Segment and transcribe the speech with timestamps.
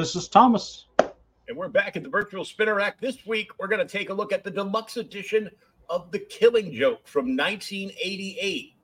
[0.00, 0.86] This is Thomas.
[0.98, 2.98] and we're back at the Virtual Spinner Rack.
[3.02, 5.50] This week, we're going to take a look at the deluxe edition
[5.90, 8.74] of The Killing Joke from 1988.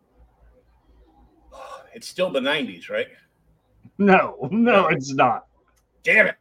[1.94, 3.06] It's still the 90s, right?
[3.96, 5.46] No, no, it's not.
[6.02, 6.36] Damn it.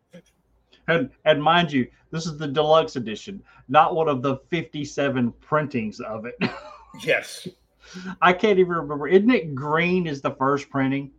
[0.89, 6.02] And and mind you, this is the deluxe edition, not one of the 57 printings
[6.02, 6.35] of it.
[7.02, 7.47] Yes.
[8.21, 9.08] I can't even remember.
[9.09, 11.11] Isn't it green is the first printing?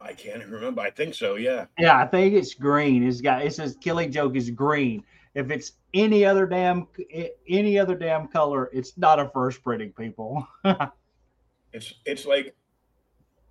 [0.00, 0.80] I can't remember.
[0.82, 1.66] I think so, yeah.
[1.78, 3.02] Yeah, I think it's green.
[3.02, 5.02] It's got it says Killing Joke is green.
[5.34, 6.86] If it's any other damn
[7.48, 10.46] any other damn color, it's not a first printing, people.
[11.72, 12.56] It's it's like,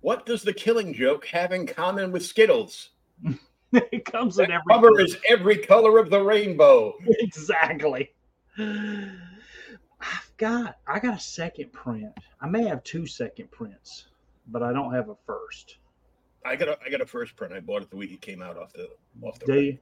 [0.00, 2.90] what does The Killing Joke have in common with Skittles?
[3.72, 6.94] it comes in every cover is every color of the rainbow.
[7.06, 8.10] exactly.
[8.58, 12.12] I've got I got a second print.
[12.40, 14.06] I may have two second prints,
[14.48, 15.76] but I don't have a first.
[16.46, 17.52] I got a I got a first print.
[17.52, 18.88] I bought it the week it came out off the
[19.22, 19.78] off the Do you?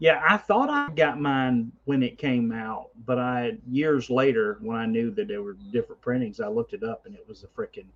[0.00, 4.76] Yeah, I thought I got mine when it came out, but I years later when
[4.76, 7.48] I knew that there were different printings, I looked it up and it was a
[7.48, 7.86] freaking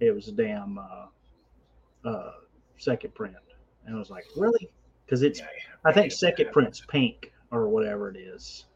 [0.00, 2.32] it was a damn uh uh
[2.78, 3.34] second print.
[3.86, 4.70] And I was like, really?
[5.04, 5.46] Because it's Yeah,
[5.84, 8.66] I think second print's pink or whatever it is.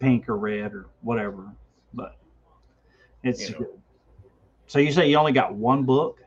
[0.00, 1.52] Pink or red or whatever.
[1.94, 2.16] But
[3.22, 3.66] it's You know.
[4.66, 6.20] So you say you only got one book?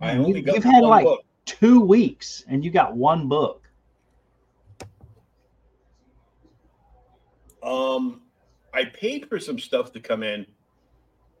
[0.00, 1.24] I only you've had like book.
[1.44, 3.62] two weeks and you got one book.
[7.62, 8.22] Um,
[8.72, 10.46] I paid for some stuff to come in,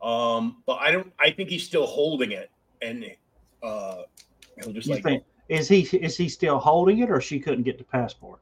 [0.02, 1.12] um, but I don't.
[1.20, 2.50] I think he's still holding it,
[2.82, 3.04] and
[3.62, 4.02] uh,
[4.60, 7.62] he'll just You like, think is he is he still holding it or she couldn't
[7.62, 8.40] get the passport?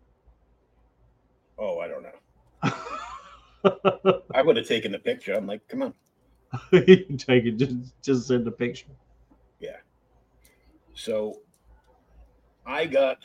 [1.58, 4.22] oh, I don't know.
[4.34, 5.34] I would have taken the picture.
[5.34, 5.94] I'm like, come on.
[6.72, 8.86] you take it, just just send the picture.
[10.94, 11.40] So,
[12.66, 13.18] I got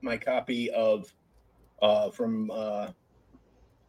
[0.00, 1.12] my copy of
[1.82, 2.88] uh, from uh,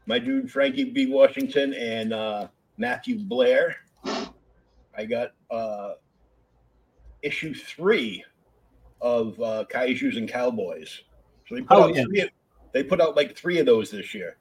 [0.06, 1.08] my dude Frankie B.
[1.08, 2.48] Washington and uh,
[2.78, 3.76] Matthew Blair.
[4.06, 5.94] I got uh,
[7.22, 8.24] issue three
[9.02, 11.02] of uh, Kaijus and Cowboys.
[11.48, 12.04] So they put Oh, out yeah.
[12.04, 12.30] three,
[12.74, 14.38] they put out like three of those this year,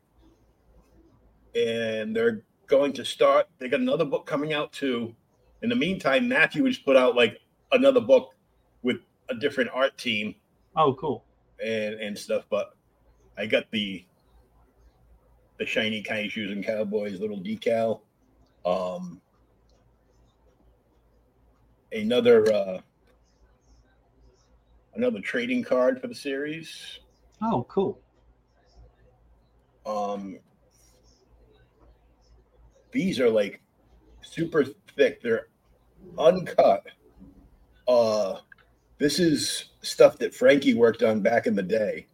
[1.54, 3.46] and they're going to start.
[3.58, 5.14] They got another book coming out too.
[5.62, 7.38] In the meantime, Matthew has put out like
[7.72, 8.34] another book
[8.82, 8.98] with
[9.28, 10.34] a different art team
[10.76, 11.24] Oh, cool.
[11.64, 12.44] and and stuff.
[12.50, 12.74] But
[13.36, 14.04] I got the
[15.58, 18.00] the shiny Kaijus and Cowboys little decal.
[18.64, 19.20] Um,
[21.92, 22.80] another uh,
[24.94, 26.98] another trading card for the series.
[27.42, 28.00] Oh, cool.
[29.86, 30.38] Um,
[32.92, 33.60] these are like
[34.22, 34.64] super
[34.96, 35.22] thick.
[35.22, 35.48] They're
[36.18, 36.84] uncut.
[37.88, 38.38] Uh,
[38.98, 42.06] this is stuff that Frankie worked on back in the day.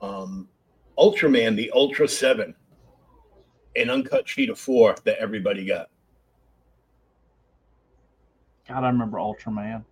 [0.00, 0.48] Um,
[0.98, 2.54] Ultraman, the Ultra Seven,
[3.76, 5.88] an uncut sheet of four that everybody got.
[8.68, 9.84] God, I remember Ultraman.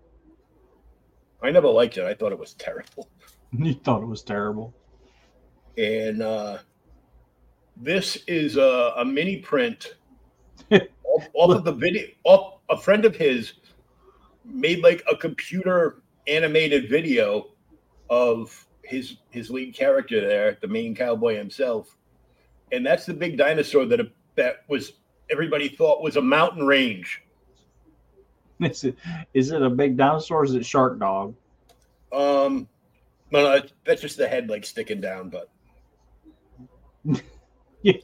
[1.43, 2.05] I never liked it.
[2.05, 3.09] I thought it was terrible.
[3.59, 4.73] You thought it was terrible.
[5.77, 6.59] And uh,
[7.77, 9.95] this is a, a mini print
[10.71, 12.07] off, off of the video.
[12.25, 13.55] Off a friend of his
[14.53, 17.49] made like a computer animated video
[18.09, 21.97] of his his lead character there, the main cowboy himself,
[22.73, 24.01] and that's the big dinosaur that
[24.37, 24.93] that was
[25.31, 27.23] everybody thought was a mountain range.
[28.61, 28.97] Is it
[29.33, 30.45] is it a big dinosaur?
[30.45, 31.35] Is it Shark Dog?
[32.13, 32.69] Um,
[33.31, 35.49] no, no, that's just the head like sticking down, but
[37.83, 37.95] you,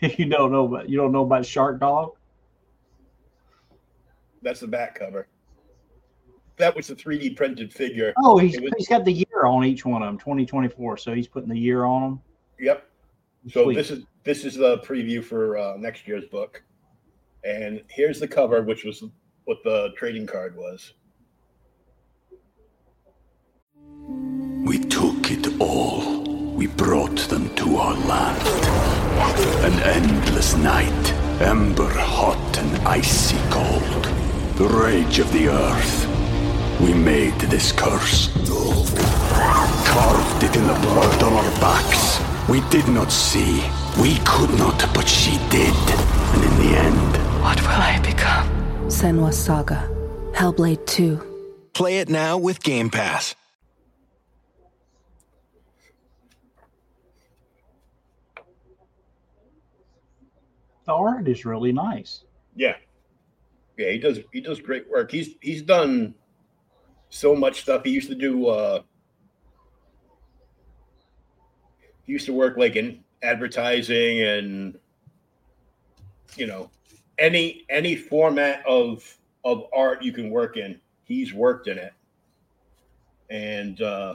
[0.00, 2.12] you don't know about you don't know about Shark Dog?
[4.42, 5.26] that's the back cover.
[6.60, 8.12] That was the 3D printed figure.
[8.22, 10.98] Oh, he's was- he's got the year on each one of them, 2024.
[10.98, 12.20] So he's putting the year on them.
[12.58, 12.86] Yep.
[13.48, 13.74] So Sweet.
[13.74, 16.62] this is this is the preview for uh, next year's book,
[17.42, 19.02] and here's the cover, which was
[19.46, 20.92] what the trading card was.
[24.66, 26.20] We took it all.
[26.54, 28.46] We brought them to our land.
[29.64, 34.04] An endless night, ember hot and icy cold.
[34.56, 36.19] The rage of the earth.
[36.82, 38.28] We made this curse.
[39.86, 42.20] Carved it in the blood on our backs.
[42.48, 43.62] We did not see.
[44.00, 45.74] We could not, but she did.
[46.34, 48.48] And in the end, What will I become?
[48.88, 49.88] Senua's Saga.
[50.32, 51.70] Hellblade 2.
[51.74, 53.34] Play it now with Game Pass.
[60.86, 62.24] The art is really nice.
[62.56, 62.76] Yeah,
[63.78, 65.10] yeah, he does he does great work.
[65.10, 66.14] He's he's done
[67.10, 67.84] so much stuff.
[67.84, 68.46] He used to do.
[68.46, 68.82] uh
[72.06, 74.78] He used to work like in advertising and
[76.36, 76.70] you know
[77.18, 80.80] any any format of of art you can work in.
[81.04, 81.92] He's worked in it,
[83.28, 84.14] and uh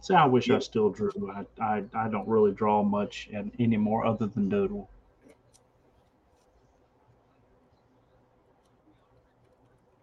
[0.00, 0.56] So I wish Yeah.
[0.56, 1.10] I still drew.
[1.30, 4.88] I, I I don't really draw much and anymore other than doodle.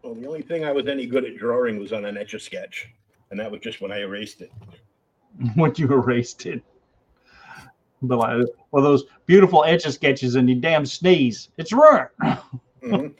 [0.09, 2.39] Well, the only thing I was any good at drawing was on an etch a
[2.39, 2.89] sketch,
[3.29, 4.51] and that was just when I erased it.
[5.55, 6.63] What you erased it.
[8.01, 8.17] But
[8.71, 11.49] well, those beautiful etch a sketches and you damn sneeze.
[11.57, 12.09] It's ruined.
[12.81, 13.13] Mhm.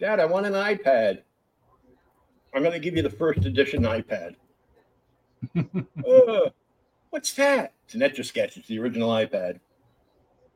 [0.00, 1.22] Dad, I want an iPad.
[2.52, 4.34] I'm going to give you the first edition iPad.
[6.06, 6.50] Uh,
[7.10, 7.72] what's that?
[7.84, 8.56] It's an etch a sketch.
[8.56, 9.60] It's the original iPad.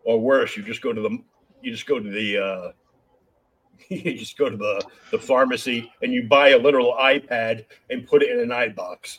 [0.04, 1.18] Or worse, you just go to the
[1.62, 2.72] you just go to the uh,
[3.88, 8.22] you just go to the the pharmacy and you buy a literal iPad and put
[8.22, 9.18] it in an iBox.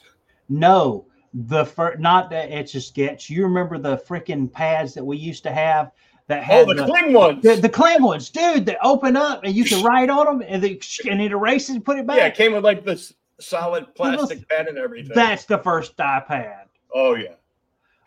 [0.49, 3.29] No, the fir- not that etch a sketch.
[3.29, 5.91] You remember the freaking pads that we used to have
[6.27, 7.43] that Oh, had the, the, cling ones.
[7.43, 10.61] the, the clam ones, dude, that open up and you can write on them and,
[10.63, 10.79] they,
[11.09, 12.17] and it erases and put it back.
[12.17, 15.11] yeah, it came with like this solid plastic pen and everything.
[15.15, 16.65] That's the first iPad.
[16.93, 17.33] oh yeah.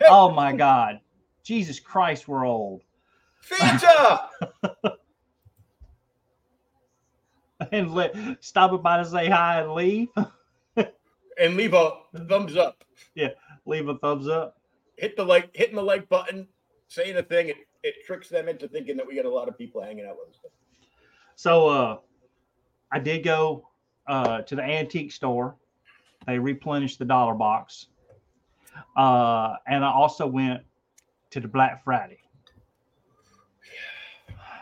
[0.08, 1.00] Oh my God.
[1.42, 2.82] Jesus Christ, we're old.
[3.48, 4.28] Pizza.
[7.74, 10.08] And let stop by to say hi and leave.
[11.38, 11.92] and leave a
[12.28, 12.84] thumbs up.
[13.14, 13.30] Yeah,
[13.66, 14.58] leave a thumbs up.
[14.96, 16.46] Hit the like, hitting the like button,
[16.88, 17.48] saying a thing.
[17.48, 20.16] It, it tricks them into thinking that we got a lot of people hanging out
[20.18, 20.50] with us.
[21.36, 21.98] So uh
[22.92, 23.68] I did go
[24.06, 25.56] uh to the antique store.
[26.26, 27.88] They replenished the dollar box.
[28.96, 30.62] Uh and I also went
[31.30, 32.20] to the Black Friday.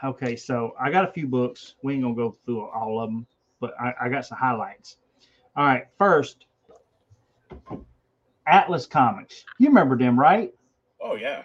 [0.04, 1.74] Okay, so I got a few books.
[1.82, 3.26] We ain't gonna go through all of them,
[3.60, 4.96] but I, I got some highlights.
[5.56, 6.46] All right, first
[8.46, 9.44] Atlas Comics.
[9.58, 10.52] You remember them, right?
[11.00, 11.42] Oh yeah,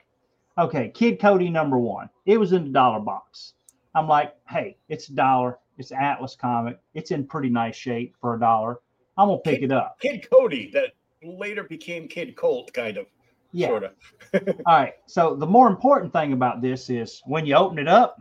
[0.58, 2.10] Okay, Kid Cody number one.
[2.26, 3.54] It was in the dollar box.
[3.94, 5.60] I'm like, hey, it's a dollar.
[5.78, 6.80] It's Atlas comic.
[6.96, 8.80] It's in pretty nice shape for a dollar.
[9.18, 10.00] I'm gonna pick it up.
[10.00, 13.06] Kid Cody that later became Kid Colt, kind of,
[13.52, 13.68] Yeah.
[13.68, 13.92] sort of.
[14.66, 14.94] All right.
[15.06, 18.18] So the more important thing about this is when you open it up.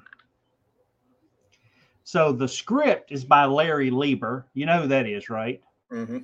[2.06, 4.46] So the script is by Larry Lieber.
[4.54, 5.60] You know who that is, right?
[5.90, 6.18] Mm-hmm.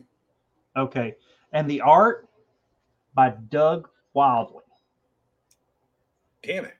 [0.76, 1.16] Okay.
[1.52, 2.28] And the art
[3.14, 4.60] by Doug Wildey.
[6.44, 6.76] Damn it,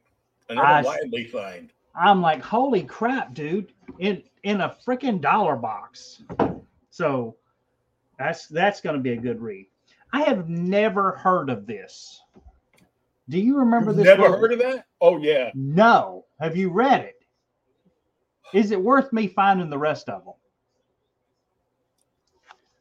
[0.49, 1.73] another I- Wildey find.
[1.97, 3.73] I'm like, holy crap, dude!
[3.99, 6.23] In in a freaking dollar box.
[6.91, 7.37] So
[8.19, 9.67] that's that's going to be a good read.
[10.13, 12.23] I have never heard of this.
[13.29, 14.07] Do you remember You've this?
[14.07, 14.41] never book?
[14.41, 14.87] heard of that?
[15.01, 16.25] Oh yeah, No.
[16.41, 17.22] Have you read it?
[18.53, 20.35] Is it worth me finding the rest of them?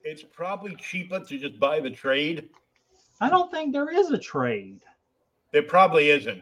[0.03, 2.49] it's probably cheaper to just buy the trade.
[3.19, 4.79] I don't think there is a trade.
[5.51, 6.41] There probably isn't.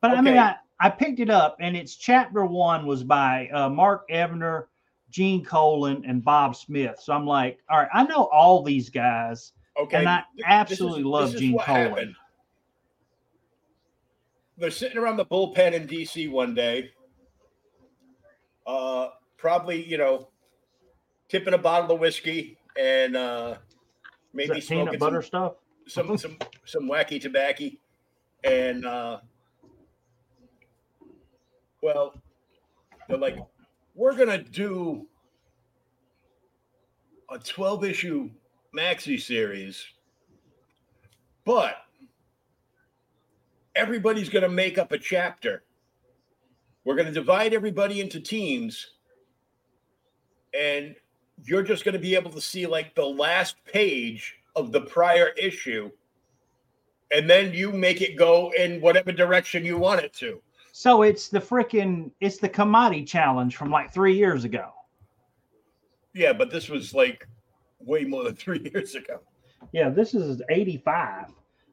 [0.00, 3.68] But I mean, I, I picked it up, and it's chapter one was by uh,
[3.68, 4.66] Mark Evanier,
[5.10, 7.00] Gene Colan, and Bob Smith.
[7.02, 9.96] So I'm like, all right, I know all these guys, Okay.
[9.98, 11.88] and I absolutely is- love Gene Colan.
[11.88, 12.14] happened.
[14.56, 16.90] They're sitting around the bullpen in DC one day.
[18.66, 20.28] Uh, probably, you know,
[21.28, 23.56] tipping a bottle of whiskey and uh,
[24.32, 25.54] maybe smoking peanut butter stuff?
[25.86, 27.70] some, some some some wacky tobacco,
[28.44, 29.18] and uh,
[31.82, 32.14] well,
[33.08, 33.36] they're like,
[33.94, 35.06] we're gonna do
[37.30, 38.30] a twelve issue
[38.76, 39.84] maxi series,
[41.44, 41.76] but
[43.74, 45.62] everybody's gonna make up a chapter.
[46.84, 48.90] We're gonna divide everybody into teams,
[50.58, 50.94] and
[51.44, 55.90] you're just gonna be able to see like the last page of the prior issue
[57.12, 60.40] and then you make it go in whatever direction you want it to.
[60.72, 64.70] So it's the freaking it's the commodity challenge from like three years ago.
[66.14, 67.26] Yeah, but this was like
[67.80, 69.20] way more than three years ago.
[69.72, 71.26] Yeah, this is 85.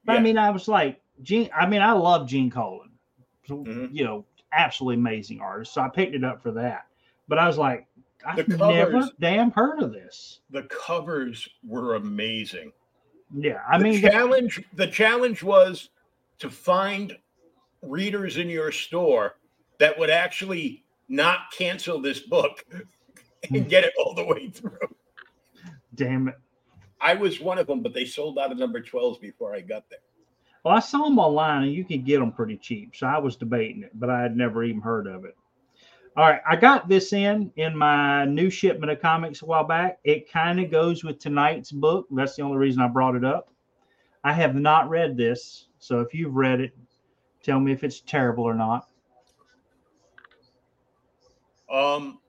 [0.06, 2.92] But I mean, I was like, Gene, I mean, I love Gene Colan.
[3.48, 3.90] So, Mhm.
[3.94, 5.74] You know, absolutely amazing artist.
[5.74, 6.88] So I picked it up for that.
[7.28, 7.88] But I was like,
[8.26, 10.40] I've The never damn heard of this.
[10.50, 12.72] The covers were amazing.
[13.36, 15.90] Yeah, I the mean, the- challenge the challenge was
[16.40, 17.16] to find
[17.82, 19.36] readers in your store
[19.78, 23.70] that would actually not cancel this book and hmm.
[23.70, 24.78] get it all the way through.
[25.96, 26.36] damn it.
[27.02, 29.90] I was one of them, but they sold out of number 12s before I got
[29.90, 30.00] there.
[30.64, 32.96] Well, I saw them online and you can get them pretty cheap.
[32.96, 35.36] So I was debating it, but I had never even heard of it.
[36.18, 40.00] All right, I got this in in my new shipment of comics a while back.
[40.04, 42.08] It kind of goes with tonight's book.
[42.12, 43.52] That's the only reason I brought it up.
[44.24, 46.76] I have not read this, so if you've read it,
[47.42, 48.90] tell me if it's terrible or not.
[51.72, 52.20] Um,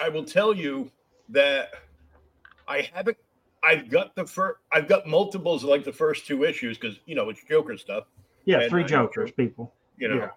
[0.00, 0.90] I will tell you
[1.30, 1.70] that
[2.68, 3.16] I haven't.
[3.66, 4.58] I've got the first.
[4.72, 8.04] I've got multiples of like the first two issues because you know it's Joker stuff.
[8.44, 10.28] Yeah, And three Jokers, people, You know, Yeah.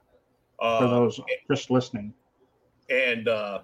[0.57, 2.11] for uh, those just listening.
[2.89, 3.59] and uh,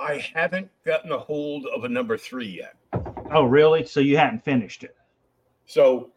[0.00, 2.74] I haven't gotten a hold of a number three yet.
[3.32, 3.84] Oh, really?
[3.84, 4.96] So you hadn't finished it?
[5.66, 6.10] So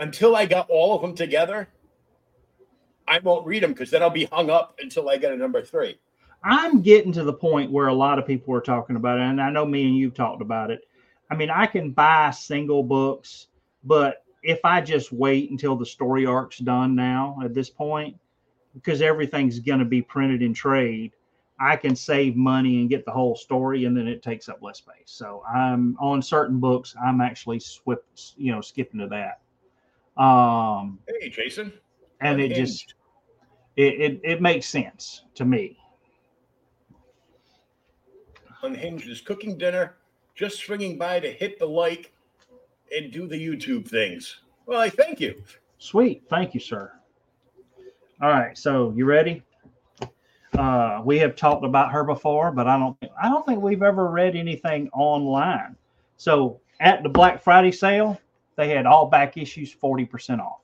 [0.00, 1.68] until I got all of them together,
[3.08, 5.62] I won't read them because then I'll be hung up until I get a number
[5.62, 5.98] three.
[6.46, 9.42] I'm getting to the point where a lot of people are talking about it, and
[9.42, 10.86] I know me and you've talked about it.
[11.28, 13.48] I mean, I can buy single books,
[13.82, 18.16] but if I just wait until the story arc's done now at this point,
[18.74, 21.10] because everything's going to be printed in trade,
[21.58, 24.78] I can save money and get the whole story, and then it takes up less
[24.78, 24.94] space.
[25.06, 30.22] So I'm on certain books, I'm actually swip, you know, skipping to that.
[30.22, 31.72] Um, Hey, Jason.
[32.20, 32.94] and it just
[33.76, 35.78] it, it it makes sense to me.
[38.66, 39.96] Unhinged is cooking dinner,
[40.34, 42.12] just swinging by to hit the like
[42.94, 44.40] and do the YouTube things.
[44.66, 45.42] Well, I thank you.
[45.78, 46.24] Sweet.
[46.28, 46.92] Thank you, sir.
[48.20, 48.56] All right.
[48.58, 49.42] So you ready?
[50.58, 54.08] Uh, we have talked about her before, but I don't I don't think we've ever
[54.10, 55.76] read anything online.
[56.16, 58.18] So at the Black Friday sale,
[58.56, 60.60] they had all back issues 40% off.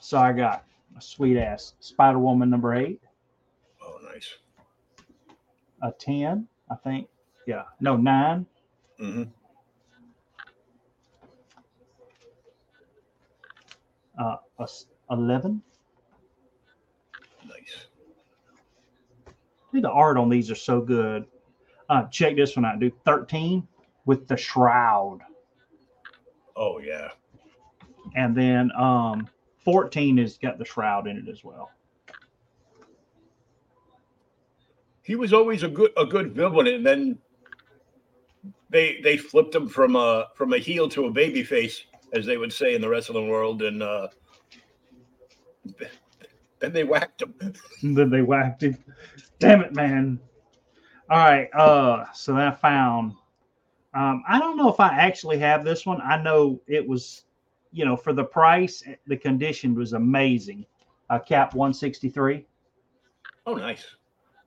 [0.00, 0.64] So I got
[0.98, 3.00] a sweet ass Spider Woman number eight,
[3.82, 4.34] Oh, nice.
[5.82, 7.08] A 10, I think.
[7.46, 7.64] Yeah.
[7.80, 8.46] No, nine,
[8.98, 9.24] hmm
[14.18, 15.62] uh, a s- 11.
[17.48, 17.86] Nice.
[19.72, 21.26] Dude, the art on these are so good.
[21.88, 22.92] Uh, check this one out, dude.
[23.04, 23.66] 13
[24.04, 25.20] with the shroud.
[26.56, 27.08] Oh, yeah.
[28.14, 29.28] And then um
[29.64, 31.70] 14 has got the shroud in it as well.
[35.10, 37.18] He was always a good a good villain, and then
[38.68, 42.36] they they flipped him from a from a heel to a baby face, as they
[42.36, 44.06] would say in the wrestling world, and uh,
[46.60, 47.34] then they whacked him.
[47.82, 48.78] Then they whacked him.
[49.40, 50.20] Damn it, man.
[51.10, 51.52] All right.
[51.54, 53.14] Uh so I found
[53.94, 56.00] um I don't know if I actually have this one.
[56.02, 57.24] I know it was,
[57.72, 60.66] you know, for the price, the condition was amazing.
[61.08, 62.46] Uh cap 163.
[63.46, 63.96] Oh, nice.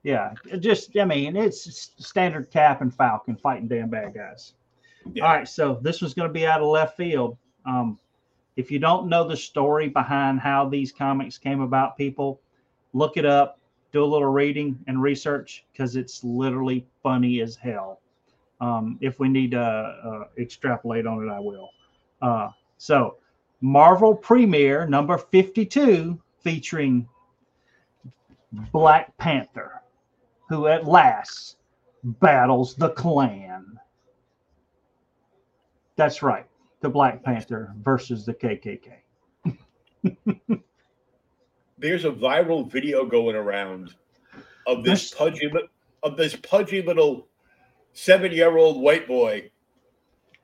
[0.04, 4.54] Yeah, just I mean it's standard Cap and Falcon fighting damn bad guys.
[5.14, 5.26] Yeah.
[5.26, 7.38] All right, so this was going to be out of left field.
[7.66, 8.00] Um,
[8.56, 12.40] if you don't know the story behind how these comics came about, people
[12.94, 13.60] look it up,
[13.92, 18.00] do a little reading and research because it's literally funny as hell.
[18.62, 21.70] Um, if we need to uh, extrapolate on it, I will.
[22.22, 23.18] Uh, so
[23.62, 27.08] Marvel Premiere number 52 featuring
[28.72, 29.82] Black Panther,
[30.54, 31.58] who at last
[32.04, 33.80] battles the Klan.
[35.96, 36.46] That's right,
[36.82, 39.00] the Black Panther versus the KKK.
[41.80, 43.96] There's a viral video going around
[44.68, 45.52] of this There's- pudgy
[46.04, 47.28] of this pudgy little
[47.94, 49.50] seven-year-old white boy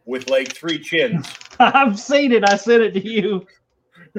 [0.05, 1.31] with like three chins.
[1.59, 2.49] I've seen it.
[2.49, 3.45] I sent it to you.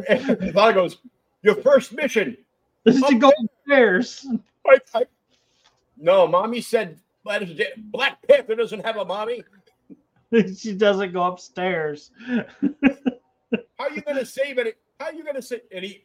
[0.09, 0.99] And goes,
[1.43, 2.37] "Your first mission."
[2.85, 3.33] This is to go.
[3.69, 5.05] I, I,
[6.01, 9.45] no, mommy said Black Panther doesn't have a mommy.
[10.57, 12.11] she doesn't go upstairs.
[13.79, 14.77] How are you gonna save it?
[14.99, 15.61] How are you gonna say?
[15.73, 16.05] And he,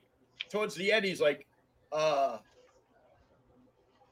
[0.50, 1.46] towards the end, he's like,
[1.92, 2.38] "Uh,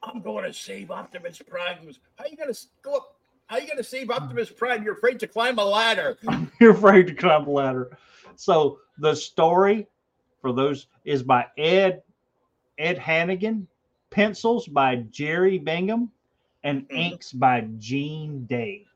[0.02, 1.78] I'm going to save Optimus Prime."
[2.16, 3.16] How are you gonna go up?
[3.46, 4.82] How are you gonna save Optimus Prime?
[4.82, 6.16] You're afraid to climb a ladder.
[6.60, 7.98] You're afraid to climb a ladder.
[8.36, 9.86] So the story
[10.40, 12.02] for those is by Ed
[12.78, 13.66] Ed Hannigan,
[14.14, 16.08] pencils by Jerry Bingham,
[16.62, 16.96] and Mhm.
[17.12, 18.86] inks by Gene Day.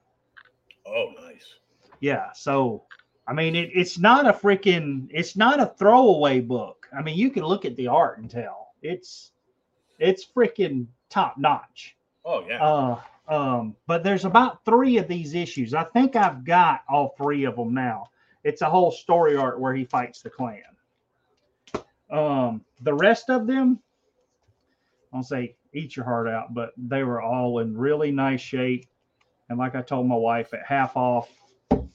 [0.86, 1.56] Oh, nice.
[2.00, 2.84] Yeah, so
[3.26, 6.88] I mean it, it's not a freaking it's not a throwaway book.
[6.96, 9.32] I mean you can look at the art and tell it's
[9.98, 11.96] it's freaking top notch.
[12.24, 12.64] Oh yeah.
[12.64, 15.74] Uh, um, but there's about three of these issues.
[15.74, 18.08] I think I've got all three of them now.
[18.44, 20.62] It's a whole story arc where he fights the Klan.
[22.10, 23.80] Um, the rest of them,
[25.12, 28.86] I'll say eat your heart out, but they were all in really nice shape.
[29.48, 31.30] And like I told my wife, at half off,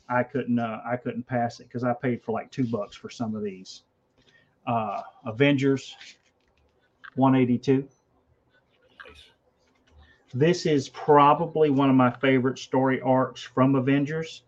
[0.10, 3.10] I couldn't uh, I couldn't pass it because I paid for like two bucks for
[3.10, 3.84] some of these.
[4.66, 5.96] Uh, Avengers,
[7.16, 7.88] 182
[9.06, 9.24] nice.
[10.34, 14.44] this is probably one of my favorite story arcs from Avengers.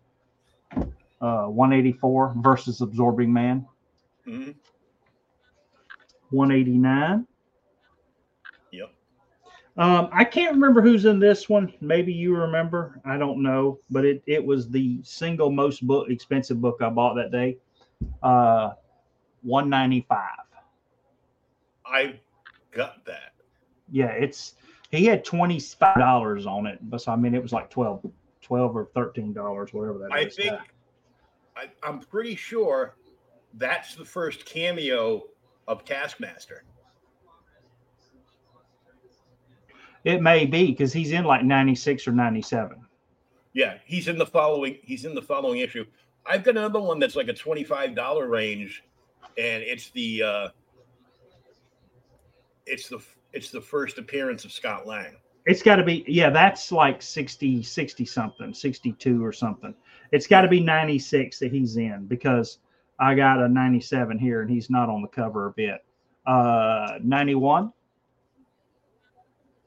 [1.20, 3.66] Uh, 184 versus Absorbing Man.
[4.26, 4.54] Mhm.
[6.30, 7.26] 189.
[9.78, 11.72] Um, I can't remember who's in this one.
[11.80, 13.00] Maybe you remember.
[13.04, 17.14] I don't know, but it it was the single most book expensive book I bought
[17.14, 17.58] that day.
[18.22, 18.72] Uh,
[19.42, 20.18] 195.
[21.84, 22.18] I
[22.72, 23.32] got that.
[23.90, 24.54] Yeah, it's
[24.90, 28.10] he had twenty five dollars on it, but so, I mean it was like 12,
[28.42, 30.38] 12 or thirteen dollars, whatever that is.
[30.38, 30.58] I think
[31.56, 32.96] I, I'm pretty sure
[33.54, 35.22] that's the first cameo
[35.68, 36.64] of Taskmaster.
[40.06, 42.78] It may be because he's in like 96 or 97.
[43.54, 44.78] Yeah, he's in the following.
[44.82, 45.84] He's in the following issue.
[46.24, 48.84] I've got another one that's like a twenty-five dollar range,
[49.36, 50.48] and it's the uh,
[52.66, 53.00] it's the
[53.32, 55.16] it's the first appearance of Scott Lang.
[55.44, 59.74] It's got to be, yeah, that's like 60, 60 something, 62 or something.
[60.10, 62.58] It's got to be 96 that he's in because
[62.98, 65.84] I got a 97 here and he's not on the cover a bit.
[66.26, 67.72] Uh, 91,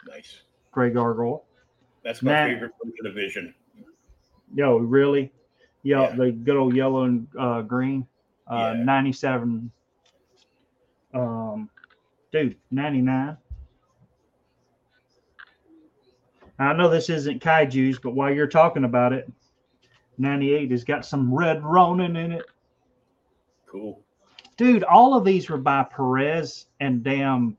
[0.09, 0.41] Nice.
[0.71, 1.45] Grey Gargoyle.
[2.03, 3.53] That's my favorite version of Vision.
[4.55, 5.31] Yo, really?
[5.83, 6.15] Yo, Yeah.
[6.15, 8.07] the good old yellow and uh, green.
[8.49, 8.83] Uh, Yeah.
[8.83, 9.71] 97.
[11.13, 11.69] Um,
[12.31, 13.37] dude, 99.
[16.57, 19.31] I know this isn't kaiju's, but while you're talking about it,
[20.17, 22.45] 98 has got some red Ronin in it.
[23.65, 24.01] Cool.
[24.57, 27.55] Dude, all of these were by Perez and damn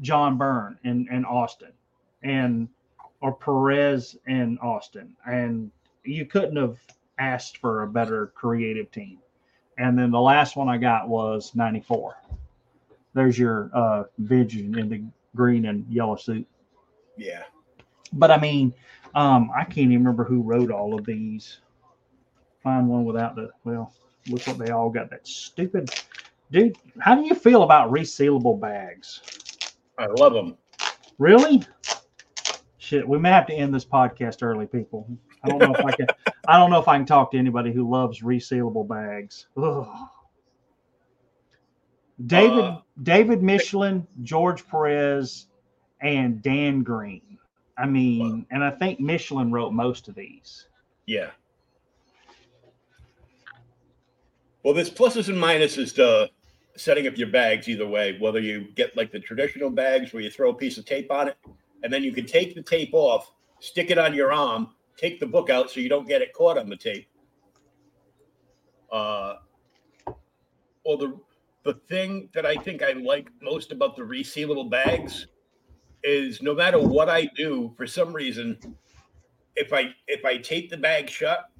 [0.00, 1.72] John Byrne and, and Austin.
[2.22, 2.68] And
[3.20, 5.14] or Perez and Austin.
[5.26, 5.70] And
[6.04, 6.78] you couldn't have
[7.18, 9.18] asked for a better creative team.
[9.78, 12.16] And then the last one I got was 94.
[13.12, 15.02] There's your uh Vision in the
[15.34, 16.46] green and yellow suit.
[17.16, 17.42] Yeah.
[18.12, 18.74] But I mean,
[19.14, 21.58] um, I can't even remember who wrote all of these.
[22.62, 23.92] Find one without the well,
[24.28, 25.10] look what they all got.
[25.10, 25.90] That stupid
[26.50, 26.76] dude.
[26.98, 29.20] How do you feel about resealable bags?
[30.00, 30.56] I love them.
[31.18, 31.62] Really?
[32.78, 35.06] Shit, we may have to end this podcast early, people.
[35.44, 36.06] I don't know if I can.
[36.48, 39.46] I don't know if I can talk to anybody who loves resealable bags.
[39.56, 39.86] Ugh.
[42.26, 45.46] David Uh, David Michelinie, George Perez,
[46.00, 47.38] and Dan Green.
[47.76, 50.66] I mean, and I think Michelinie wrote most of these.
[51.06, 51.30] Yeah.
[54.62, 56.30] Well, there's pluses and minuses to
[56.80, 58.16] setting up your bags either way.
[58.18, 61.28] Whether you get like the traditional bags where you throw a piece of tape on
[61.28, 61.36] it,
[61.82, 65.26] and then you can take the tape off, stick it on your arm, take the
[65.26, 67.06] book out so you don't get it caught on the tape.
[68.90, 69.36] Uh,
[70.84, 71.18] or the
[71.64, 75.26] the thing that I think I like most about the resealable bags
[76.02, 78.58] is no matter what I do, for some reason,
[79.56, 81.50] if I if I tape the bag shut,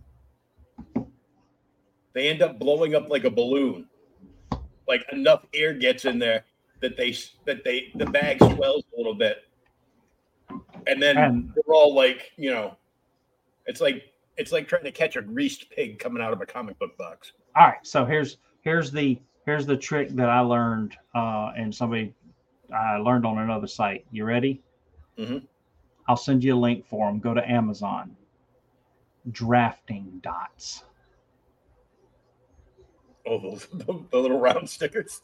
[2.15, 3.87] they end up blowing up like a balloon.
[4.91, 6.45] Like enough air gets in there
[6.81, 7.15] that they
[7.47, 9.45] that they the bag swells a little bit,
[10.89, 12.77] and then they're all like you know,
[13.67, 14.03] it's like
[14.37, 17.31] it's like trying to catch a greased pig coming out of a comic book box.
[17.55, 22.13] All right, so here's here's the here's the trick that I learned, uh, and somebody
[22.75, 24.05] I learned on another site.
[24.11, 24.61] You ready?
[25.17, 25.39] Mm-hmm.
[26.09, 27.21] I'll send you a link for them.
[27.21, 28.17] Go to Amazon.
[29.31, 30.83] Drafting dots.
[33.27, 35.21] Oh, those the, the little round stickers.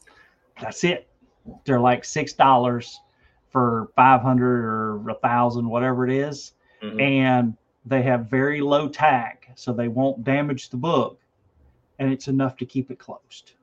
[0.61, 1.07] That's it.
[1.65, 2.99] They're like six dollars
[3.51, 6.53] for five hundred or a thousand, whatever it is.
[6.83, 7.01] Mhm.
[7.01, 7.57] and
[7.87, 11.19] they have very low tag, so they won't damage the book,
[11.97, 13.53] and it's enough to keep it closed.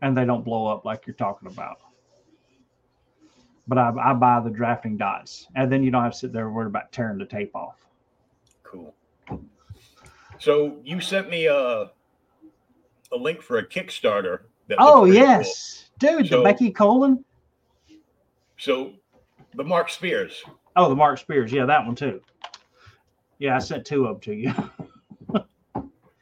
[0.00, 1.80] And they don't blow up like you're talking about.
[3.68, 6.48] But I, I buy the drafting dots, and then you don't have to sit there
[6.48, 7.84] worried about tearing the tape off.
[8.62, 8.94] Cool.
[10.38, 11.90] So you sent me a
[13.12, 14.40] a link for a Kickstarter.
[14.68, 15.26] That Oh pretty cool.
[15.28, 17.24] yes, dude, So- the Becky Colin.
[18.58, 18.92] So
[19.54, 20.42] the Mark Spears.
[20.76, 22.20] Oh, the Mark Spears, yeah, that one too.
[23.38, 24.54] Yeah, I sent two of them to you.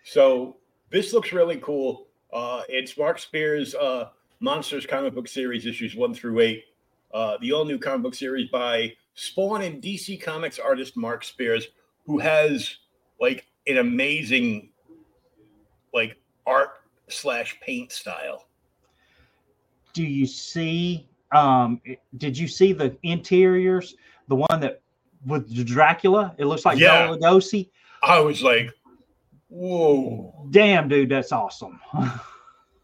[0.06, 0.56] So
[0.90, 2.08] this looks really cool.
[2.32, 6.64] Uh, it's Mark Spears' uh, Monsters comic book series, issues one through eight.
[7.12, 11.68] Uh, the all new comic book series by Spawn and DC Comics artist Mark Spears,
[12.04, 12.76] who has
[13.18, 14.68] like an amazing
[15.94, 16.70] like art
[17.08, 18.46] slash paint style.
[19.92, 21.80] do you see um
[22.18, 23.94] did you see the interiors
[24.28, 24.80] the one that
[25.26, 27.06] with dracula it looks like Yeah.
[27.06, 27.70] Bela Lugosi?
[28.02, 28.70] I was like,
[29.48, 30.46] whoa.
[30.50, 31.80] damn dude that's awesome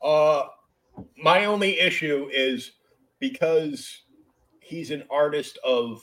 [0.03, 0.45] Uh,
[1.23, 2.73] my only issue is
[3.19, 4.03] because
[4.61, 6.03] he's an artist of,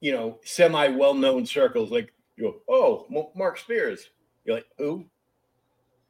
[0.00, 1.90] you know, semi well known circles.
[1.90, 4.10] Like you oh, Mark Spears.
[4.44, 5.04] You're like, who?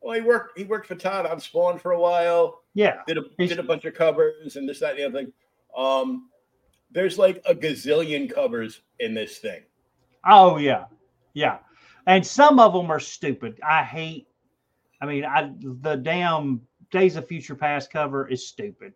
[0.01, 0.59] Well, he worked.
[0.59, 2.63] He worked for Todd on Spawn for a while.
[2.75, 5.33] yeah Did a did a bunch of covers and this that and the other thing.
[5.77, 6.29] Um,
[6.91, 9.63] there's like a gazillion covers in this thing.
[10.27, 10.85] oh yeah
[11.35, 11.59] yeah
[12.07, 14.29] and some of them are stupid i hate
[15.03, 15.51] i mean i
[15.83, 18.93] the damn days of future past cover is stupid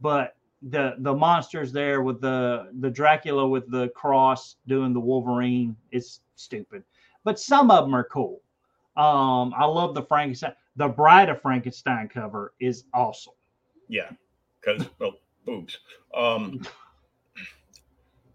[0.00, 0.34] but
[0.70, 6.20] the the monsters there with the the dracula with the cross doing the wolverine is
[6.36, 6.82] stupid
[7.24, 8.40] but some of them are cool
[8.96, 13.34] um i love the frankenstein the bride of frankenstein cover is awesome
[13.88, 14.10] Yeah,
[14.60, 15.78] because well, boobs.
[16.16, 16.62] Um,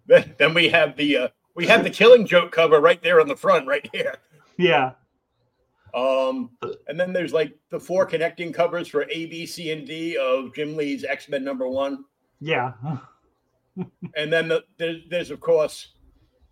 [0.08, 3.28] then, then we have the uh, we have the Killing Joke cover right there on
[3.28, 4.16] the front, right here.
[4.58, 4.92] yeah
[5.96, 6.52] Um,
[6.88, 10.54] and then there's like the four connecting covers for A, B, C, and D of
[10.54, 12.06] Jim Lee's X Men number one,
[12.40, 12.74] yeah
[14.16, 15.94] and then the, there's, there's of course,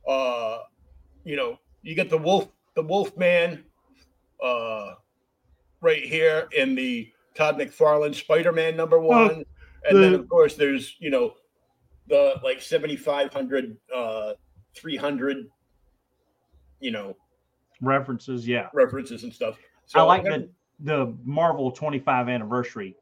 [0.08, 0.60] uh,
[1.24, 3.63] you know, you get the Wolf the Wolf Man,
[4.43, 4.93] uh,
[5.82, 9.43] right here in the Todd McFarlane Spider Man number one,
[9.88, 11.34] and then of course there's you know
[12.08, 14.34] the like 7500 uh
[14.76, 15.50] 300
[16.80, 17.15] you know
[17.82, 18.69] references yeah.
[18.74, 19.58] references and stuff.
[19.93, 20.50] I like I'm the
[20.82, 22.95] the Marvel 25 anniversary,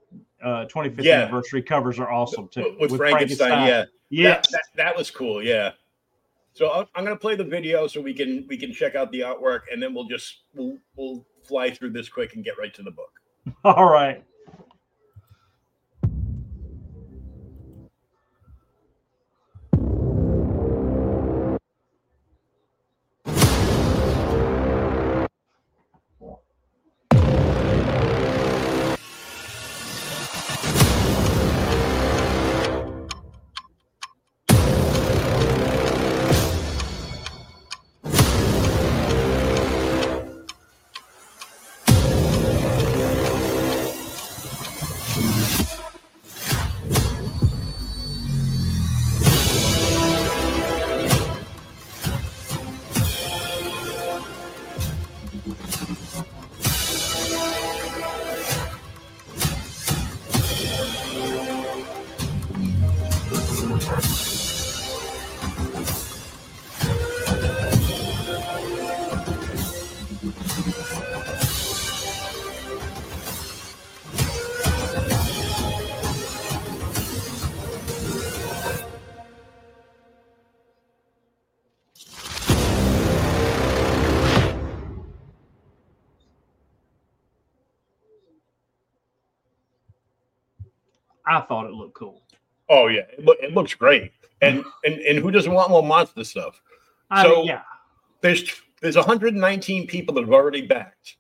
[0.44, 1.22] uh, 25th Yeah.
[1.22, 2.76] anniversary covers are awesome too.
[2.80, 5.72] with, frankenstein, yeah yeah, that, that, that was cool yeah
[6.54, 9.22] so I'm, I'm gonna play the video so we can we can check out the
[9.22, 12.84] artwork and then we'll just we'll we'll fly through this quick and get right to
[12.84, 13.10] the book
[13.66, 14.24] All right.
[91.38, 92.22] I thought it looked cool.
[92.70, 96.62] oh yeah it, it looks great and and and who doesn't want more monster stuff
[97.12, 97.62] I So- mean, yeah,
[98.22, 98.44] there's
[98.82, 101.18] there's 119 people that have already backed.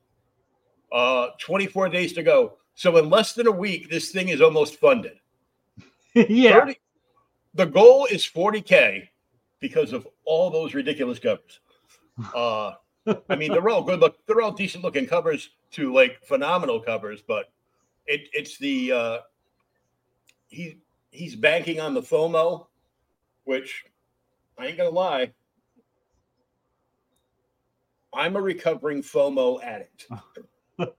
[0.91, 2.57] Uh, 24 days to go.
[2.75, 5.17] So in less than a week, this thing is almost funded.
[6.13, 6.59] yeah.
[6.59, 6.75] 30
[7.55, 9.07] the goal is 40k
[9.59, 11.59] because of all those ridiculous covers.
[12.33, 12.73] Uh,
[13.29, 14.17] I mean, they're all good look.
[14.25, 17.51] They're all decent looking covers to like phenomenal covers, but
[18.07, 19.17] it, it's the uh,
[20.53, 20.77] he
[21.11, 22.67] he's banking on the FOMO,
[23.43, 23.85] which
[24.57, 25.33] I ain't gonna lie.
[28.13, 30.07] I'm a recovering FOMO addict.
[30.79, 30.91] it,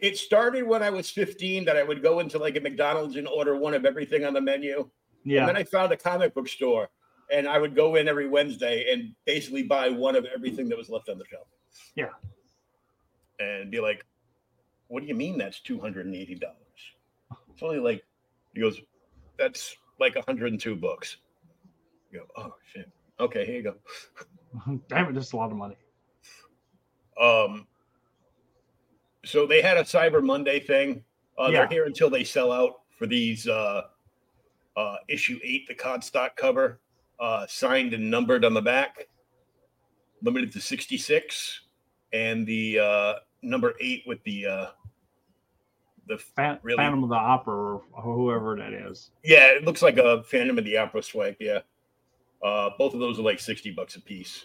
[0.00, 3.26] it started when I was 15 that I would go into like a McDonald's and
[3.26, 4.88] order one of everything on the menu.
[5.24, 5.40] Yeah.
[5.40, 6.90] And then I found a comic book store
[7.32, 10.88] and I would go in every Wednesday and basically buy one of everything that was
[10.88, 11.48] left on the shelf.
[11.96, 12.10] Yeah.
[13.40, 14.04] And be like,
[14.86, 16.40] what do you mean that's $280?
[17.60, 18.02] It's only like,
[18.54, 18.80] he goes,
[19.38, 21.18] that's like 102 books.
[22.10, 22.88] You go, oh shit.
[23.20, 23.74] Okay, here you go.
[24.88, 25.76] Damn it, that's a lot of money.
[27.20, 27.66] Um,
[29.26, 31.04] so they had a Cyber Monday thing.
[31.38, 31.58] Uh, Yeah.
[31.58, 33.82] They're here until they sell out for these uh,
[34.74, 36.80] uh, issue eight, the Codstock cover,
[37.20, 39.06] uh, signed and numbered on the back,
[40.22, 41.60] limited to 66,
[42.14, 44.66] and the uh, number eight with the uh,
[46.10, 46.76] the Fan- Really?
[46.76, 49.10] Phantom of the Opera or whoever that is.
[49.24, 51.36] yeah, it looks like a Phantom of the Opera swipe.
[51.40, 51.60] Yeah,
[52.44, 54.44] uh, both of those are like 60 bucks a piece.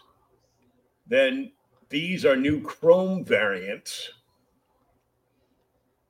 [1.08, 1.51] Then
[1.89, 4.10] these are new Chrome variants.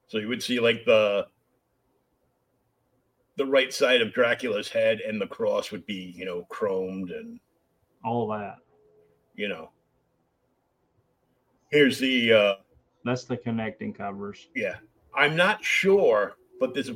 [0.08, 1.26] So you would see like the
[3.38, 7.40] the right side of Dracula's head and the cross would be, you know, chromed and
[8.04, 8.58] All that.
[9.36, 9.72] you know.
[11.72, 12.54] Here's the uh
[13.04, 14.48] That's the connecting covers.
[14.56, 14.76] yeah.
[15.16, 16.92] I'm not sure, but this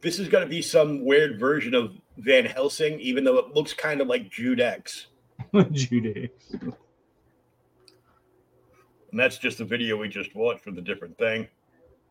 [0.00, 4.00] this is gonna be some weird version of Van Helsing, even though it looks kind
[4.00, 5.08] of like Jude X.
[5.72, 6.30] Judy.
[9.10, 11.48] And that's just the video we just watched for the different thing.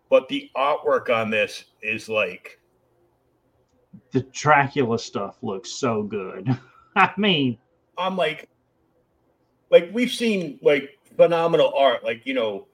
[0.09, 2.59] But the artwork on this is like
[4.11, 6.49] The Dracula stuff looks so good.
[6.95, 7.57] I mean,
[7.97, 8.49] I'm like,
[9.69, 12.67] like we've seen like phenomenal art, like you know,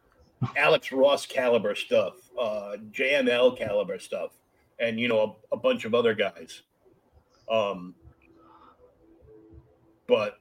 [0.58, 4.32] Alex Ross caliber stuff, uh, JML caliber stuff,
[4.80, 6.62] and you know a, a bunch of other guys.
[7.50, 7.96] Um,
[10.08, 10.40] but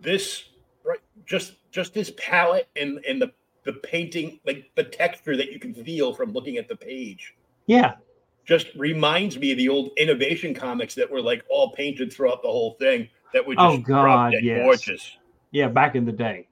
[0.00, 0.44] this,
[0.84, 3.32] right, just just this palette and and the
[3.64, 7.34] the painting, like the texture that you can feel from looking at the page.
[7.66, 7.94] yeah,
[8.44, 12.48] just reminds me of the old innovation comics that were like all painted throughout the
[12.48, 14.64] whole thing that were just Oh, God, yes.
[14.64, 15.16] gorgeous.
[15.52, 16.48] yeah, back in the day.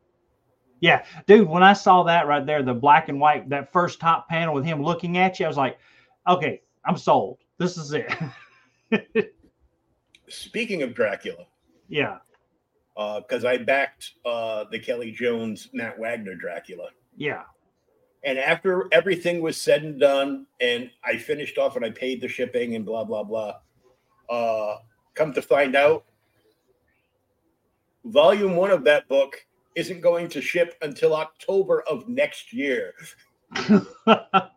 [0.81, 4.29] Yeah, dude, when I saw that right there, the black and white, that first top
[4.29, 5.79] panel with him looking at you, I was like,
[6.27, 7.39] okay, I'm sold.
[7.59, 8.11] This is it.
[10.29, 11.45] Speaking of Dracula,
[11.89, 12.19] yeah,
[12.95, 17.43] because I backed uh, the Kelly Jones Matt Wagner Dracula, yeah.
[18.25, 22.29] and after everything was said and done, and I finished off and I paid the
[22.29, 23.57] shipping and blah blah blah.
[24.31, 24.79] Uh,
[25.15, 26.05] come to find out,
[28.05, 29.45] volume one of that book
[29.81, 32.93] isn't going to ship until October of next year.
[34.07, 34.51] now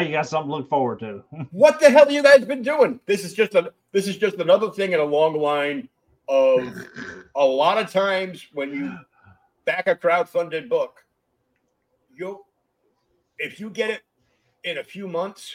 [0.00, 1.22] you got something to look forward to.
[1.52, 3.00] what the hell have you guys been doing?
[3.06, 5.88] This is just a this is just another thing in a long line
[6.28, 6.60] of
[7.36, 8.92] a lot of times when you
[9.64, 11.04] back a crowdfunded book,
[12.14, 12.44] you
[13.38, 14.02] if you get it
[14.64, 15.54] in a few months,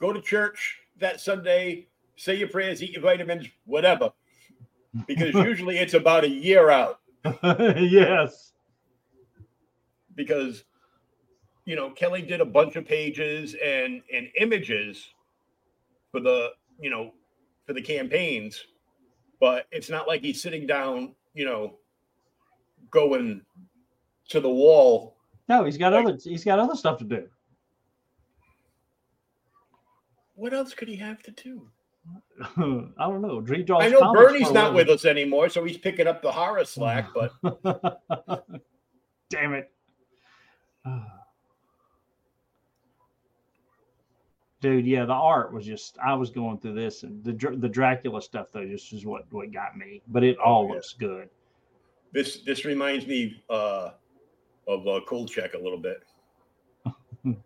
[0.00, 4.12] go to church that Sunday, say your prayers, eat your vitamins, whatever.
[5.06, 6.98] Because usually it's about a year out.
[7.44, 8.52] yes.
[10.14, 10.64] because
[11.64, 15.08] you know Kelly did a bunch of pages and and images
[16.10, 16.50] for the
[16.80, 17.12] you know
[17.66, 18.66] for the campaigns,
[19.40, 21.78] but it's not like he's sitting down, you know,
[22.90, 23.42] going
[24.28, 25.16] to the wall.
[25.48, 27.28] No, he's got other he's got other stuff to do.
[30.34, 31.68] What else could he have to do?
[32.40, 33.44] I don't know.
[33.78, 37.08] I know Bernie's not with us anymore, so he's picking up the horror slack.
[37.14, 37.32] But
[39.30, 39.70] Damn it.
[44.60, 48.22] Dude, yeah, the art was just I was going through this and the the Dracula
[48.22, 50.02] stuff though just is what what got me.
[50.08, 50.74] But it all Oh, yeah.
[50.74, 51.28] looks good.
[52.12, 53.90] this this reminds me uh,
[54.68, 56.04] of uh, Cold Check a little bit,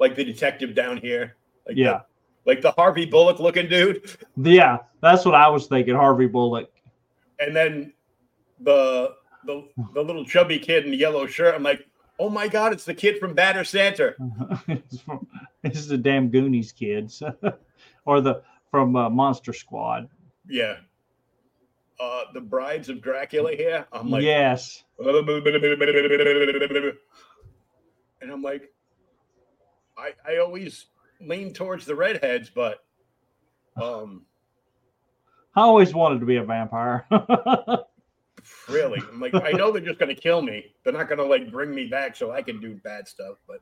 [0.00, 1.36] like the detective down here.
[1.66, 2.00] Like the- Yeah.
[2.48, 4.16] Like the Harvey Bullock looking dude.
[4.38, 5.94] Yeah, that's what I was thinking.
[5.94, 6.70] Harvey Bullock.
[7.38, 7.92] and then
[8.60, 11.54] the the the little chubby kid in the yellow shirt.
[11.54, 11.86] I'm like,
[12.18, 14.14] oh my god, it's the kid from Bad Santa.
[14.68, 15.26] it's, from,
[15.62, 17.22] it's the damn Goonies kids,
[18.06, 20.08] or the from uh, Monster Squad.
[20.48, 20.76] Yeah.
[22.00, 23.86] Uh, the Brides of Dracula here.
[23.92, 24.84] I'm like, yes.
[25.00, 25.10] and
[28.22, 28.72] I'm like,
[29.98, 30.86] I I always
[31.20, 32.84] lean towards the redheads, but
[33.80, 34.24] um,
[35.54, 37.06] I always wanted to be a vampire.
[38.68, 40.74] really, I'm like, I know they're just gonna kill me.
[40.84, 43.36] They're not gonna like bring me back so I can do bad stuff.
[43.46, 43.60] But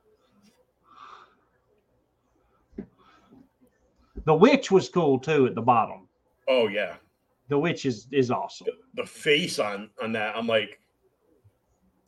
[4.24, 6.08] the witch was cool too at the bottom.
[6.48, 6.96] oh yeah,
[7.48, 8.66] The witch is is awesome.
[8.94, 10.80] the, the face on on that, I'm like,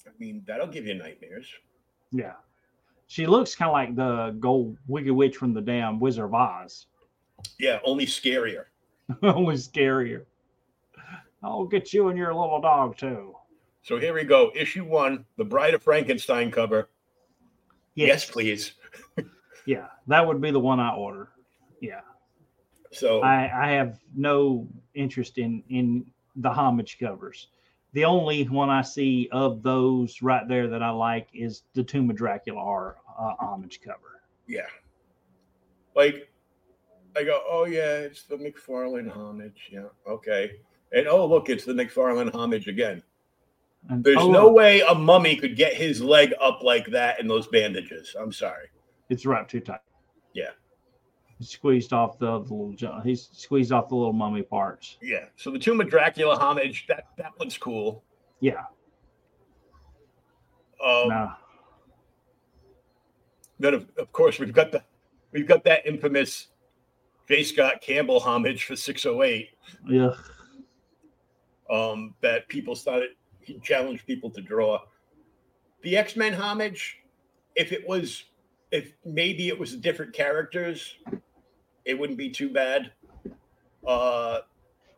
[0.06, 1.48] I mean, that'll give you nightmares.
[2.10, 2.34] Yeah.
[3.08, 6.86] She looks kind of like the gold wicked witch from the damn Wizard of Oz.
[7.58, 8.64] Yeah, only scarier.
[9.22, 10.26] Only scarier.
[11.42, 13.34] I'll get you and your little dog too.
[13.82, 14.52] So here we go.
[14.54, 16.90] Issue one, the Bride of Frankenstein cover.
[17.94, 18.72] Yes, please.
[19.68, 21.28] Yeah, that would be the one I order.
[21.82, 22.00] Yeah.
[22.90, 27.48] So I, I have no interest in in the homage covers.
[27.92, 32.10] The only one I see of those right there that I like is the Tomb
[32.10, 34.20] of Dracula R uh, homage cover.
[34.46, 34.66] yeah,
[35.96, 36.30] like
[37.16, 39.68] I go, oh yeah, it's the McFarlane homage.
[39.72, 40.52] Yeah, okay.
[40.92, 43.02] And oh look, it's the McFarlane homage again.
[43.88, 47.26] And, There's oh, no way a mummy could get his leg up like that in
[47.26, 48.14] those bandages.
[48.18, 48.66] I'm sorry.
[49.08, 49.80] it's wrapped too tight.
[50.34, 50.50] Yeah.
[51.40, 53.00] Squeezed off the, the little.
[53.02, 54.96] He's squeezed off the little mummy parts.
[55.00, 55.26] Yeah.
[55.36, 58.02] So the Tomb of Dracula homage, that that one's cool.
[58.40, 58.64] Yeah.
[60.84, 61.34] Um, Nah.
[63.60, 64.82] Then of, of course we've got the
[65.32, 66.48] we've got that infamous
[67.28, 67.42] J.
[67.44, 69.50] Scott Campbell homage for 608.
[69.86, 70.10] Yeah.
[71.70, 74.78] um, that people started he challenged people to draw.
[75.82, 76.98] The X Men homage,
[77.56, 78.24] if it was,
[78.70, 80.96] if maybe it was different characters,
[81.84, 82.90] it wouldn't be too bad.
[83.86, 84.40] Uh,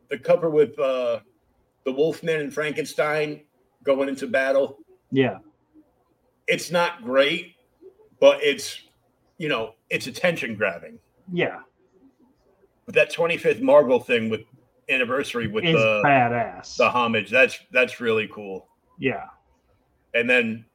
[0.09, 1.19] the cover with uh,
[1.85, 3.41] the Wolfman and Frankenstein
[3.83, 4.79] going into battle,
[5.11, 5.37] Yeah.
[6.47, 7.55] it's not great,
[8.19, 8.81] but it's
[9.37, 10.99] you know it's attention grabbing.
[11.31, 11.59] Yeah.
[12.85, 14.41] But that 25th Marvel thing with
[14.89, 16.75] anniversary with It's the badass.
[16.77, 18.67] the homage, that's that's really cool.
[18.99, 19.25] yeah.
[20.13, 20.65] And then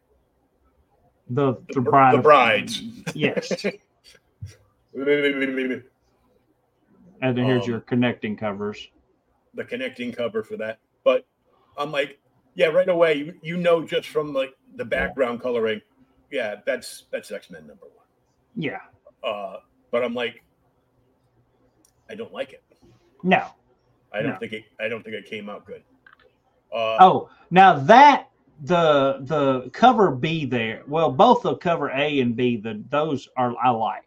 [1.29, 2.83] The The the, bride the brides.
[3.15, 3.53] Yes.
[7.23, 8.89] And then here's Um, your connecting covers.
[9.55, 10.79] The connecting cover for that.
[11.05, 11.27] But
[11.79, 12.19] I'm like,
[12.55, 15.81] yeah, right away, you, you know, just from like the background coloring,
[16.31, 18.07] yeah, that's that's X Men number one.
[18.55, 18.81] Yeah.
[19.23, 19.59] Uh,
[19.91, 20.43] but I'm like,
[22.11, 22.63] I don't like it.
[23.23, 23.49] No.
[24.13, 24.39] I don't No.
[24.39, 24.65] think it.
[24.81, 25.83] I don't think it came out good.
[26.73, 28.31] Uh, Oh, now that
[28.63, 33.55] the the cover B there, well, both the cover A and B, the those are
[33.63, 34.03] I like.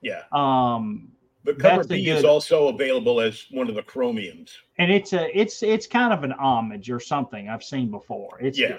[0.00, 1.12] yeah, Um,
[1.46, 4.50] the cover that's B is also available as one of the chromiums.
[4.78, 8.38] and it's a it's it's kind of an homage or something I've seen before.
[8.40, 8.78] It's Yeah.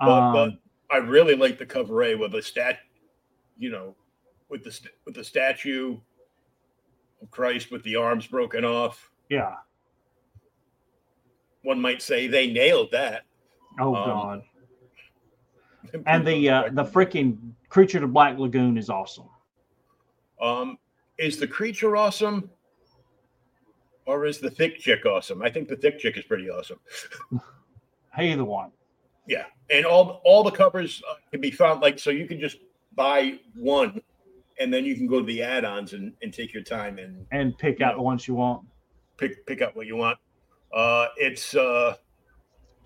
[0.00, 0.50] But, Um, but
[0.94, 2.78] I really like the cover A with the stat,
[3.58, 3.94] you know,
[4.48, 5.98] with the with the statue
[7.20, 9.10] of Christ with the arms broken off.
[9.28, 9.54] yeah.
[11.62, 13.24] One might say they nailed that.
[13.80, 14.42] Oh Um, God.
[16.06, 17.38] And the uh, the freaking
[17.70, 19.28] creature to Black Lagoon is awesome.
[20.40, 20.78] um
[21.18, 22.50] is the creature awesome,
[24.06, 25.42] or is the thick chick awesome?
[25.42, 26.78] I think the thick chick is pretty awesome.
[28.14, 28.70] hey, the one.
[29.26, 32.56] Yeah, and all all the covers uh, can be found like so you can just
[32.94, 34.00] buy one,
[34.58, 37.56] and then you can go to the add-ons and, and take your time and And
[37.58, 37.96] pick out Yeah.
[37.96, 38.66] the ones you want.
[39.18, 40.18] pick pick up what you want.
[40.72, 41.96] Uh, it's uh,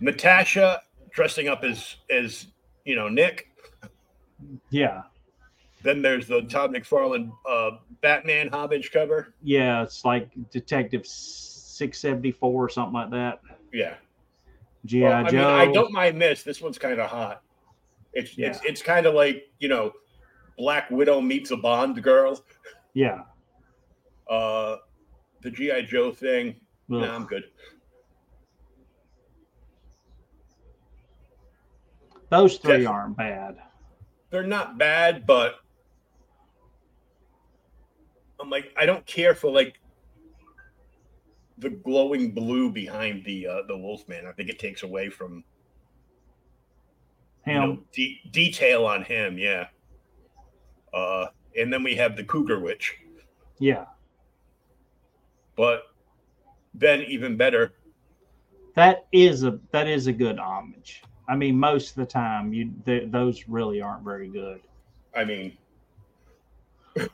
[0.01, 2.47] Natasha dressing up as as
[2.85, 3.49] you know Nick.
[4.71, 5.03] Yeah.
[5.83, 9.35] Then there's the Todd McFarlane uh, Batman homage cover.
[9.43, 9.83] Yeah.
[9.83, 13.41] It's like Detective 674 or something like that.
[13.73, 13.95] Yeah,
[14.85, 15.09] G.I.
[15.09, 15.37] Well, I Joe.
[15.39, 16.43] mean, I don't mind this.
[16.43, 17.43] This one's kind of hot.
[18.13, 18.59] It's it's Yeah.
[18.65, 19.93] it's kind of like you know,
[20.59, 22.39] Black Widow meets a Bond girl.
[22.95, 23.23] Yeah.
[24.29, 24.77] Uh,
[25.41, 26.49] the GI Joe thing.
[26.93, 27.01] Ugh.
[27.01, 27.45] Nah, I'm good.
[32.29, 33.57] Those three aren't bad.
[34.31, 35.57] They're not bad, but
[38.43, 39.79] I'm like I don't care for like
[41.59, 44.27] the glowing blue behind the uh, the Wolfman.
[44.27, 45.45] I think it takes away from
[47.47, 47.61] you Him.
[47.63, 49.39] know, de- detail on him.
[49.39, 49.69] Yeah.
[50.93, 51.27] Uh,
[51.57, 52.99] and then we have the Cougar Witch,
[53.59, 53.85] yeah.
[55.57, 55.85] but
[56.75, 57.73] then even better,
[58.75, 61.03] That is a that is a good homage.
[61.29, 64.61] I mean, most of the time, you th- those really aren't very good.
[65.17, 65.57] I mean,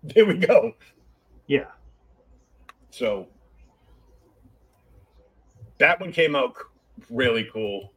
[0.14, 0.72] there we go.
[1.46, 1.66] Yeah.
[2.90, 3.28] So
[5.78, 6.54] that one came out
[7.10, 7.92] really cool,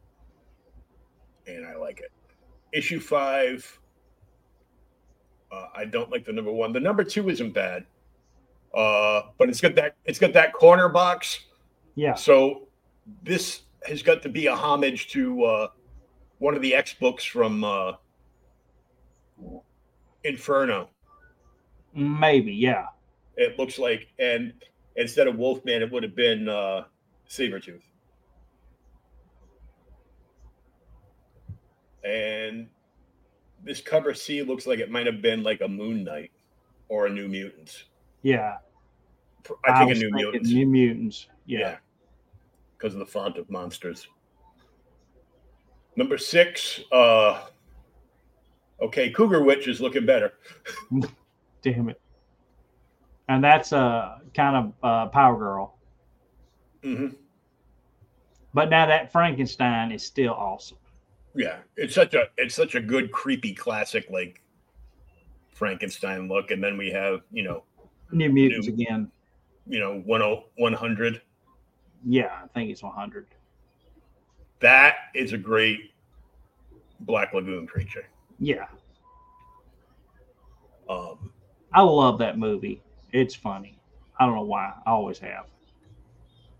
[1.46, 2.12] and I like it.
[2.72, 3.78] Issue five.
[5.50, 6.72] Uh, I don't like the number one.
[6.72, 7.84] The number two isn't bad,
[8.74, 11.40] uh, but it's got that it's got that corner box.
[11.94, 12.14] Yeah.
[12.14, 12.68] So
[13.22, 15.68] this has got to be a homage to uh,
[16.38, 17.92] one of the X books from uh,
[20.24, 20.88] Inferno.
[21.94, 22.52] Maybe.
[22.52, 22.86] Yeah.
[23.36, 24.52] It looks like, and
[24.96, 26.84] instead of Wolfman, it would have been uh,
[27.28, 27.82] Sabretooth.
[32.04, 32.68] And
[33.62, 36.30] this cover C looks like it might have been like a Moon Knight
[36.88, 37.84] or a New Mutants.
[38.22, 38.56] Yeah.
[39.66, 40.50] I think was a New Mutants.
[40.50, 41.28] New Mutants.
[41.46, 41.76] Yeah.
[42.76, 44.06] because of the font of monsters.
[45.96, 47.46] Number six, uh
[48.80, 50.32] okay, Cougar Witch is looking better.
[51.64, 52.00] Damn it.
[53.28, 55.78] And that's a kind of uh, Power Girl.
[56.82, 57.08] hmm
[58.52, 60.76] But now that Frankenstein is still awesome.
[61.34, 64.40] Yeah, it's such a it's such a good creepy classic like
[65.52, 67.64] Frankenstein look, and then we have you know
[68.12, 69.10] New Mutants New- again.
[69.66, 71.22] you know 10 100.
[72.06, 73.26] Yeah, I think it's 100.
[74.60, 75.92] That is a great
[77.00, 78.06] Black Lagoon creature.
[78.38, 78.66] Yeah.
[80.88, 81.32] Um,
[81.74, 82.80] I love that movie.
[83.12, 83.78] It's funny.
[84.18, 84.72] I don't know why.
[84.86, 85.46] I always have.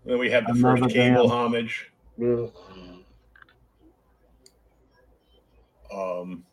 [0.05, 1.91] then we have the Another first Cable damn- homage.
[5.93, 6.43] Um,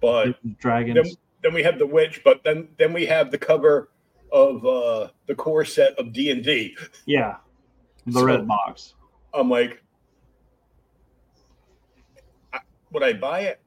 [0.00, 0.94] but Dragons.
[0.94, 3.90] then, then we have the witch, but then then we have the cover
[4.32, 6.76] of uh the core set of D and D.
[7.06, 7.36] yeah.
[8.06, 8.94] The So- red box.
[9.34, 9.82] I'm like,
[12.52, 12.60] I-
[12.92, 13.60] would I buy it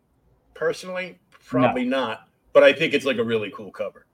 [0.54, 1.20] personally?
[1.46, 4.06] Probably not, but I think it's like a really cool cover.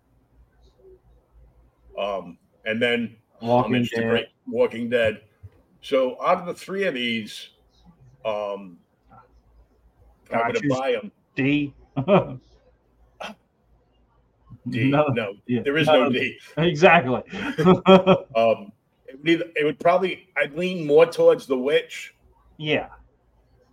[1.97, 4.09] Um, and then Walking Dead.
[4.09, 5.21] Great Walking Dead.
[5.81, 7.49] So out of the three of these,
[8.25, 8.77] um,
[10.31, 11.11] I'm gonna buy them.
[11.35, 11.73] D.
[14.67, 14.89] D.
[14.89, 15.61] No, No, yeah.
[15.61, 16.09] there is no No.
[16.09, 16.37] D.
[16.57, 17.21] Exactly.
[18.35, 18.71] Um,
[19.07, 22.15] it would, either, it would probably I'd lean more towards the witch,
[22.57, 22.89] yeah.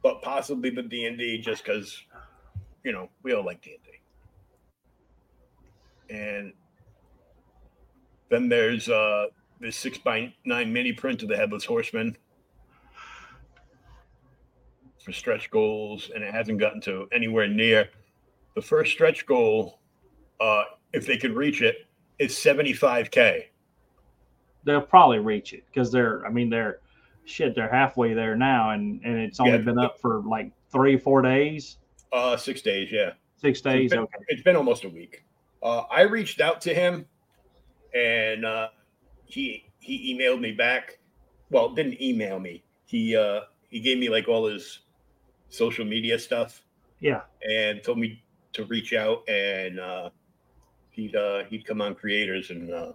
[0.03, 2.01] but possibly the D and D just because
[2.85, 3.77] you know we all like D
[6.13, 6.53] and
[8.29, 9.27] then there's uh
[9.61, 12.17] this six by nine mini print of the headless horseman
[15.05, 17.89] for stretch goals, and it hasn't gotten to anywhere near
[18.55, 19.81] the first stretch goal.
[20.41, 21.87] Uh, if they could reach it,
[22.19, 23.45] is 75k.
[24.65, 26.81] They'll probably reach it because they're, I mean, they're,
[27.25, 28.71] shit, they're halfway there now.
[28.71, 29.59] And, and it's only Yeah.
[29.59, 31.79] been up for like three, four days,
[32.13, 33.13] Uh, six days, yeah.
[33.37, 33.91] six days.
[33.91, 34.19] been- Okay.
[34.29, 35.25] It's been almost a week.
[35.63, 37.07] Uh, I reached out to him,
[37.95, 38.69] and uh,
[39.27, 40.99] he he emailed me back.
[41.51, 42.65] Well, didn't email me.
[42.87, 44.81] He uh, he gave me like all his
[45.49, 46.63] social media stuff
[47.01, 47.23] Yeah.
[47.47, 48.23] and told me
[48.55, 50.11] to reach out and uh,
[50.91, 52.93] he'd uh, he'd come on creators and uh,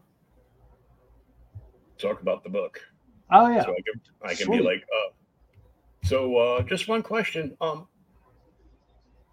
[1.97, 2.81] talk about the book.
[3.31, 3.63] Oh, yeah.
[3.63, 4.01] So I can
[4.31, 5.13] I can be like, uh,
[6.03, 7.55] so uh, just one question.
[7.61, 7.87] Um,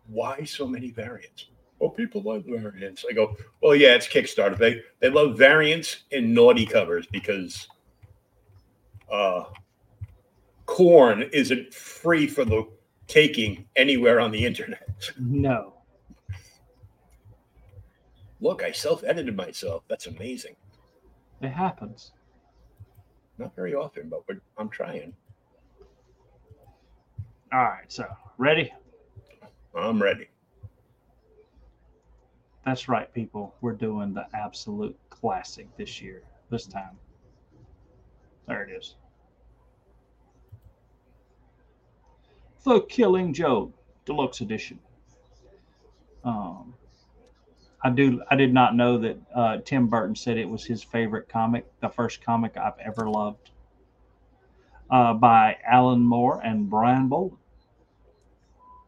[0.07, 1.49] why so many variants?
[1.79, 3.05] Well, people love variants.
[3.09, 4.57] I go, well, yeah, it's Kickstarter.
[4.57, 7.69] They they love variants and naughty covers because
[9.11, 9.45] uh,
[10.67, 12.67] corn isn't free for the
[13.07, 15.11] taking anywhere on the internet.
[15.19, 15.75] No.
[18.41, 19.85] Look, I self-edited myself.
[19.89, 20.57] That's amazing.
[21.43, 22.13] It happens.
[23.39, 25.13] Not very often, but we're, I'm trying.
[27.53, 27.91] All right.
[27.91, 28.07] So,
[28.39, 28.73] ready?
[29.75, 30.29] I'm ready.
[32.65, 33.55] That's right, people.
[33.61, 36.97] We're doing the absolute classic this year, this time.
[38.49, 38.97] There it is.
[42.65, 43.73] The Killing Joke
[44.07, 44.79] Deluxe Edition.
[46.25, 46.73] Um,
[47.83, 48.23] I do.
[48.31, 51.91] I did not know that uh, Tim Burton said it was his favorite comic, the
[51.91, 53.51] first comic I've ever loved,
[54.91, 57.37] uh, by Alan Moore and Brian Boland.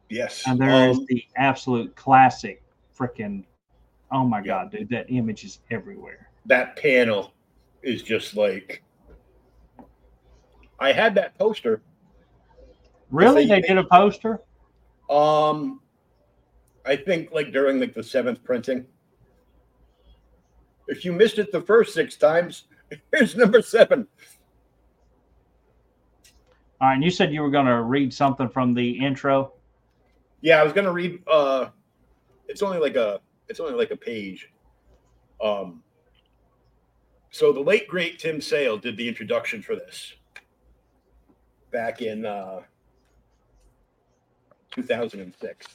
[0.09, 0.45] Yes.
[0.47, 2.63] And there's Um, the absolute classic
[2.99, 3.45] freaking
[4.13, 4.45] oh my Yeah.
[4.65, 6.31] god, dude, that image is everywhere.
[6.47, 7.33] that panel
[7.83, 8.83] is just like
[10.79, 11.83] I had that poster.
[13.11, 13.47] Really?
[13.47, 14.41] they- They did a poster?
[15.11, 15.81] Um
[16.85, 18.87] I think like during like the seventh printing.
[20.89, 22.65] If you missed it the first six times,
[23.13, 24.07] here's number seven.
[26.81, 29.53] All right, and you said you were gonna read something from the intro.
[30.43, 31.71] Yeah, I was gonna read uh
[32.49, 34.51] it's only like a it's only like a page.
[35.43, 35.83] Um
[37.31, 40.15] So the late great Tim Sale did the introduction for this
[41.77, 42.61] back in uh,
[44.75, 45.67] 2006.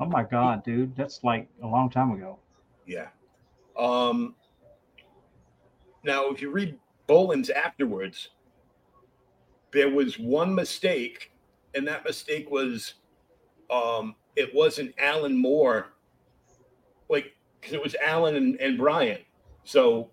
[0.00, 2.38] Oh my god, dude, that's like a long time ago.
[2.86, 3.08] Yeah.
[3.78, 4.34] Um,
[6.02, 8.30] now, if you read Boland's afterwards,
[9.72, 11.30] there was one mistake,
[11.74, 12.94] and that mistake was
[13.70, 15.92] um, it wasn't Alan Moore,
[17.12, 19.18] like, because it was Alan and, and Brian.
[19.62, 20.10] So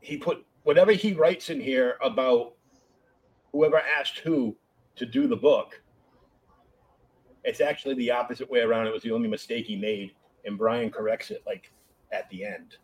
[0.00, 2.52] he put whatever he writes in here about
[3.50, 4.56] whoever asked who
[4.96, 5.80] to do the book.
[7.42, 8.86] It's actually the opposite way around.
[8.86, 10.12] It was the only mistake he made,
[10.44, 11.72] and Brian corrects it like
[12.12, 12.76] at the end.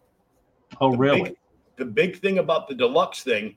[0.80, 1.22] Oh, The really?
[1.22, 1.36] big-
[1.76, 3.56] the big thing about the deluxe thing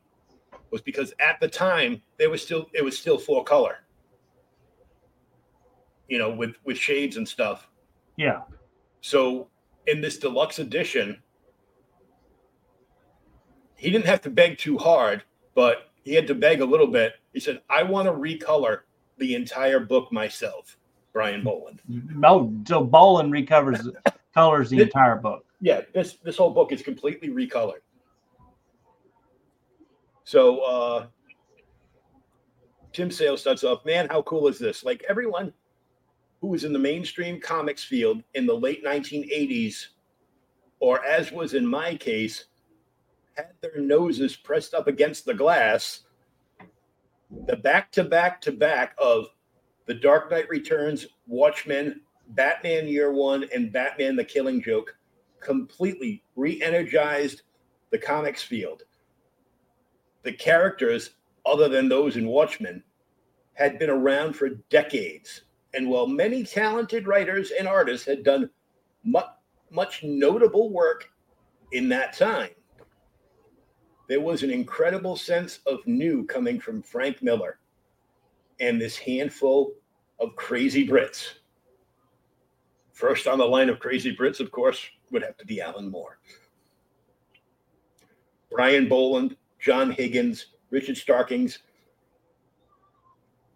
[0.72, 3.80] was because at the time there was still it was still full color.
[6.08, 7.68] You know, with with shades and stuff.
[8.18, 8.41] Yeah.
[9.01, 9.47] So
[9.88, 11.22] in this deluxe edition,
[13.76, 15.24] he didn't have to beg too hard,
[15.55, 17.16] but he had to beg a little bit.
[17.34, 18.82] He said, "I want to recolor
[19.18, 20.78] the entire book myself."
[21.14, 21.80] Brian Boland.
[22.24, 23.88] Oh, so Boland recovers
[24.34, 25.45] colors the entire book.
[25.61, 27.82] Yeah, this this whole book is completely recolored.
[30.26, 31.05] So uh
[32.91, 34.84] Tim Sale starts off, man, how cool is this?
[34.84, 35.53] Like everyone
[36.44, 39.88] who was in the mainstream comics field in the late 1980s,
[40.82, 42.48] or as was in my case,
[43.38, 46.02] had their noses pressed up against the glass.
[47.48, 49.28] The back to back to back of
[49.86, 54.98] The Dark Knight Returns, Watchmen, Batman Year One, and Batman the Killing Joke
[55.39, 57.44] completely re energized
[57.89, 58.84] the comics field.
[60.24, 61.12] The characters,
[61.46, 62.84] other than those in Watchmen,
[63.54, 65.44] had been around for decades.
[65.74, 68.50] And while many talented writers and artists had done
[69.04, 69.28] much,
[69.72, 71.10] much notable work
[71.72, 72.52] in that time,
[74.08, 77.60] there was an incredible sense of new coming from Frank Miller
[78.60, 79.74] and this handful
[80.20, 81.34] of crazy Brits.
[82.92, 84.80] First on the line of crazy Brits, of course,
[85.12, 86.20] would have to be Alan Moore.
[88.52, 91.60] Brian Boland, John Higgins, Richard Starkings,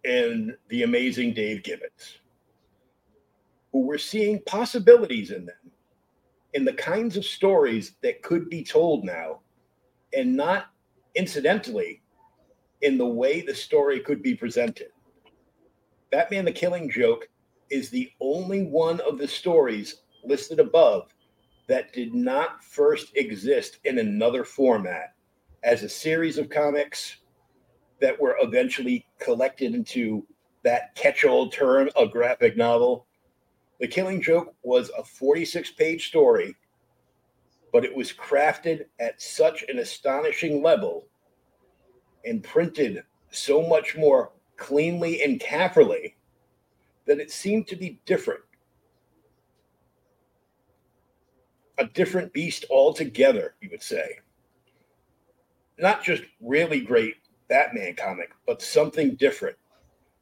[0.04, 2.18] and the amazing Dave Gibbons,
[3.72, 5.72] who were seeing possibilities in them,
[6.54, 9.40] in the kinds of stories that could be told now,
[10.16, 10.66] and not
[11.14, 12.02] incidentally
[12.82, 14.88] in the way the story could be presented.
[16.10, 17.28] Batman the Killing Joke
[17.70, 21.14] is the only one of the stories listed above
[21.66, 25.14] that did not first exist in another format
[25.64, 27.18] as a series of comics
[28.00, 30.26] that were eventually collected into
[30.62, 33.06] that catch all term, a graphic novel.
[33.80, 36.56] The Killing Joke was a 46 page story,
[37.72, 41.06] but it was crafted at such an astonishing level
[42.24, 46.16] and printed so much more cleanly and carefully
[47.06, 48.40] that it seemed to be different.
[51.78, 54.18] A different beast altogether, you would say.
[55.78, 57.14] Not just really great
[57.48, 59.56] Batman comic, but something different.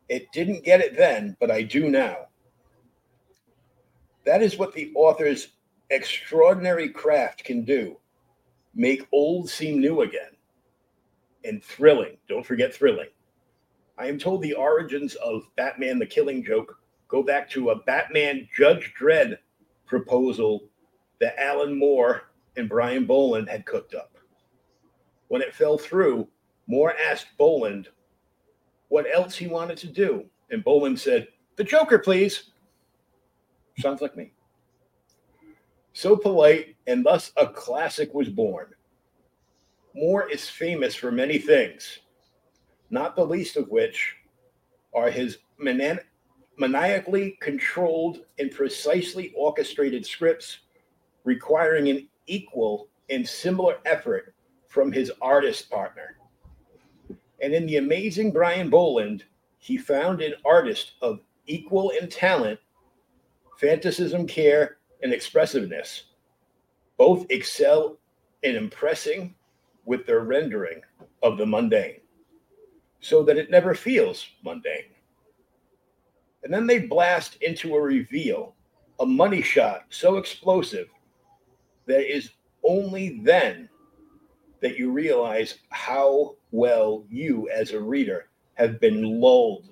[0.09, 2.27] It didn't get it then, but I do now.
[4.25, 5.49] That is what the author's
[5.91, 7.97] extraordinary craft can do
[8.77, 10.31] make old seem new again.
[11.45, 12.19] And thrilling.
[12.29, 13.09] Don't forget thrilling.
[13.99, 18.47] I am told the origins of Batman the Killing Joke go back to a Batman
[18.55, 19.39] Judge Dredd
[19.87, 20.69] proposal
[21.21, 22.25] that Alan Moore
[22.57, 24.19] and Brian Boland had cooked up.
[25.29, 26.29] When it fell through,
[26.67, 27.89] Moore asked Boland
[28.89, 30.25] what else he wanted to do.
[30.51, 32.51] And Boland said, The Joker, please.
[33.79, 34.33] Sounds like me.
[35.93, 38.69] So polite, and thus a classic was born.
[39.95, 42.01] Moore is famous for many things,
[42.91, 44.17] not the least of which
[44.95, 45.39] are his
[46.59, 50.59] maniacally controlled and precisely orchestrated scripts
[51.25, 54.35] requiring an equal and similar effort
[54.69, 56.16] from his artist partner.
[57.41, 59.25] And in the amazing Brian Boland,
[59.59, 62.59] he found an artist of equal in talent,
[63.61, 66.05] fantasism, care, and expressiveness.
[66.97, 67.99] Both excel
[68.43, 69.35] in impressing
[69.85, 70.81] with their rendering
[71.23, 72.01] of the mundane
[73.01, 74.93] so that it never feels mundane.
[76.43, 78.55] And then they blast into a reveal,
[79.01, 80.89] a money shot so explosive
[81.87, 82.31] that it is
[82.65, 83.69] only then
[84.61, 89.69] that you realize how well you, as a reader, have been lulled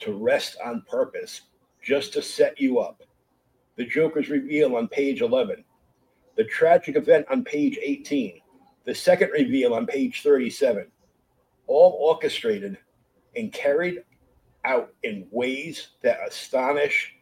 [0.00, 1.42] to rest on purpose
[1.82, 3.02] just to set you up.
[3.76, 5.64] The Joker's reveal on page 11.
[6.36, 8.40] the tragic event on page 18,
[8.84, 10.86] the second reveal on page 37,
[11.66, 12.78] all orchestrated
[13.36, 14.02] and carried
[14.64, 17.14] out in ways that astonish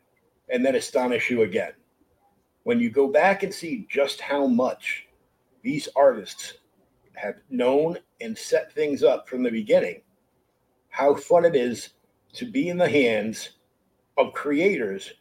[0.49, 1.72] and then astonish you again.
[2.62, 5.07] When you go back and see just how much
[5.62, 6.55] these artists
[7.18, 10.02] have known and set things up from the beginning,
[10.88, 11.90] how fun it is
[12.34, 13.50] to be in the hands
[14.16, 15.12] of creators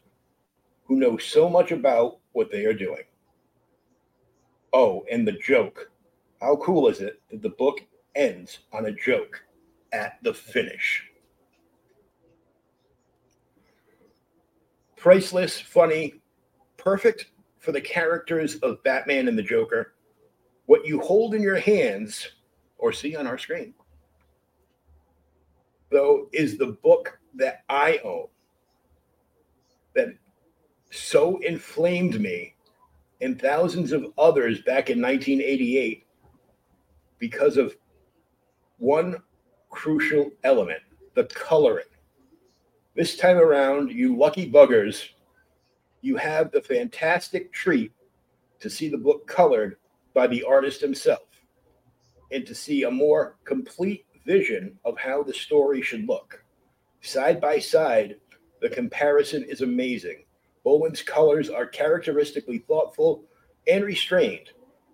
[0.85, 3.03] who know so much about what they are doing.
[4.73, 5.91] Oh, and the joke.
[6.41, 7.81] How cool is it that the book
[8.15, 9.41] ends on a joke
[9.91, 11.03] at the finish?
[14.95, 16.15] Priceless, funny,
[16.77, 17.27] perfect
[17.59, 19.93] for the characters of Batman and the Joker.
[20.68, 22.28] What you hold in your hands
[22.78, 23.74] or see on our screen,
[25.89, 28.28] though, is the book that I own
[29.95, 30.09] that
[30.91, 32.53] so inflamed me
[33.22, 36.05] and thousands of others back in 1988
[37.18, 37.76] because of
[38.78, 39.24] one
[39.70, 40.82] crucial element
[41.13, 41.86] the coloring.
[42.93, 45.09] This time around, you lucky buggers,
[46.01, 47.93] you have the fantastic treat
[48.59, 49.78] to see the book colored
[50.18, 51.28] by the artist himself
[52.32, 56.43] and to see a more complete vision of how the story should look.
[57.01, 58.15] Side by side,
[58.59, 60.26] the comparison is amazing.
[60.63, 63.26] Boland's colors are characteristically thoughtful
[63.68, 64.49] and restrained.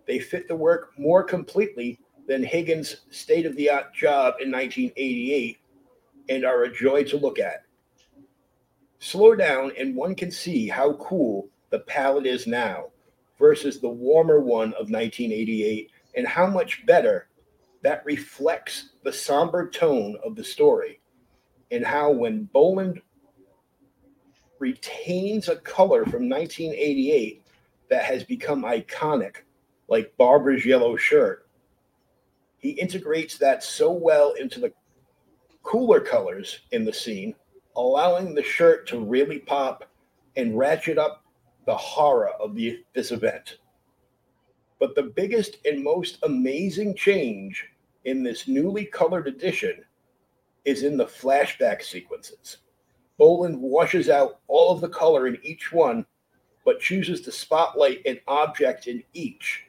[0.07, 5.57] They fit the work more completely than Higgins' state of the art job in 1988
[6.27, 7.63] and are a joy to look at.
[8.99, 12.87] Slow down, and one can see how cool the palette is now
[13.39, 17.27] versus the warmer one of 1988 and how much better
[17.81, 20.99] that reflects the somber tone of the story
[21.71, 23.01] and how when Boland
[24.59, 27.43] retains a color from 1988
[27.89, 29.37] that has become iconic,
[29.89, 31.47] like Barbara's yellow shirt.
[32.59, 34.71] He integrates that so well into the
[35.63, 37.35] cooler colors in the scene,
[37.75, 39.83] allowing the shirt to really pop
[40.37, 41.22] and ratchet up
[41.65, 43.57] the horror of the, this event.
[44.79, 47.65] But the biggest and most amazing change
[48.05, 49.83] in this newly colored edition
[50.65, 52.57] is in the flashback sequences.
[53.17, 56.05] Boland washes out all of the color in each one,
[56.65, 59.65] but chooses to spotlight an object in each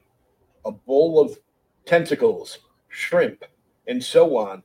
[0.64, 1.38] a bowl of
[1.84, 3.44] tentacles, shrimp,
[3.86, 4.62] and so on,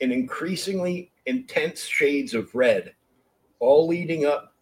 [0.00, 2.94] in increasingly intense shades of red,
[3.58, 4.54] all leading up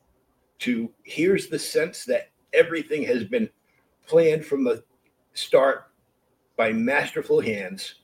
[0.61, 3.49] to here's the sense that everything has been
[4.07, 4.83] planned from the
[5.35, 5.91] start
[6.57, 7.97] by masterful hands.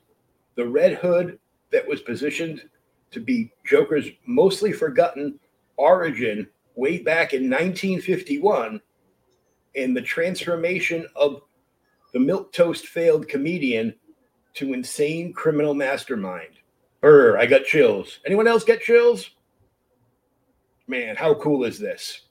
[0.55, 1.39] The Red Hood
[1.71, 2.61] that was positioned
[3.11, 5.39] to be Joker's mostly forgotten
[5.77, 8.81] origin way back in 1951
[9.75, 11.41] and the transformation of
[12.13, 13.95] the milquetoast failed comedian
[14.53, 16.53] to insane criminal mastermind.
[17.01, 18.19] Brr, I got chills.
[18.25, 19.31] Anyone else get chills?
[20.87, 22.21] Man, how cool is this?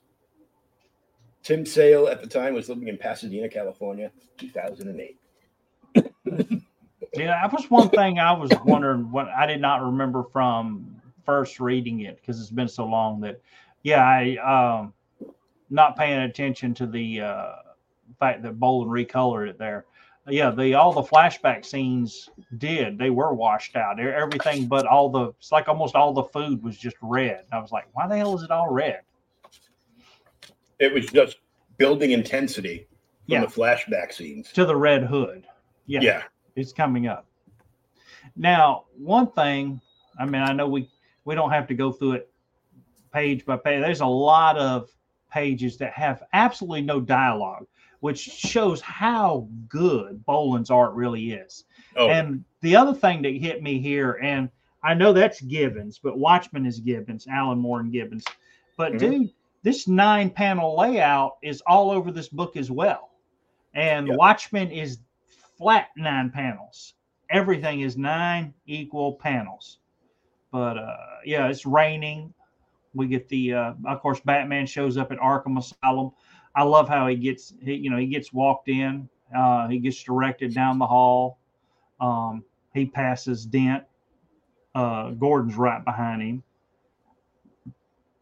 [1.43, 5.17] Tim Sale at the time was living in Pasadena, California, 2008.
[5.95, 11.59] yeah, that was one thing I was wondering what I did not remember from first
[11.59, 13.41] reading it because it's been so long that,
[13.83, 14.93] yeah, I um,
[15.69, 17.51] not paying attention to the uh,
[18.19, 19.85] fact that Boland recolored it there.
[20.29, 23.99] Yeah, the all the flashback scenes did they were washed out.
[23.99, 27.39] Everything but all the it's like almost all the food was just red.
[27.39, 29.01] And I was like, why the hell is it all red?
[30.83, 31.37] It was just
[31.77, 32.87] building intensity
[33.25, 33.41] from yeah.
[33.41, 35.47] the flashback scenes to the Red Hood.
[35.85, 36.23] Yeah, yeah,
[36.57, 37.25] it's coming up.
[38.35, 39.79] Now, one thing,
[40.19, 40.89] I mean, I know we
[41.23, 42.29] we don't have to go through it
[43.13, 43.81] page by page.
[43.81, 44.89] There's a lot of
[45.31, 47.65] pages that have absolutely no dialogue,
[48.01, 51.63] which shows how good Boland's art really is.
[51.95, 52.09] Oh.
[52.09, 54.49] And the other thing that hit me here, and
[54.83, 58.25] I know that's Gibbons, but Watchmen is Gibbons, Alan Moore and Gibbons.
[58.75, 59.11] But mm-hmm.
[59.11, 59.29] dude,
[59.63, 63.09] this nine panel layout is all over this book as well.
[63.73, 64.17] And yep.
[64.17, 64.99] Watchmen is
[65.57, 66.93] flat nine panels.
[67.29, 69.79] Everything is nine equal panels.
[70.51, 72.33] But uh, yeah, it's raining.
[72.93, 76.11] We get the, uh, of course, Batman shows up at Arkham Asylum.
[76.55, 79.09] I love how he gets, he, you know, he gets walked in.
[79.35, 81.39] Uh, he gets directed down the hall.
[81.99, 82.43] Um,
[82.75, 83.83] he passes Dent.
[84.75, 86.43] Uh, Gordon's right behind him.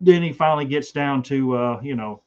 [0.02, 2.22] Then he finally gets down to, uh, you know,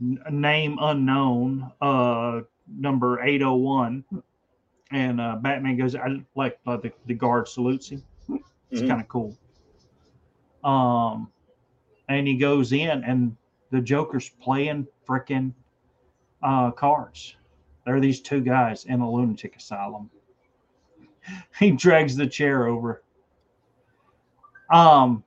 [0.00, 4.04] name unknown, uh, number 801.
[4.90, 8.02] And uh, Batman goes, I like, like the, the guard salutes him.
[8.70, 8.88] It's mm-hmm.
[8.88, 9.36] kind of cool.
[10.64, 11.30] Um,
[12.08, 13.36] and he goes in, and
[13.70, 15.52] the Joker's playing freaking
[16.42, 17.36] uh, cards.
[17.84, 20.10] There are these two guys in a lunatic asylum.
[21.58, 23.02] He drags the chair over.
[24.70, 25.24] Um,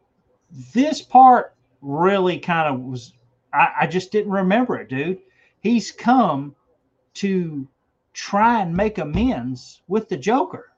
[0.76, 1.56] this part
[1.88, 3.14] really kind of was
[3.54, 5.20] I, I just didn't remember it, dude.
[5.62, 6.54] He's come
[7.16, 7.68] to
[8.14, 10.72] try and make amends with the Joker.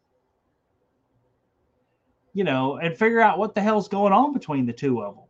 [2.33, 5.25] You know, and figure out what the hell's going on between the two of them.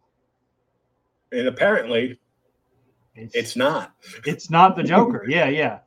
[1.32, 2.20] And apparently,
[3.16, 3.94] It's it's not.
[4.26, 5.26] it's not the Joker.
[5.28, 5.80] yeah, yeah.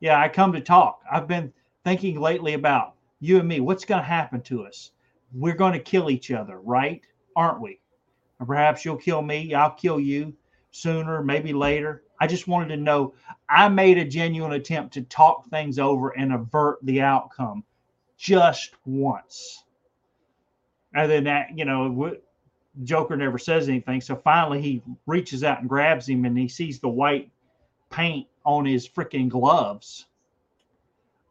[0.00, 1.00] Yeah, I come to talk.
[1.10, 1.52] I've been
[1.84, 3.60] thinking lately about you and me.
[3.60, 4.90] What's going to happen to us?
[5.32, 7.00] We're going to kill each other, right?
[7.34, 7.80] Aren't we?
[8.40, 9.54] Or perhaps you'll kill me.
[9.54, 10.34] I'll kill you
[10.70, 12.02] sooner, maybe later.
[12.20, 13.14] I just wanted to know.
[13.48, 17.64] I made a genuine attempt to talk things over and avert the outcome
[18.16, 19.64] just once.
[20.94, 22.16] And then that, you know,
[22.84, 24.00] Joker never says anything.
[24.00, 27.30] So finally, he reaches out and grabs him, and he sees the white
[27.90, 30.06] paint on his freaking gloves.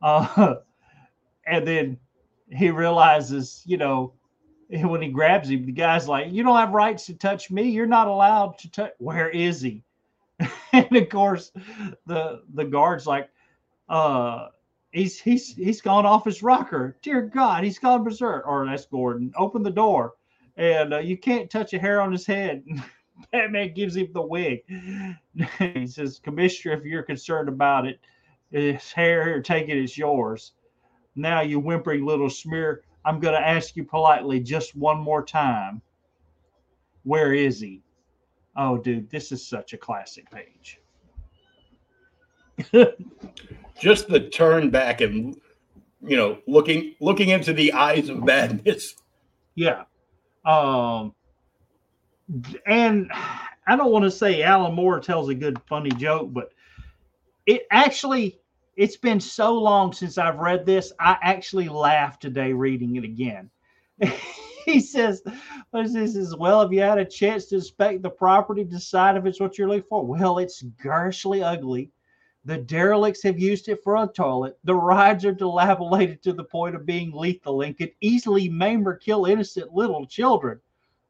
[0.02, 0.56] Uh,
[1.46, 2.00] and then
[2.50, 4.14] he realizes, you know,
[4.84, 7.64] when he grabs him, the guy's like, "You don't have rights to touch me.
[7.64, 9.84] You're not allowed to touch." Where is he?
[10.74, 11.52] and of course,
[12.06, 13.30] the the guard's like,
[13.88, 14.50] "Uh,
[14.92, 16.98] he's he's he's gone off his rocker.
[17.02, 19.32] Dear God, he's gone berserk." Or that's Gordon.
[19.38, 20.14] Open the door,
[20.58, 22.64] and uh, you can't touch a hair on his head.
[23.32, 24.64] Batman gives him the wig.
[25.60, 28.00] he says, "Commissioner, if you're concerned about it,
[28.52, 29.78] his hair here, take it.
[29.78, 30.52] It's yours."
[31.16, 35.82] Now, you whimpering little smear, I'm going to ask you politely just one more time.
[37.04, 37.82] Where is he?
[38.58, 40.82] Oh, dude, this is such a classic page.
[43.80, 45.40] Just the turn back and
[46.02, 48.96] you know, looking looking into the eyes of madness.
[49.56, 49.84] Yeah.
[50.46, 51.14] Um,
[52.66, 53.10] and
[53.66, 56.52] I don't want to say Alan Moore tells a good funny joke, but
[57.46, 58.40] it actually
[58.78, 60.94] it's been so long since I've read this.
[61.00, 63.50] I actually laughed today reading it again.
[64.66, 65.24] he says,
[65.72, 66.14] what is this?
[66.14, 69.58] He well, have you had a chance to inspect the property, decide if it's what
[69.58, 70.06] you're looking for?
[70.06, 71.90] Well, it's garishly ugly.
[72.46, 74.58] The derelicts have used it for a toilet.
[74.64, 78.96] The rides are dilapidated to the point of being lethal and could easily maim or
[78.96, 80.60] kill innocent little children.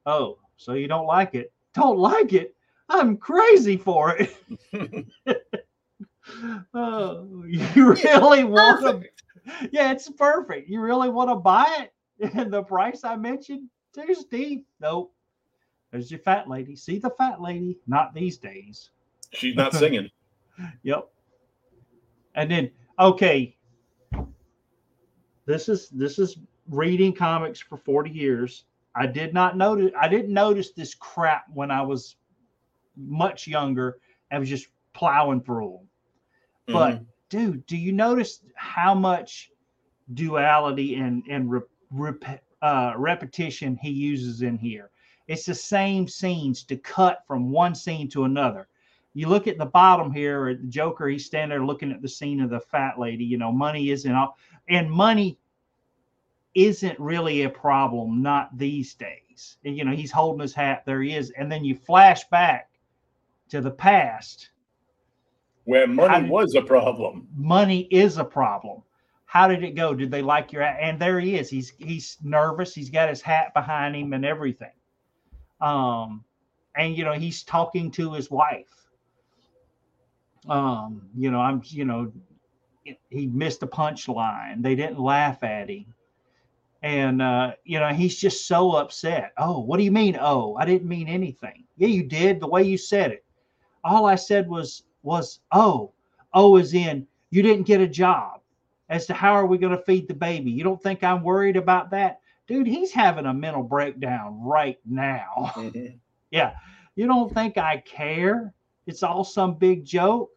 [0.06, 1.52] Oh, so you don't like it?
[1.74, 2.56] Don't like it?
[2.90, 5.08] I'm crazy for it.
[6.74, 9.70] oh, you really want to?
[9.72, 10.70] Yeah, it's perfect.
[10.70, 11.94] You really want to buy it?
[12.34, 14.66] And the price I mentioned, too steep.
[14.82, 15.14] Nope.
[15.92, 16.76] There's your fat lady.
[16.76, 17.78] See the fat lady?
[17.86, 18.90] Not these days.
[19.34, 20.10] She's not singing.
[20.84, 21.08] Yep.
[22.36, 23.56] And then okay,
[25.46, 26.38] this is this is
[26.70, 28.66] reading comics for 40 years.
[28.96, 32.16] I did not notice I didn't notice this crap when I was
[32.96, 34.00] much younger.
[34.32, 35.87] I was just plowing through them.
[36.68, 37.06] But Mhm.
[37.30, 39.52] dude, do you notice how much
[40.14, 41.62] duality and and re,
[41.92, 44.92] rep, uh, repetition he uses in here?
[45.28, 48.68] It's the same scenes to cut from one scene to another.
[49.14, 52.08] You look at the bottom here, at the Joker, he's standing there looking at the
[52.08, 53.26] scene of the fat lady.
[53.26, 54.38] You know, money isn't all,
[54.70, 55.40] and money
[56.54, 59.58] isn't really a problem, not these days.
[59.64, 61.32] And, you know, he's holding his hat, there he is.
[61.32, 62.70] And then you flash back
[63.50, 64.50] to the past
[65.68, 67.28] Where money did- was a problem.
[67.36, 68.84] money is a problem.
[69.26, 69.94] How did it go?
[69.94, 70.64] Did they like your?
[70.64, 71.50] And there he is.
[71.50, 72.74] He's he's nervous.
[72.74, 74.72] He's got his hat behind him and everything.
[75.60, 76.24] Um,
[76.78, 78.88] and you know he's talking to his wife.
[80.48, 82.14] Um, you know I'm you know
[83.10, 84.64] he missed a punchline.
[84.64, 85.94] They didn't laugh at him.
[86.82, 89.34] And uh, you know he's just so upset.
[89.38, 90.18] Oh, what do you mean?
[90.18, 91.66] Oh, I didn't mean anything.
[91.76, 92.40] Yeah, you did.
[92.40, 93.26] The way you said it.
[93.84, 95.94] All I said was was oh,
[96.34, 98.42] oh, is in you didn't get a job.
[98.90, 100.52] As to how are we going to feed the baby?
[100.52, 102.68] You don't think I'm worried about that, dude?
[102.68, 105.52] He's having a mental breakdown right now.
[105.56, 106.00] Mhm.
[106.32, 106.54] Yeah.
[106.96, 108.54] You don't think I care?
[108.86, 110.30] It's all some big joke.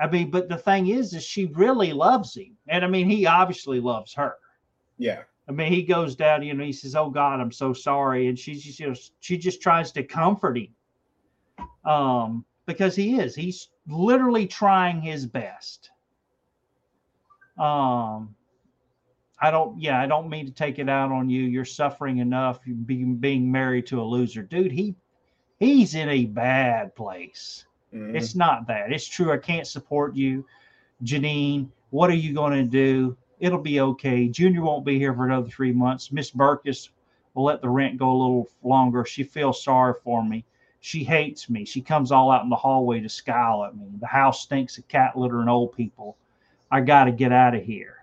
[0.00, 2.56] I mean, but the thing is, is she really loves him.
[2.68, 4.34] And I mean, he obviously loves her.
[4.98, 5.22] Yeah.
[5.48, 8.28] I mean, he goes down, you know, he says, Oh God, I'm so sorry.
[8.28, 10.74] And she just, you know, she just tries to comfort him.
[11.84, 15.90] Um, because he is, he's literally trying his best.
[17.58, 18.34] Um,
[19.40, 21.42] I don't, yeah, I don't mean to take it out on you.
[21.42, 24.72] You're suffering enough being being married to a loser, dude.
[24.72, 24.94] He
[25.58, 27.66] he's in a bad place.
[27.92, 28.14] Mhm.
[28.16, 28.92] It's not that.
[28.92, 29.32] It's true.
[29.32, 30.46] I can't support you,
[31.04, 31.68] Janine.
[31.90, 33.16] What are you going to do?
[33.38, 34.28] It'll be okay.
[34.28, 36.12] Junior won't be here for another three months.
[36.12, 36.90] Miss Burkus
[37.34, 39.04] will let the rent go a little longer.
[39.04, 40.44] She feels sorry for me.
[40.84, 41.64] She hates me.
[41.64, 43.86] She comes all out in the hallway to scowl at me.
[44.00, 46.16] The house stinks of cat litter and old people.
[46.72, 47.98] I got to get out of here.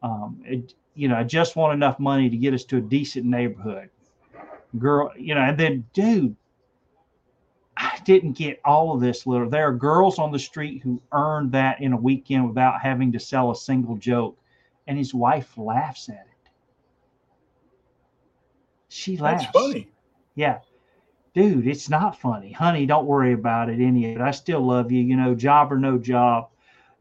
[0.00, 3.26] Um, it, you know, I just want enough money to get us to a decent
[3.26, 3.90] neighborhood.
[4.78, 6.36] Girl, you know, and then, dude,
[7.76, 9.50] I didn't get all of this little.
[9.50, 13.18] There are girls on the street who earned that in a weekend without having to
[13.18, 14.38] sell a single joke,
[14.86, 16.50] and his wife laughs at it.
[18.88, 19.46] She laughs.
[19.46, 19.88] That's funny.
[20.36, 20.60] Yeah.
[21.34, 22.52] Dude, it's not funny.
[22.52, 24.22] Honey, don't worry about it any of it.
[24.22, 26.48] I still love you, you know, job or no job.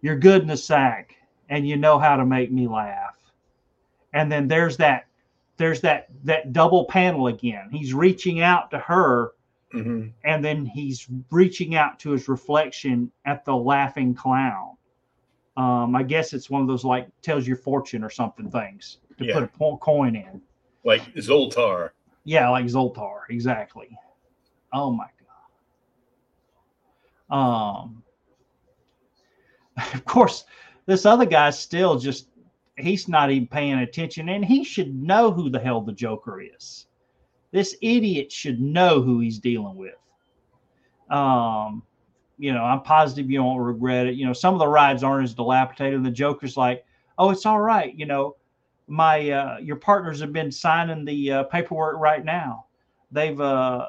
[0.01, 1.15] You're good in the sack
[1.49, 3.15] and you know how to make me laugh.
[4.13, 5.05] And then there's that
[5.57, 7.69] there's that that double panel again.
[7.71, 9.31] He's reaching out to her
[9.71, 14.77] hmm and then he's reaching out to his reflection at the laughing clown.
[15.57, 19.25] Um, I guess it's one of those like tells your fortune or something things to
[19.25, 19.33] Yeah.
[19.33, 20.41] put a coin in.
[20.83, 21.91] Like Zoltar.
[22.23, 23.97] Yeah, like Zoltar, exactly.
[24.73, 25.07] Oh my
[27.29, 27.83] god.
[27.83, 28.03] Um
[29.93, 30.45] of course,
[30.85, 32.27] this other guy's still just
[32.77, 36.87] he's not even paying attention and he should know who the hell the Joker is.
[37.51, 39.95] This idiot should know who he's dealing with.
[41.09, 41.83] Um
[42.37, 44.15] you know, I'm positive you won't regret it.
[44.15, 45.93] You know, some of the rides aren't as dilapidated.
[45.95, 46.83] And the Joker's like,
[47.17, 47.93] oh, it's all right.
[47.95, 48.35] You know,
[48.87, 52.65] my uh, your partners have been signing the uh, paperwork right now.
[53.11, 53.87] They've uh,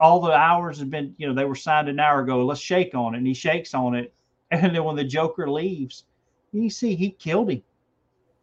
[0.00, 2.44] all the hours have been, you know, they were signed an hour ago.
[2.44, 3.18] Let's shake on it.
[3.18, 4.12] And he shakes on it.
[4.50, 6.04] And then when the Joker leaves,
[6.52, 7.62] you see he killed him.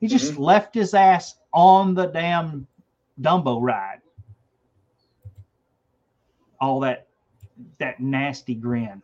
[0.02, 2.68] He just left his ass on the damn
[3.22, 4.02] Dumbo ride.
[6.60, 7.08] All that
[7.78, 9.02] that nasty grin.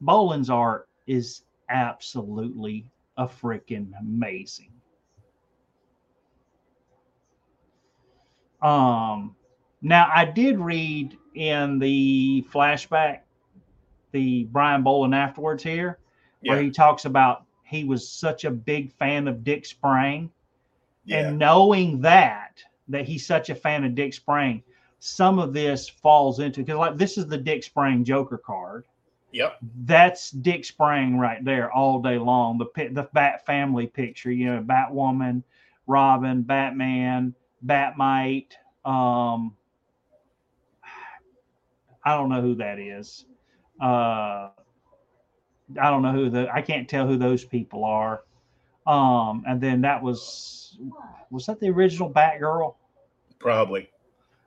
[0.00, 2.84] Boland's art is absolutely
[3.16, 4.72] a freaking amazing.
[8.60, 9.35] Um,
[9.86, 13.20] now I did read in the flashback,
[14.12, 15.98] the Brian Boland afterwards here,
[16.42, 16.62] where Yeah.
[16.64, 20.30] he talks about he was such a big fan of Dick Sprang,
[21.04, 21.28] Yeah.
[21.28, 24.62] and knowing that that he's such a fan of Dick Sprang,
[25.00, 28.84] some of this falls into because like this is the Dick Sprang Joker card.
[29.32, 29.58] Yep.
[29.84, 32.58] That's Dick Sprang right there all day long.
[32.58, 35.42] The the Bat family picture, you know, Batwoman,
[35.86, 37.34] Robin, Batman,
[37.64, 38.52] Batmite.
[38.84, 39.56] Um,
[42.06, 43.26] I don't know who that is.
[43.82, 44.50] Uh,
[45.78, 46.48] I don't know who the.
[46.50, 48.22] I can't tell who those people are.
[48.86, 50.78] Um, and then that was
[51.30, 52.76] was that the original Batgirl?
[53.38, 53.90] Probably.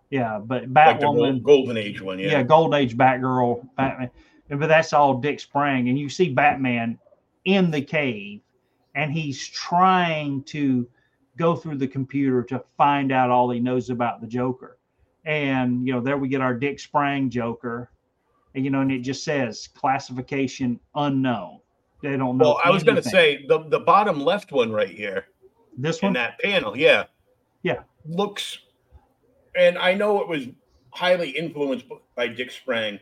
[0.09, 1.43] Yeah, but Like the Batwoman.
[1.43, 2.17] Gol- Golden Age one.
[2.17, 2.31] yeah.
[2.31, 2.43] Yeah.
[2.43, 4.09] Golden Age Batgirl, Batman.
[4.49, 5.89] But that's all Dick Sprang.
[5.89, 6.97] And you see Batman
[7.45, 8.41] in the cave
[8.95, 10.87] and he's trying to
[11.37, 14.78] go through the computer to find out all he knows about the Joker.
[15.25, 17.91] And, you know, there we get our Dick Sprang Joker.
[18.55, 21.59] And, you know, and it just says classification unknown.
[22.01, 22.45] They don't know.
[22.45, 25.25] Well, I was going to say the the bottom left one right here
[25.77, 26.13] this in one.
[26.13, 26.77] that panel.
[26.77, 27.05] Yeah.
[27.61, 27.83] Yeah.
[28.05, 28.59] Looks,
[29.55, 30.47] and I know it was
[30.91, 32.99] highly influenced by Dick Sprang,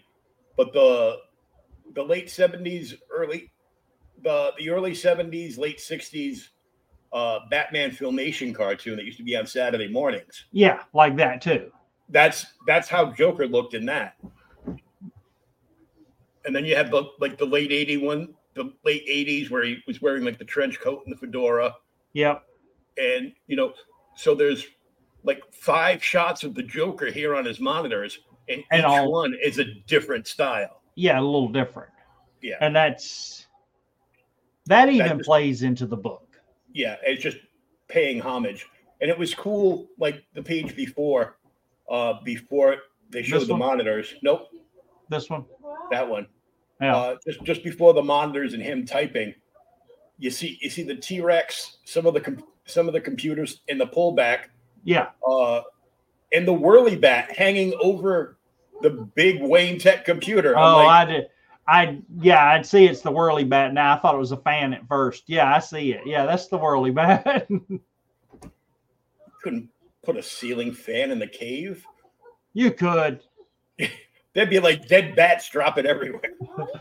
[0.57, 1.17] but the
[1.93, 3.51] the late seventies, early
[4.23, 6.49] the the early seventies, late sixties,
[7.13, 10.45] uh, Batman filmation cartoon that used to be on Saturday mornings.
[10.51, 11.71] Yeah, like that too.
[12.09, 14.15] That's that's how Joker looked in that.
[16.45, 20.01] And then you have the like the late 81, the late 80s where he was
[20.01, 21.75] wearing like the trench coat and the fedora.
[22.13, 22.43] Yep.
[22.97, 23.73] And you know,
[24.15, 24.65] so there's
[25.23, 29.35] like five shots of the Joker here on his monitors, and, And each all- one
[29.43, 30.81] is a different style.
[30.95, 31.91] Yeah, a little different.
[32.41, 32.55] Yeah.
[32.61, 33.47] And that's
[34.67, 36.39] that even just- plays into the book.
[36.73, 37.37] Yeah, it's just
[37.89, 38.65] paying homage.
[39.01, 41.37] And it was cool, like the page before,
[41.89, 42.77] uh, before
[43.09, 43.59] they showed This the one?
[43.59, 44.13] monitors.
[44.21, 44.47] Nope,
[45.09, 45.45] This one.
[45.91, 46.27] that one.
[46.81, 46.95] Yeah.
[46.95, 49.33] uh, just just before the monitors and him typing,
[50.19, 53.61] you see you see the T Rex, some of the com- some of the computers
[53.67, 54.49] in the pullback,
[54.83, 55.07] yeah.
[55.27, 55.61] uh,
[56.33, 58.37] and the whirly bat hanging over
[58.81, 60.55] the big Wayne Tech computer.
[60.55, 61.27] I'm Oh, like, I did.
[61.69, 63.95] I yeah, I'd see it's the whirly bat now.
[63.95, 65.23] I thought it was a fan at first.
[65.27, 66.01] Yeah, I see it.
[66.05, 67.47] Yeah, that's the whirly bat.
[69.43, 69.69] couldn't
[70.07, 71.85] put a ceiling fan in the cave.
[72.53, 73.19] you could.
[74.33, 76.21] There'd be like dead bats dropping everywhere.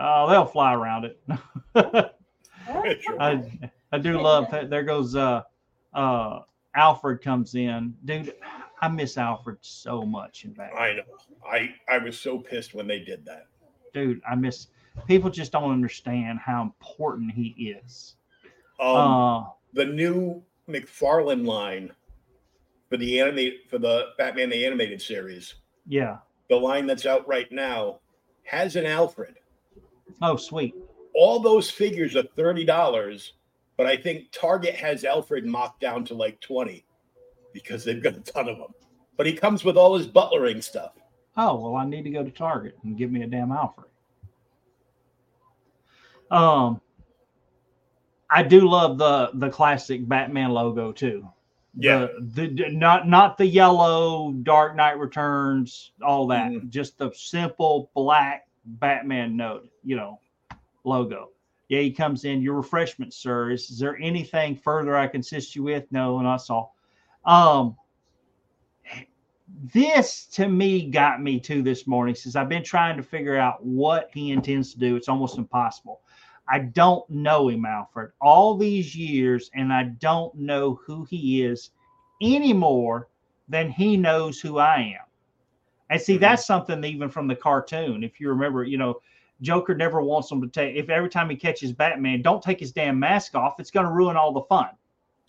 [0.00, 1.20] Oh, they'll fly around it.
[3.18, 3.42] I
[3.90, 4.70] I do love that.
[4.70, 5.42] There goes uh
[5.92, 6.42] uh
[6.76, 7.96] Alfred comes in.
[8.04, 8.32] Dude,
[8.80, 10.80] I miss Alfred so much in Batman.
[10.80, 11.02] I know.
[11.44, 13.48] I I was so pissed when they did that.
[13.92, 14.68] Dude, I miss
[15.08, 18.14] people just don't understand how important he is.
[18.78, 21.90] Um, uh the new McFarlane line
[22.88, 25.54] for the animate for the Batman the animated series.
[25.86, 26.18] yeah.
[26.48, 28.00] the line that's out right now
[28.44, 29.34] has an Alfred
[30.22, 30.74] Oh, sweet.
[31.14, 33.34] all those figures are thirty dollars,
[33.76, 36.84] but I think Target has Alfred mocked down to like twenty
[37.52, 38.72] because they've got a ton of them.
[39.16, 40.92] But he comes with all his butlering stuff.
[41.36, 43.86] Oh well, I need to go to Target and give me a damn Alfred.
[46.30, 46.80] Um,
[48.30, 51.28] I do love the the classic Batman logo too.
[51.80, 52.08] Yeah.
[52.18, 56.50] The, the not not the yellow Dark Knight Returns, all that.
[56.50, 56.68] Mhm.
[56.70, 60.20] Just the simple black Batman note, you know,
[60.84, 61.30] logo.
[61.68, 62.42] Yeah, he comes in.
[62.42, 63.50] Your refreshment, sir.
[63.50, 65.84] Is, is there anything further I can assist you with?
[65.92, 66.74] No, and not all.
[67.24, 67.76] Um,
[69.72, 73.64] this to me got me to this morning since I've been trying to figure out
[73.64, 74.96] what he intends to do.
[74.96, 76.00] It's almost impossible.
[76.50, 81.70] I don't know him, Alfred, all these years, and I don't know who he is
[82.22, 83.08] any more
[83.48, 85.06] than he knows who I am.
[85.90, 86.20] And see, Mhm.
[86.20, 88.02] that's something even from the cartoon.
[88.04, 89.00] If you remember, you know,
[89.40, 92.72] Joker never wants him to take, if every time he catches Batman, don't take his
[92.72, 94.70] damn mask off, it's going to ruin all the fun.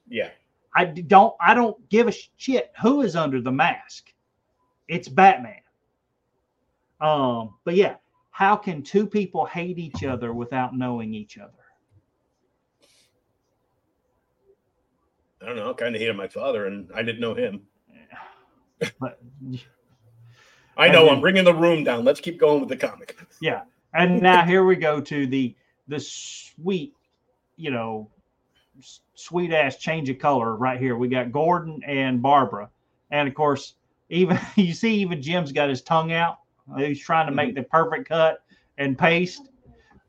[0.08, 0.30] Yeah.
[0.76, 4.14] I don't I don't give a shit who is under the mask.
[4.88, 5.62] It's Batman.
[7.02, 7.96] Um, but yeah,
[8.40, 11.52] how can two people hate each other without knowing each other?
[15.42, 15.72] I don't know.
[15.72, 17.64] I kind of hated my father, and I didn't know him.
[18.98, 19.20] But
[20.78, 21.04] I know.
[21.04, 22.06] then- I'm bringing the room down.
[22.06, 23.18] Let's keep going with the comic.
[23.42, 23.64] yeah,
[23.94, 25.54] and now here we go to the
[25.90, 26.94] the sweet,
[27.58, 28.10] you know,
[29.16, 30.96] sweet ass change of color right here.
[30.96, 32.70] We got Gordon and Barbara,
[33.12, 33.74] and of course,
[34.08, 36.38] even you see, even Jim's got his tongue out.
[36.78, 38.44] He's trying to make the perfect cut
[38.78, 39.50] and paste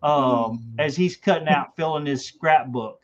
[0.03, 3.01] um, as he's cutting out, filling his scrapbook.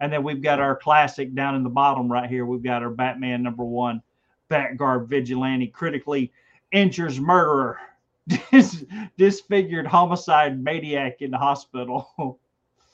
[0.00, 2.46] And then we've got our classic down in the bottom right here.
[2.46, 4.00] We've got our Batman number one,
[4.50, 6.32] Batguard vigilante, critically
[6.72, 7.78] injures murderer,
[8.52, 8.84] dis-
[9.16, 12.38] disfigured homicide maniac in the hospital.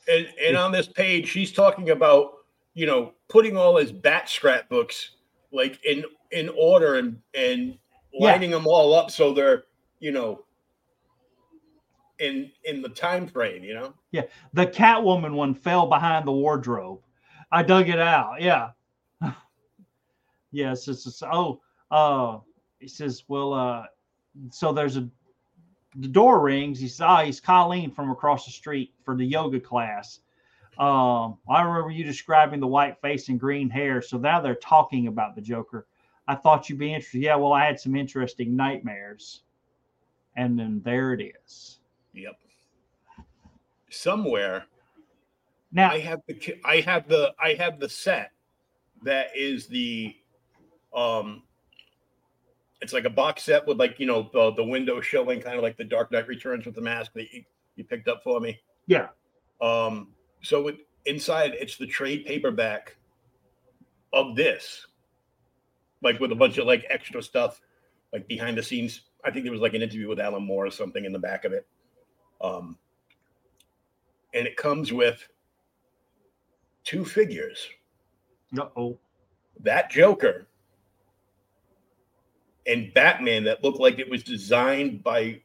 [0.06, 2.32] And, and on this page, she's talking about
[2.74, 5.12] you know putting all his bat scrapbooks
[5.50, 7.78] like in in order and and
[8.12, 8.32] Yeah.
[8.32, 9.64] lining them all up so they're
[10.04, 10.44] you know
[12.18, 13.64] in in the time frame.
[13.64, 13.94] You know.
[14.12, 17.00] Yeah, the Catwoman one fell behind the wardrobe.
[17.50, 18.40] I dug it out.
[18.40, 18.70] Yeah.
[20.52, 20.88] yes.
[20.88, 22.38] It's, it's oh, uh,
[22.80, 23.84] he says, well, uh,
[24.50, 25.08] so there's a
[25.96, 26.80] the door rings.
[26.80, 30.20] He says, ah, he's Colleen from across the street for the yoga class.
[30.76, 34.02] Um, I remember you describing the white face and green hair.
[34.02, 35.86] So now they're talking about the Joker.
[36.26, 37.20] I thought you'd be interested.
[37.20, 39.42] Yeah, well, I had some interesting nightmares.
[40.36, 41.78] And then there it is.
[42.12, 42.36] Yep.
[43.90, 44.66] Somewhere
[45.72, 48.32] Now, I have the I have the I have the set
[49.02, 50.16] that is the
[50.94, 51.42] um
[52.80, 55.62] it's like a box set with like you know the, the window showing kind of
[55.62, 57.44] like the Dark Knight Returns with the mask that you,
[57.76, 58.58] you picked up for me.
[58.86, 59.08] yeah,
[59.60, 60.08] Um
[60.42, 62.96] so it, inside it's the trade paperback
[64.12, 64.86] of this
[66.02, 67.60] like with a bunch of like extra stuff
[68.12, 69.02] like behind the scenes.
[69.24, 71.44] I think there was like an interview with Alan Moore or something in the back
[71.44, 71.66] of it.
[72.40, 72.76] Um
[74.34, 75.26] and it comes with
[76.84, 77.68] two figures
[78.58, 78.98] uh oh.
[79.60, 80.46] that Joker
[82.66, 85.40] and Batman that looked like it was designed by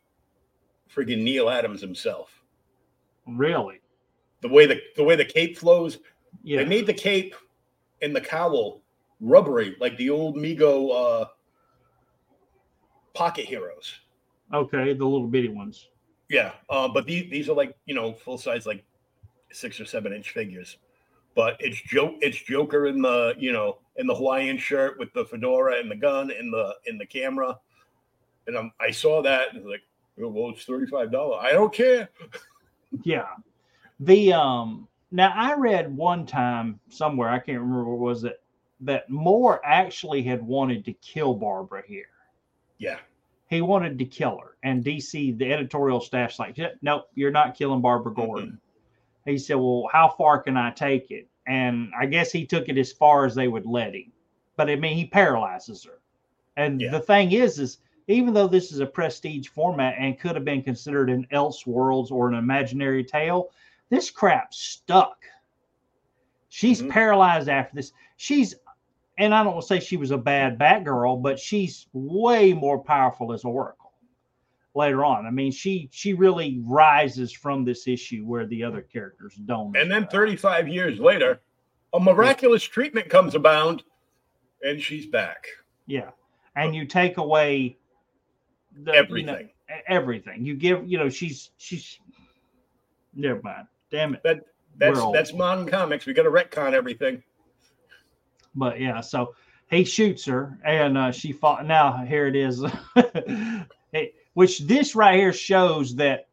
[0.94, 2.44] friggin' Neal Adams himself.
[3.28, 3.80] Really?
[4.42, 6.00] The way the the way the cape flows,
[6.44, 6.58] Yeah.
[6.64, 7.36] they made the cape
[8.02, 8.82] and the cowl
[9.20, 11.26] rubbery, like the old Mego uh,
[13.20, 14.00] pocket heroes.
[14.54, 15.90] Okay, the little bitty ones.
[16.30, 18.86] Yeah, uh, but these these are like you know full size like
[19.52, 20.78] six or seven inch figures.
[21.36, 25.26] But it's joke it's Joker in the you know in the Hawaiian shirt with the
[25.26, 27.60] fedora and the gun in the in the camera,
[28.48, 29.82] and I'm, I saw that and was like
[30.18, 31.40] well it's thirty five dollars.
[31.42, 32.10] I don't care.
[33.04, 33.28] Yeah.
[34.00, 38.42] The um now I read one time somewhere, I can't remember what was it,
[38.80, 42.10] that Moore actually had wanted to kill Barbara here.
[42.80, 42.98] Yeah,
[43.50, 44.58] He wanted to kill her.
[44.64, 48.60] And DC, the editorial staff's like, "Yeah, nope, you're not killing Barbara Gordon.
[49.26, 51.28] He said, Well, how far can I take it?
[51.48, 54.12] And I guess he took it as far as they would let him.
[54.56, 56.00] But I mean, he paralyzes her.
[56.58, 56.92] And Yeah.
[56.92, 60.62] the thing is, is even though this is a prestige format and could have been
[60.62, 63.50] considered an Elseworlds or an imaginary tale,
[63.90, 65.24] this crap stuck.
[66.50, 66.90] She's Mhm.
[66.90, 67.94] paralyzed after this.
[68.18, 68.56] She's,
[69.20, 72.82] and I don't want to say she was a bad Batgirl, but she's way more
[72.82, 73.92] powerful as Oracle
[74.74, 75.28] later on.
[75.28, 79.76] I mean, she she really rises from this issue where the other characters don't.
[79.76, 81.42] and then thirty five years later,
[81.94, 83.84] a miraculous treatment comes abound,
[84.64, 85.46] and she's back.
[85.86, 86.12] Yeah,
[86.56, 87.78] and you take away
[88.74, 89.50] the, you know, Everything.
[89.88, 90.46] everything.
[90.46, 92.00] You give, you know, she's she's.
[93.14, 93.68] Never mind.
[93.92, 94.22] Damn it.
[94.24, 94.42] That
[94.78, 96.06] that's that's modern comics.
[96.06, 97.22] We got to retcon everything.
[98.56, 99.34] But yeah, so
[99.70, 101.66] he shoots her and uh, she fought.
[101.66, 102.64] Now here it is,
[103.92, 106.28] Hey, which this right here shows that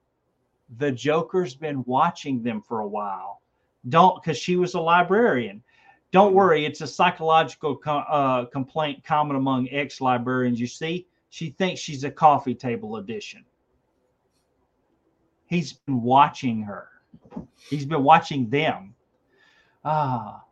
[0.78, 3.40] the Joker's been watching them for a while.
[3.88, 5.62] Don't because she was a librarian.
[6.12, 10.60] Don't worry, it's a psychological uh, complaint common among ex librarians.
[10.60, 13.44] You see, she thinks she's a coffee table edition.
[15.46, 16.88] He's been watching her.
[17.68, 18.94] He's been watching them.
[19.84, 20.42] Ah,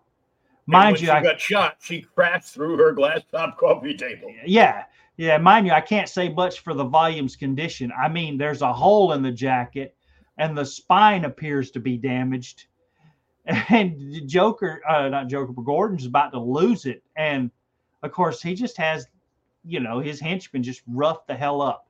[0.66, 1.76] mind you, she I got shot.
[1.80, 4.32] She crashed through her glass top coffee table.
[4.46, 4.84] yeah,
[5.16, 5.38] yeah.
[5.38, 7.92] Mind you, I can't say much for the volume's condition.
[8.00, 9.94] I mean, there's a hole in the jacket,
[10.38, 12.66] and the spine appears to be damaged.
[13.68, 17.02] And the Joker, uh, not Joker, but Gordon's about to lose it.
[17.14, 17.50] And
[18.02, 19.06] of course, he just has,
[19.66, 21.86] you know, his henchmen just rough the hell up.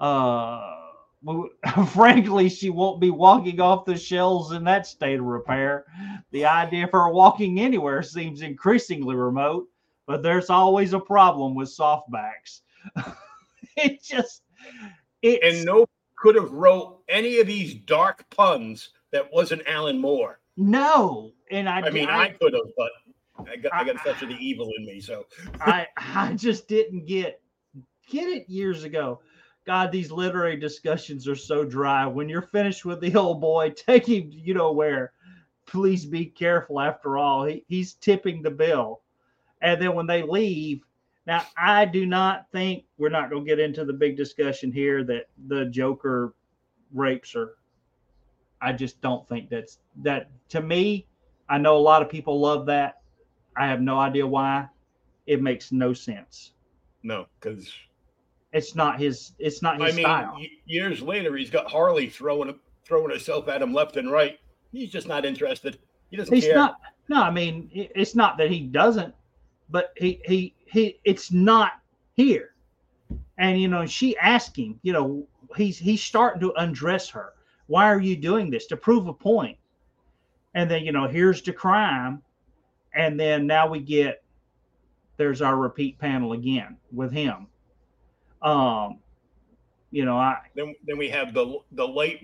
[0.00, 0.87] Uh,
[1.88, 5.84] frankly, she won't be walking off the shelves in that state of repair.
[6.30, 9.68] The idea of her walking anywhere seems increasingly remote
[10.08, 12.62] but there's always a problem with softbacks.
[13.76, 14.42] it just
[15.22, 20.40] it's And no could have wrote any of these dark puns that wasn't Alan Moore.
[20.56, 22.90] no, and I I mean, I, I, could have, but
[23.48, 24.98] I got I got a touch of the evil in me.
[24.98, 25.26] So
[25.60, 27.40] I I just didn't get
[28.08, 29.20] get it years ago.
[29.68, 32.06] God, these literary discussions are so dry.
[32.06, 35.12] When you're finished with the old boy, take him, you know where.
[35.66, 36.80] Please be careful.
[36.80, 39.02] After all, he, he's tipping the bill.
[39.60, 40.80] And then when they leave,
[41.26, 45.04] now I do not think we're not going to get into the big discussion here
[45.04, 46.32] that the Joker
[46.94, 47.56] rapes her.
[48.62, 51.06] I just don't think that's that to me.
[51.50, 53.02] I know a lot of people love that.
[53.54, 54.68] I have no idea why.
[55.26, 56.52] It makes no sense.
[57.02, 57.70] no, because
[58.52, 59.32] It's not his.
[59.38, 60.40] It's not I his mean, style.
[60.66, 64.38] years later, he's got Harley throwing throwing herself at him left and right.
[64.72, 65.78] He's just not interested.
[66.10, 66.54] He doesn't He's care.
[66.54, 66.76] not.
[67.08, 69.14] No, I mean it's not that he doesn't,
[69.68, 70.98] but he he he.
[71.04, 71.72] It's not
[72.14, 72.54] here.
[73.36, 74.78] And you know, she asked him.
[74.82, 75.26] You know,
[75.56, 77.34] he's he's starting to undress her.
[77.66, 79.58] Why are you doing this to prove a point?
[80.54, 82.22] And then you know, here's the crime,
[82.94, 84.22] and then now we get
[85.18, 87.46] there's our repeat panel again with him.
[88.42, 88.98] Um,
[89.90, 92.22] you know, I Then then we have the the light,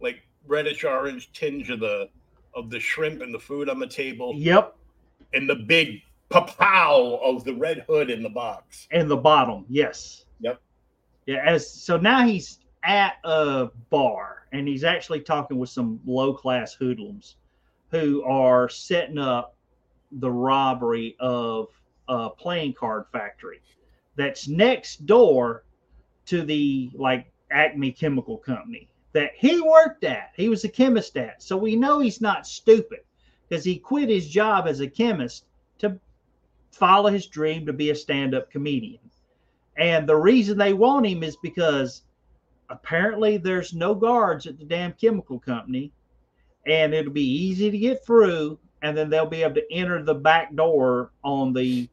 [0.00, 2.08] like reddish orange tinge of the
[2.54, 4.76] of the shrimp and the food on the table, yep,
[5.32, 8.88] and the big papow of the red hood in the box.
[8.90, 10.24] And the bottom, yes.
[10.40, 10.60] Yep.
[11.26, 16.32] Yeah, as so now he's at a bar and he's actually talking with some low
[16.32, 17.36] class hoodlums
[17.90, 19.56] who are setting up
[20.12, 21.68] the robbery of
[22.08, 23.60] a playing card factory
[24.16, 25.64] that's next door
[26.26, 30.32] to the like Acme Chemical Company that he worked at.
[30.36, 31.42] He was a chemist at.
[31.42, 33.00] So we know he's not stupid
[33.48, 35.46] because he quit his job as a chemist
[35.78, 35.98] to
[36.72, 39.00] follow his dream to be a stand-up comedian.
[39.78, 42.02] And the reason they want him is because
[42.68, 45.92] apparently there's no guards at the damn chemical company
[46.66, 50.14] and it'll be easy to get through and then they'll be able to enter the
[50.14, 51.88] back door on the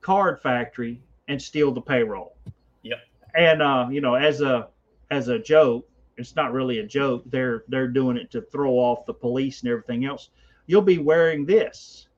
[0.00, 1.00] card factory
[1.30, 2.36] and steal the payroll.
[2.82, 2.98] Yep.
[3.36, 4.68] And uh, you know, as a
[5.10, 7.22] as a joke, it's not really a joke.
[7.26, 10.30] They're they're doing it to throw off the police and everything else.
[10.66, 12.08] You'll be wearing this.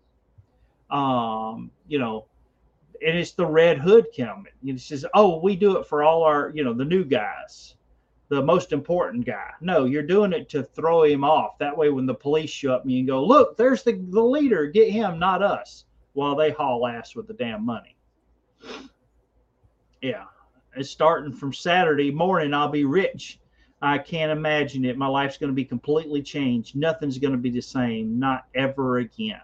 [0.90, 2.26] Um, you know,
[3.06, 4.55] and it's the Red Hood helmet.
[4.64, 7.76] It says, "Oh, we do it for all our, you know, the new guys,
[8.28, 11.59] the most important guy." No, you're doing it to throw him off.
[11.59, 14.22] That way, when the police show up, and you can go, "Look, there's the the
[14.22, 14.66] leader.
[14.68, 15.84] Get him, not us."
[16.14, 17.97] While they haul ass with the damn money.
[20.03, 20.24] Yeah,
[20.77, 22.53] it's starting from Saturday morning.
[22.53, 23.39] I'll be rich.
[23.81, 24.99] I can't imagine it.
[24.99, 26.77] My life's going to be completely changed.
[26.77, 28.19] Nothing's going to be the same.
[28.19, 29.41] Not ever again.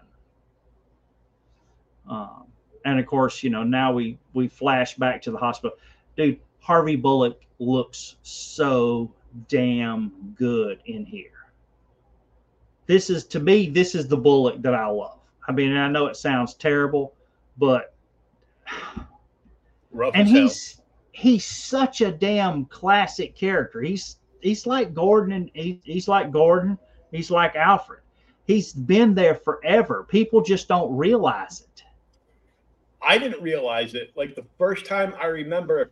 [2.09, 2.45] Um,
[2.85, 5.77] and of course, you know, now we we flash back to the hospital.
[6.17, 9.13] Dude, Harvey Bullock looks so
[9.47, 11.31] damn good in here.
[12.85, 15.19] This is to me, this is the Bullock that I love.
[15.47, 17.13] I mean, I know it sounds terrible,
[17.57, 17.93] but
[19.91, 20.41] Rough and as hell.
[20.43, 23.81] he's he's such a damn classic character.
[23.81, 26.77] He's he's like Gordon and he, he's like Gordon.
[27.11, 28.01] He's like Alfred.
[28.45, 30.05] He's been there forever.
[30.09, 31.83] People just don't realize it.
[33.01, 34.11] I didn't realize it.
[34.15, 35.91] Like the first time I remember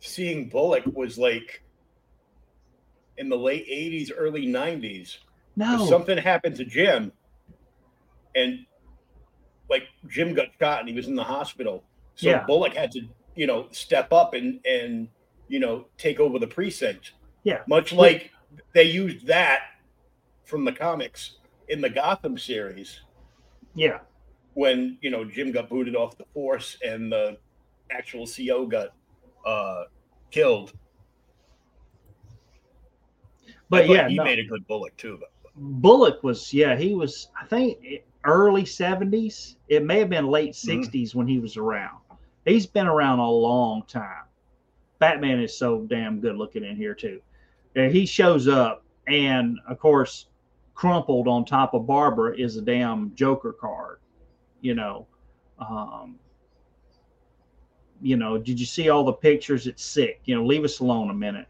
[0.00, 1.62] seeing Bullock was like
[3.16, 5.18] in the late 80s, early 90s.
[5.56, 7.10] No, Something happened to Jim,
[8.36, 8.64] and
[9.68, 11.82] like Jim got shot and he was in the hospital.
[12.18, 12.44] So Yeah.
[12.46, 13.02] Bullock had to,
[13.36, 15.08] you know, step up and and
[15.46, 17.12] you know take over the precinct.
[17.44, 17.62] Yeah.
[17.68, 18.32] Much like
[18.74, 19.60] they used that
[20.44, 21.36] from the comics
[21.68, 23.02] in the Gotham series
[23.74, 24.00] Yeah.
[24.54, 27.38] when you know Jim got booted off the force and the
[27.90, 28.88] actual CO got
[29.46, 29.84] uh,
[30.32, 30.72] killed.
[33.70, 34.24] But yeah, he no.
[34.24, 35.18] made a good Bullock too.
[35.20, 35.50] Though.
[35.54, 37.78] Bullock was yeah he was I think
[38.24, 39.56] early seventies.
[39.68, 40.84] It may have been late Mhm.
[40.84, 41.98] 60s when he was around.
[42.48, 44.24] He's been around a long time.
[44.98, 47.20] Batman is so damn good looking in here too.
[47.76, 50.26] Uh, he shows up and of course
[50.74, 53.98] crumpled on top of Barbara is a damn Joker card.
[54.60, 55.06] You know,
[55.58, 56.18] um,
[58.00, 59.66] you know, did you see all the pictures?
[59.66, 60.20] It's sick.
[60.24, 61.46] You know, leave us alone a minute.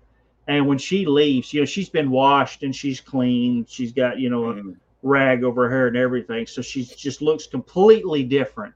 [0.46, 3.66] And when she leaves, you know, she's been washed and she's clean.
[3.68, 4.76] She's got, you know, a Mhm.
[5.02, 6.46] rag over her hair and everything.
[6.46, 8.74] So she just looks completely different.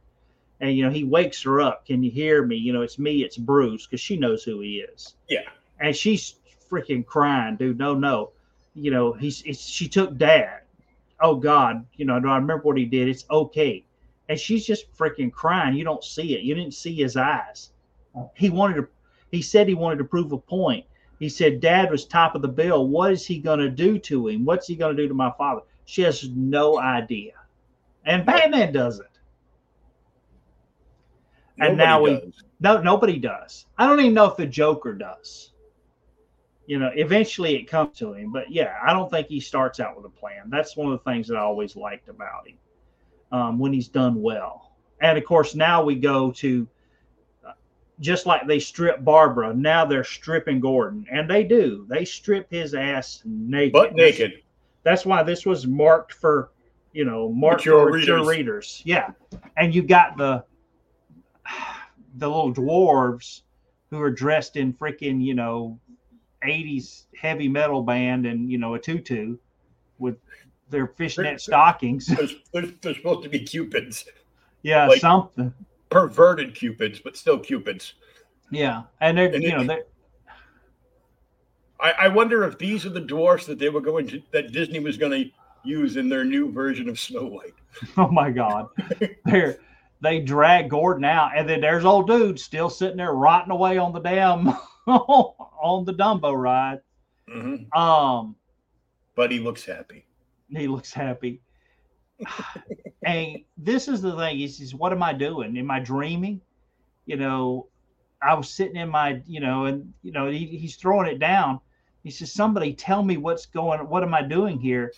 [0.63, 1.85] And, you know, he wakes her up.
[1.85, 2.57] Can you hear me?
[2.57, 5.17] You know, it's me, it's Bruce, because she knows who he is.
[5.29, 5.49] Yeah.
[5.81, 6.37] And she's
[6.71, 7.79] freaking crying, dude.
[7.79, 8.31] No, no.
[8.75, 10.61] You know, he's, it's, she took dad.
[11.21, 11.85] Oh, God.
[11.97, 13.09] You know, do I remember what he did?
[13.09, 13.85] It's okay.
[14.29, 15.75] And she's just freaking crying.
[15.75, 16.43] You don't see it.
[16.43, 17.71] You didn't see his eyes.
[18.37, 18.89] He wanted to,
[19.33, 20.87] he said he wanted to prove a point.
[21.19, 22.87] He said, Dad was top of the bill.
[22.87, 24.45] What is he going to do to him?
[24.45, 25.63] What's he going to do to my father?
[25.87, 27.33] She has no idea.
[28.05, 29.09] And Batman doesn't.
[31.59, 32.45] And Nobody now we- does.
[32.61, 33.67] No, nobody does.
[33.77, 35.53] I don't even know if the Joker does.
[36.67, 39.97] You know, eventually it comes to him, but yeah, I don't think he starts out
[39.97, 40.49] with a plan.
[40.49, 42.57] That's one of the things that I always liked about him
[43.33, 44.71] um, when he's done well.
[45.01, 46.69] And of course, now we go to
[47.45, 47.53] uh,
[47.99, 51.85] just like they strip Barbara, now they're stripping Gordon, and they do.
[51.91, 53.73] They strip his ass naked.
[53.73, 54.43] Butt naked.
[54.85, 56.53] That's why this was marked for,
[56.93, 58.29] you know, marked Mature for mature readers.
[58.29, 58.83] readers.
[58.85, 59.11] Yeah,
[59.57, 60.45] and you got the
[62.17, 63.43] the little dwarves
[63.91, 65.79] who are dressed in freaking, you know,
[66.45, 69.37] '80s heavy metal band and you know a tutu
[69.99, 70.17] with
[70.71, 72.07] their fishnet stockings.
[72.07, 72.35] There's,
[72.81, 74.05] there's supposed to be cupids,
[74.63, 75.53] Yeah, Like- something.
[75.91, 77.95] perverted cupids, but still cupids.
[78.51, 79.85] Yeah, and they're And you it- know they're
[81.81, 84.79] I, I wonder if these are the dwarfs that they were going to that Disney
[84.79, 85.31] was going to
[85.65, 87.55] use in their new version of Snow White.
[87.97, 88.69] oh my god,
[89.25, 89.59] they're
[90.03, 93.93] they drag Gordon out, and then there's old dude still sitting there rotting away on
[93.93, 94.49] the damn
[94.87, 96.81] on the Dumbo ride.
[97.31, 97.75] Mhm.
[97.75, 98.35] Um,
[99.15, 100.05] But he looks happy.
[100.51, 101.41] he looks happy.
[103.05, 105.57] and this is the thing: he says, "What am I doing?
[105.57, 106.41] Am I dreaming?"
[107.07, 107.69] You know,
[108.21, 111.61] I was sitting in my, you know, and you know, he, he's throwing it down.
[112.03, 113.81] He says, "Somebody tell me what's going.
[113.89, 114.93] What am I doing here?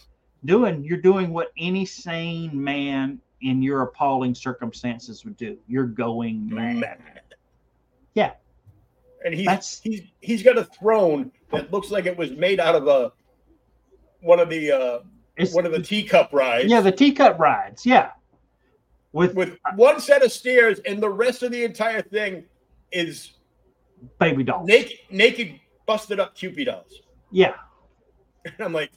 [0.45, 0.83] Doing?
[0.85, 5.57] You're doing what any sane man in your appalling circumstances would do.
[5.69, 7.21] You're going mad."
[8.15, 8.33] Yeah.
[9.25, 12.75] And he's That's- he's he's got a throne that looks like it was made out
[12.75, 13.13] of a
[14.21, 14.99] one of the uh
[15.37, 16.69] It's, one of the teacup rides.
[16.71, 17.85] yeah, the teacup rides.
[17.87, 18.11] Yeah,
[19.13, 22.45] with, with one set of stairs and the rest of the entire thing
[22.93, 23.33] is
[24.19, 24.67] baby dolls.
[24.69, 27.01] naked naked busted up Cupid dolls.
[27.31, 27.55] Yeah,
[28.45, 28.93] And I'm like,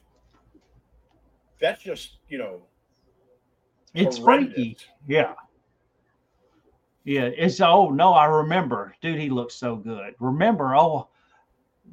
[1.59, 2.61] that's just, you know,
[3.97, 4.53] it's horrendous.
[4.55, 4.77] freaky.
[5.07, 5.33] Yeah.
[7.03, 8.93] Yeah, it's oh no, I remember.
[9.01, 10.15] Dude, he looks so good.
[10.19, 11.07] Remember, oh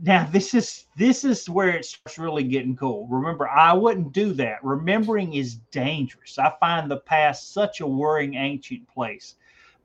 [0.03, 3.07] now this is this is where it starts really getting cool.
[3.07, 4.65] Remember, I wouldn't do that.
[4.65, 6.39] Remembering is dangerous.
[6.39, 9.37] I find the past such a worrying ancient place.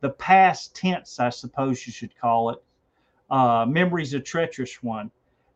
[0.02, 2.64] The past tense, I suppose you should call it.
[3.30, 5.12] Uh memory's a treacherous one.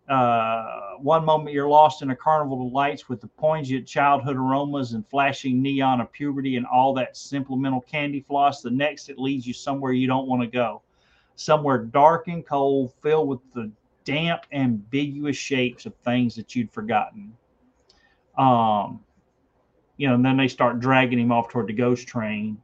[0.09, 4.93] Uh, one moment you're lost in a carnival of lights with the poignant childhood aromas
[4.93, 8.61] and flashing neon of puberty and all that sentimental candy floss.
[8.61, 10.81] The next, it leads you somewhere you don't want to go,
[11.35, 13.71] somewhere dark and cold, filled with the
[14.03, 17.33] damp, ambiguous shapes of things that you'd forgotten.
[18.37, 18.99] Um,
[19.95, 22.57] you know, and then they start dragging him off toward the ghost train.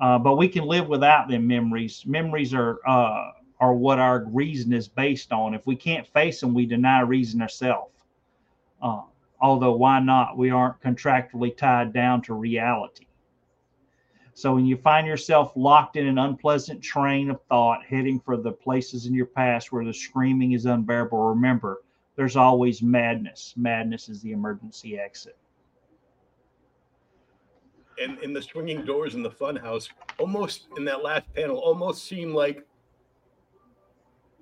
[0.00, 2.04] Uh, but we can live without them memories.
[2.04, 3.30] Memories are uh,
[3.60, 5.54] are what our reason is based on.
[5.54, 7.92] If we can't face them, we deny reason ourselves.
[8.82, 9.02] Uh,
[9.40, 10.36] although, why not?
[10.36, 13.06] We aren't contractually tied down to reality.
[14.34, 18.52] So, when you find yourself locked in an unpleasant train of thought heading for the
[18.52, 21.82] places in your past where the screaming is unbearable, remember
[22.16, 23.54] there's always madness.
[23.56, 25.36] Madness is the emergency exit.
[28.00, 32.34] and in the swinging doors in the funhouse, almost in that last panel, almost seem
[32.34, 32.66] like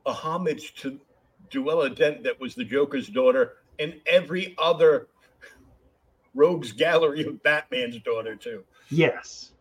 [0.07, 1.01] a homage to
[1.51, 5.09] Duella Dent, that was the Joker's daughter, and every other
[6.35, 8.65] rogues gallery of Batman's daughter too.
[8.91, 9.53] Yes.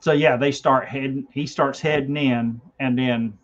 [0.00, 1.26] So yeah, they start heading.
[1.32, 3.38] He starts heading in, and then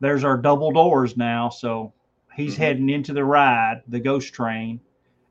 [0.00, 1.48] there's our double doors now.
[1.48, 1.92] So
[2.38, 2.58] He's Mhm.
[2.58, 4.78] heading into the ride, the ghost train,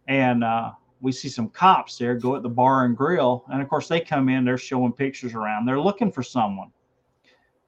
[0.09, 3.45] and uh, we see some cops there go at the bar and grill.
[3.47, 5.65] And of course, they come in, they're showing pictures around.
[5.65, 6.69] They're looking for someone.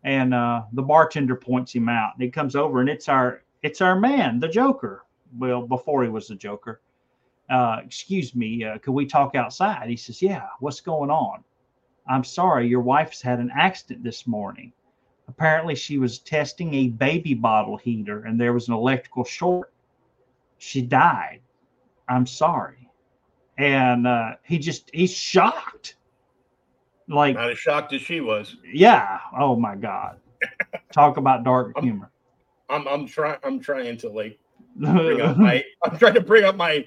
[0.04, 2.14] And uh, the bartender points him out.
[2.16, 5.04] And he comes over, and it's our it's our man, the Joker.
[5.38, 6.82] Well, before he was the Joker.
[7.50, 9.90] Uh, excuse me, uh, could we talk outside?
[9.90, 11.44] He says, Yeah, what's going on?
[12.08, 14.72] I'm sorry, your wife's had an accident this morning.
[15.28, 19.72] Apparently, she was testing a baby bottle heater and there was an electrical short.
[20.58, 21.42] She died.
[22.08, 22.90] I'm sorry.
[23.58, 25.96] And uh, he just, he's shocked.
[27.10, 28.56] Like, Not as shocked as she was.
[28.72, 29.20] yeah.
[29.38, 30.20] Oh my God.
[30.94, 32.12] Talk about dark I'm- humor.
[32.70, 34.38] I'm I'm trying I'm trying to like
[34.76, 36.86] bring up my I'm trying to bring up my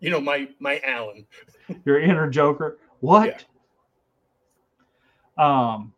[0.00, 1.24] you know my my Alan.
[1.86, 3.46] your inner joker what
[5.38, 5.94] um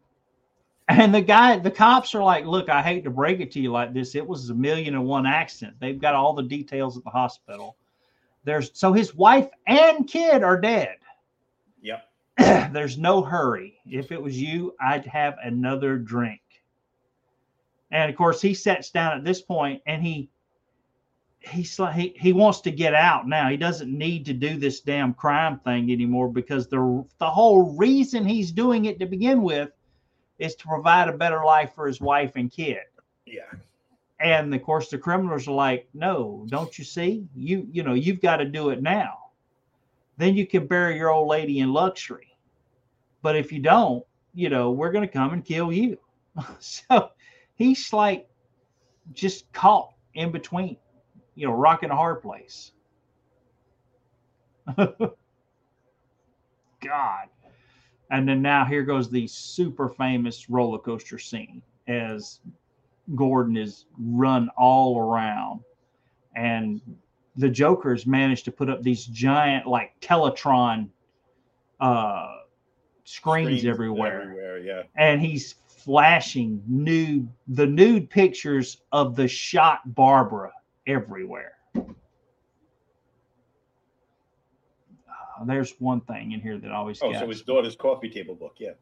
[0.89, 3.73] and the guy the cops are like look i hate to break it to you
[3.73, 7.03] like this it was a million and one accident they've got all the details at
[7.03, 7.77] the hospital
[8.45, 10.95] there's so his wife and kid are dead.
[12.73, 13.79] there's no hurry.
[13.87, 16.41] If it was you i'd have another drink.
[17.91, 20.29] And of course he sits down at this point and he
[21.41, 23.49] he's like he, he wants to get out now.
[23.49, 28.25] He doesn't need to do this damn crime thing anymore because the the whole reason
[28.25, 29.71] he's doing it to begin with
[30.39, 32.83] is to provide a better life for his wife and kid.
[33.25, 33.51] Yeah.
[34.21, 37.27] and of course the criminals are like no don't you see?
[37.35, 39.26] You you know you've got to do it now
[40.17, 42.37] then you can bury your old lady in luxury.
[43.23, 44.05] But if you don't
[44.37, 45.99] you know we're going to come and kill you.
[46.61, 47.11] So
[47.55, 48.29] he's like
[49.13, 50.77] just caught in between
[51.35, 52.73] you know rock in a hard place.
[54.77, 55.11] God.
[58.11, 62.41] And then now here goes the super famous roller coaster scene as
[63.15, 65.61] Gordon is run all around,
[66.35, 66.81] and
[67.37, 70.89] the Joker's managed to put up these giant, like Teletron,
[71.81, 72.37] uh,
[73.05, 74.83] screens, everywhere, Everywhere, yeah.
[74.97, 80.53] and he's flashing nude, the nude pictures of the shot Barbara
[80.87, 81.53] everywhere.
[81.77, 81.85] Uh,
[85.45, 87.01] there's one thing in here that always.
[87.03, 88.73] Oh, gets so his daughter's coffee table book, yeah.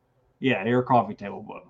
[0.41, 1.65] Yeah, your coffee table book.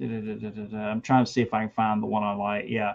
[0.00, 2.64] I'm trying to see if I can find the one I like.
[2.68, 2.94] Yeah.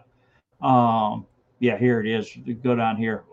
[0.61, 1.25] Um,
[1.59, 2.29] yeah, here it is.
[2.63, 3.23] Go down here.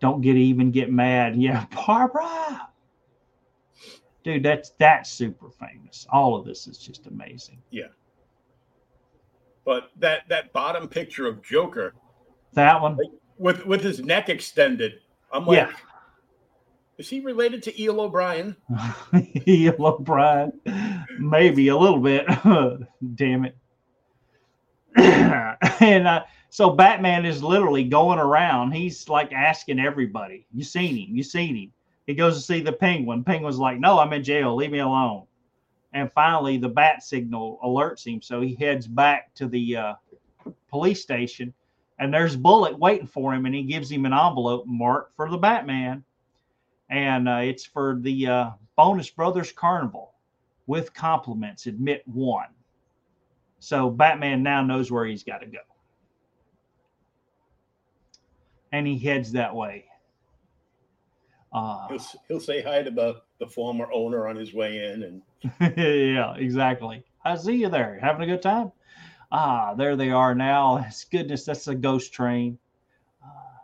[0.00, 1.36] Don't get even, get mad.
[1.36, 2.68] Yeah, Barbara.
[4.24, 6.06] Dude, that's that's super famous.
[6.10, 7.58] All of this is just amazing.
[7.70, 7.88] Yeah.
[9.64, 11.94] But that that bottom picture of Joker
[12.54, 12.98] That one,
[13.38, 14.94] with with his neck extended,
[15.32, 15.72] I'm like, Yeah.
[16.98, 18.56] is he related to Eel O'Brien?
[19.46, 20.52] Yellow O'Brien,
[21.18, 22.26] maybe a little bit.
[23.14, 23.56] Damn it.
[25.80, 28.72] and uh, so Batman is literally going around.
[28.72, 31.16] He's like asking everybody, "You seen him?
[31.16, 31.72] You seen him?"
[32.06, 33.24] He goes to see the Penguin.
[33.24, 34.54] Penguin's like, "No, I'm in jail.
[34.54, 35.26] Leave me alone."
[35.92, 39.94] And finally, the bat signal alerts him, so he heads back to the uh,
[40.68, 41.52] police station.
[41.98, 45.36] And there's Bullock waiting for him, and he gives him an envelope marked for the
[45.36, 46.02] Batman
[46.92, 50.12] and uh, it's for the uh, Bonus Brothers Carnival
[50.66, 51.66] with compliments.
[51.66, 52.48] Admit one.
[53.62, 55.60] So Batman now knows where he's got to go,
[58.72, 59.84] and he heads that way.
[61.52, 65.04] Uh, He'll, he'll say hi to the, the former owner on his way in,
[65.60, 67.04] and yeah, exactly.
[67.24, 68.72] I see you there, having a good time.
[69.30, 70.78] Ah, there they are now.
[70.78, 72.58] It's goodness, that's a ghost train.
[73.22, 73.60] Uh,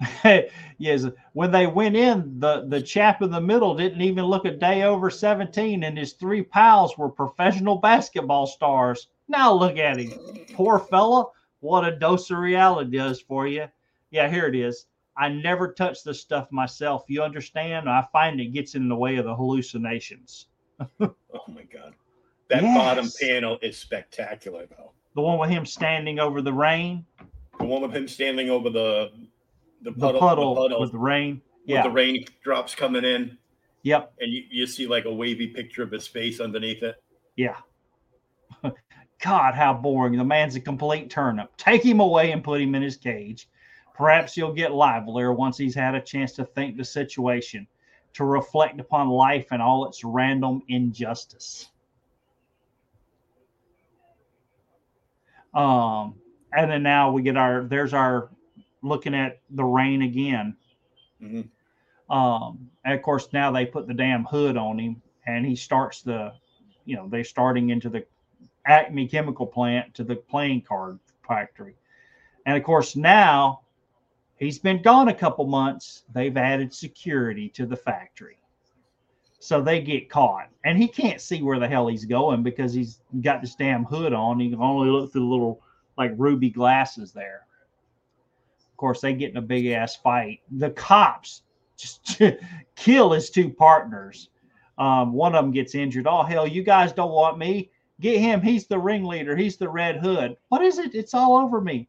[0.78, 4.50] yes, when they went in, the the chap in the middle didn't even look a
[4.50, 9.08] day over 17, and his three pals were professional basketball stars.
[9.28, 10.12] Now look at him,
[10.52, 11.26] poor fella.
[11.60, 13.66] What a dose of reality does for you.
[14.10, 14.86] Yeah, here it is.
[15.16, 17.04] I never touch this stuff myself.
[17.08, 17.88] You understand?
[17.88, 20.48] I find it gets in the way of the hallucinations.
[21.00, 21.14] oh
[21.48, 21.94] my god,
[22.50, 24.92] that bottom panel is spectacular though.
[25.14, 27.06] The one with him standing over the rain,
[27.58, 29.10] The one with him standing over the
[29.86, 31.40] the the puddle, puddle, the puddle with the rain.
[31.66, 31.82] with Yeah.
[31.84, 33.38] the raindrops coming in,
[33.82, 34.12] Yep.
[34.20, 36.96] and you, you see like a wavy picture of his face underneath it.
[37.36, 37.56] Yeah.
[39.22, 40.16] God, how boring.
[40.16, 41.56] The man's a complete turnip.
[41.56, 43.48] Take him away and put him in his cage.
[43.94, 47.66] Perhaps he'll get livelier once he's had a chance to think the situation,
[48.14, 51.70] to reflect upon life and all its random injustice.
[55.54, 56.16] Um,
[56.52, 58.28] and then now we get our there's our
[58.82, 60.56] looking at the rain again.
[61.20, 61.48] Mhm.
[62.08, 66.02] Um, and of course now they put the damn hood on him and he starts
[66.02, 66.32] the
[66.84, 68.06] you know they're starting into the
[68.66, 71.76] Acme chemical plant to the playing card factory.
[72.46, 73.62] And of course, now
[74.36, 76.04] he's been gone a couple months.
[76.12, 78.38] They've added security to the factory.
[79.38, 80.48] So they get caught.
[80.64, 84.12] And he can't see where the hell he's going because he's got this damn hood
[84.12, 84.40] on.
[84.40, 85.60] He can only look through the little
[85.96, 87.45] like ruby glasses there.
[88.76, 90.40] Of course, they get in a big ass fight.
[90.50, 91.40] The cops
[91.78, 92.20] just
[92.76, 94.28] kill his two partners.
[94.76, 96.06] Um, one of them gets injured.
[96.06, 97.70] Oh hell, you guys don't want me.
[98.02, 98.42] Get him.
[98.42, 99.34] He's the ringleader.
[99.34, 100.36] He's the Red Hood.
[100.50, 100.94] What is it?
[100.94, 101.88] It's all over me.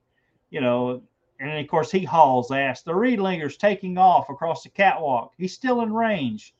[0.49, 1.01] You know.
[1.41, 2.84] And of course, he hauls ass.
[2.84, 5.34] The ringleader's taking off across the catwalk.
[5.38, 6.55] He's still in range.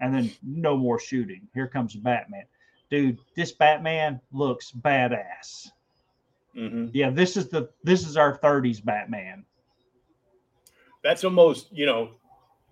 [0.00, 1.46] And then no more shooting.
[1.54, 2.46] Here comes Batman.
[2.90, 5.70] Dude, this Batman looks badass.
[6.56, 6.88] Mm-hmm.
[6.92, 9.44] Yeah, this is the this is our 30s Batman.
[11.08, 12.10] That's almost, you know,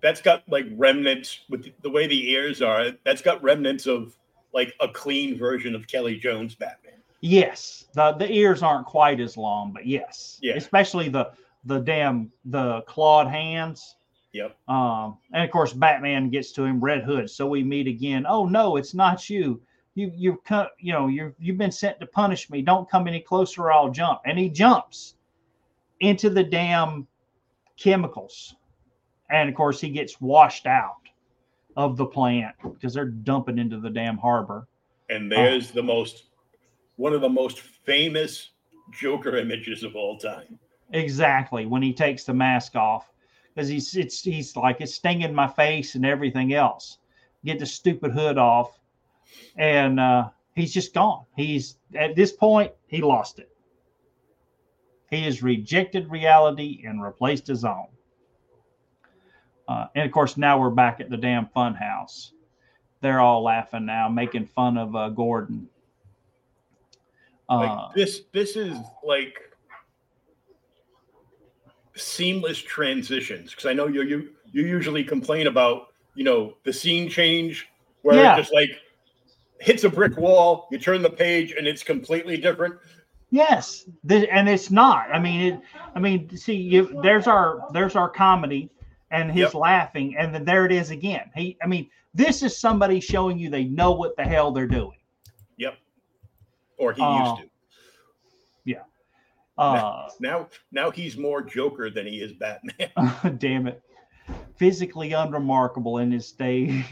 [0.02, 2.90] that's got like remnants with the way the ears are.
[3.02, 4.14] That's got remnants of
[4.52, 7.00] like a clean version of Kelly Jones Batman.
[7.22, 10.52] Yes, the the ears aren't quite as long, but yes, Yeah.
[10.56, 11.30] especially the
[11.64, 13.96] the damn the clawed hands.
[14.34, 14.54] Yep.
[14.68, 17.30] Um, and of course, Batman gets to him, Red Hood.
[17.30, 18.26] So we meet again.
[18.28, 19.62] Oh no, it's not you.
[19.94, 20.72] You you cut.
[20.78, 22.60] You know you you've been sent to punish me.
[22.60, 24.20] Don't come any closer, or I'll jump.
[24.26, 25.14] And he jumps
[26.00, 27.06] into the damn
[27.76, 28.54] chemicals,
[29.30, 30.96] and of course he gets washed out
[31.76, 34.66] of the plant because they're dumping into the damn harbor.
[35.10, 36.24] And there's the most
[36.96, 38.50] one of the most famous
[38.92, 40.58] Joker images of all time.
[40.92, 43.12] Exactly when he takes the mask off,
[43.54, 46.98] because he's it's he's like it's stinging my face and everything else.
[47.44, 48.78] Get the stupid hood off,
[49.56, 51.24] and uh, he's just gone.
[51.36, 53.50] He's at this point he lost it.
[55.10, 57.86] He has rejected reality and replaced his own.
[59.68, 62.32] Uh, and of course, now we're back at the damn fun house.
[63.00, 65.68] They're all laughing now, making fun of uh, Gordon.
[67.48, 69.38] Like Uh, this this is like
[71.94, 77.08] seamless transitions because I know you you you usually complain about you know the scene
[77.08, 77.68] change
[78.02, 78.34] where Yeah.
[78.34, 78.70] it just like
[79.60, 82.74] hits a brick wall, you turn the page and it's completely different.
[83.36, 85.10] Yes, th- and it's not.
[85.12, 85.60] I mean, it.
[85.94, 88.70] I mean, see, you, there's our there's our comedy
[89.10, 89.54] and his Yep.
[89.54, 91.30] laughing, and then there it is again.
[91.34, 94.98] He, I mean, this is somebody showing you they know what the hell they're doing.
[95.58, 95.74] Yep.
[96.78, 97.18] Or he Oh.
[97.36, 97.50] used to.
[98.64, 98.82] Yeah.
[99.58, 103.36] Uh, Now now he's more Joker than he is Batman.
[103.38, 103.82] damn it,
[104.56, 106.84] physically unremarkable in his state.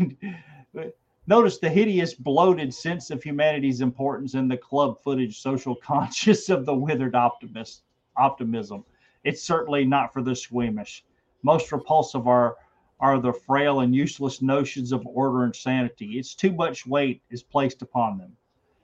[1.26, 6.66] Notice the hideous, bloated sense of humanity's importance in the club footage social conscious of
[6.66, 7.82] the withered optimist
[8.16, 8.84] optimism.
[9.24, 11.02] It's certainly not for the squeamish.
[11.42, 12.56] Most repulsive are
[13.00, 16.18] are the frail and useless notions of order and sanity.
[16.18, 18.36] It's too much weight is placed upon them.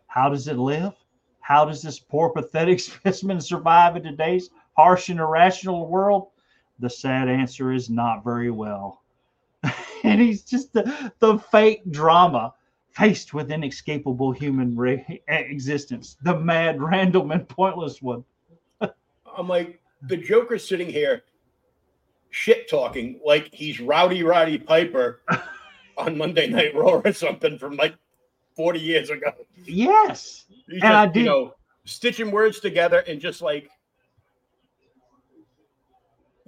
[0.07, 0.95] How does it live?
[1.41, 6.29] How does this poor, pathetic specimen survive in today's harsh and irrational world?
[6.79, 9.00] The sad answer is not very well.
[10.05, 12.55] and he's just the, the fake drama
[12.91, 18.25] faced with inescapable human re- existence, the mad, random, and pointless one.
[19.37, 21.23] I'm like, the Joker's sitting here
[22.31, 25.21] shit talking like he's Rowdy Roddy Piper
[25.99, 27.95] on Monday Night Raw or something from like
[28.57, 29.33] 40 years ago.
[29.65, 30.47] Yes.
[30.69, 31.55] He's And I just, you know,
[31.85, 33.71] stitching words together and just like,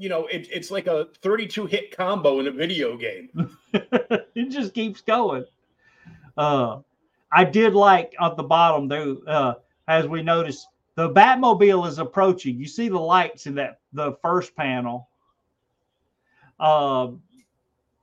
[0.02, 3.56] you know, it, it's like a 32 hit combo in a video game.
[3.72, 5.44] it just keeps going.
[6.36, 6.80] Uh,
[7.30, 9.54] I did like at the bottom though, uh,
[9.86, 10.66] as we noticed,
[10.96, 12.58] the Batmobile is approaching.
[12.58, 15.08] You see the lights in that the first panel.
[16.58, 17.22] Um,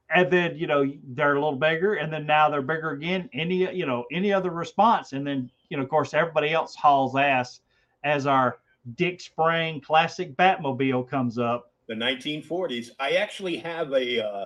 [0.10, 3.30] and then you know they're a little bigger, and then now they're bigger again.
[3.34, 7.18] Any you know any other response, and then you know of course everybody else hauls
[7.18, 7.60] ass
[8.06, 8.60] as our
[8.96, 11.70] Dick Sprang classic Batmobile comes up.
[11.90, 12.92] The 1940s.
[13.00, 14.46] I actually have a uh,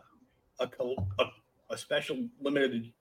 [0.60, 1.26] a, col- a
[1.70, 2.92] a special limited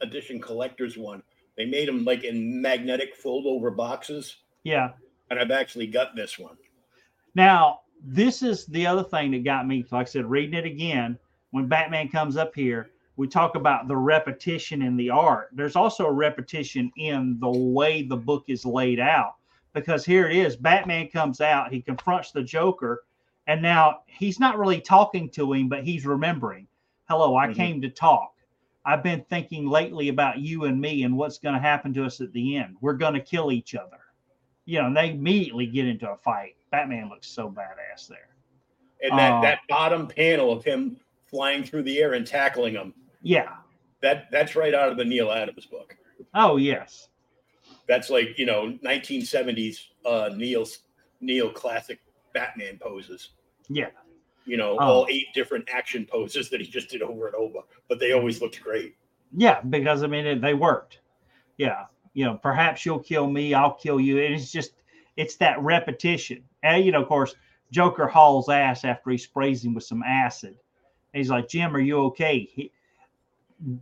[0.00, 1.22] edition collector's one.
[1.56, 4.90] They made them like in magnetic fold over boxes, Yeah.
[5.30, 6.56] and I've actually got this one.
[7.34, 11.18] Now, this is the other thing that got me, like I said, reading it again.
[11.50, 15.48] When Batman comes up here, we talk about the repetition in the art.
[15.52, 19.34] There's also a repetition in the way the book is laid out.
[19.74, 23.02] Because here it is Batman comes out, he confronts the Joker,
[23.48, 26.68] and now he's not really talking to him, but he's remembering.
[27.08, 27.54] Hello, I Mhm.
[27.54, 28.34] came to talk.
[28.84, 32.20] I've been thinking lately about you and me and what's going to happen to us
[32.20, 32.76] at the end.
[32.80, 33.98] We're going to kill each other.
[34.66, 36.56] You know, and they immediately get into a fight.
[36.70, 38.28] Batman looks so badass there.
[39.02, 39.40] And that Oh.
[39.42, 42.94] that bottom panel of him flying through the air and tackling him.
[43.22, 43.56] Yeah.
[44.00, 45.96] That that's right out of the Neal Adams book.
[46.34, 47.08] Oh, yes.
[47.86, 50.64] That's like you know 1970s uh, neo
[51.22, 51.98] neoclassic
[52.34, 53.30] Batman poses.
[53.68, 53.90] Yeah.
[54.46, 54.84] You know, Oh.
[54.84, 58.40] all eight different action poses that he just did over and over, but they always
[58.40, 58.96] looked great.
[59.36, 61.00] Yeah, because I mean it, they worked.
[61.58, 64.72] Yeah, you know, perhaps you'll kill me, I'll kill you, and it's just
[65.16, 66.44] it's that repetition.
[66.62, 67.34] And you know, of course,
[67.70, 70.56] Joker hauls ass after he sprays him with some acid.
[71.12, 72.48] And he's like, Jim, are you okay?
[72.50, 72.72] He,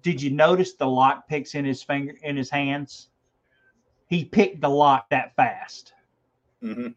[0.02, 3.08] did you notice the lock picks in his finger in his hands?
[4.08, 5.92] He picked the lock that fast.
[6.60, 6.88] hmm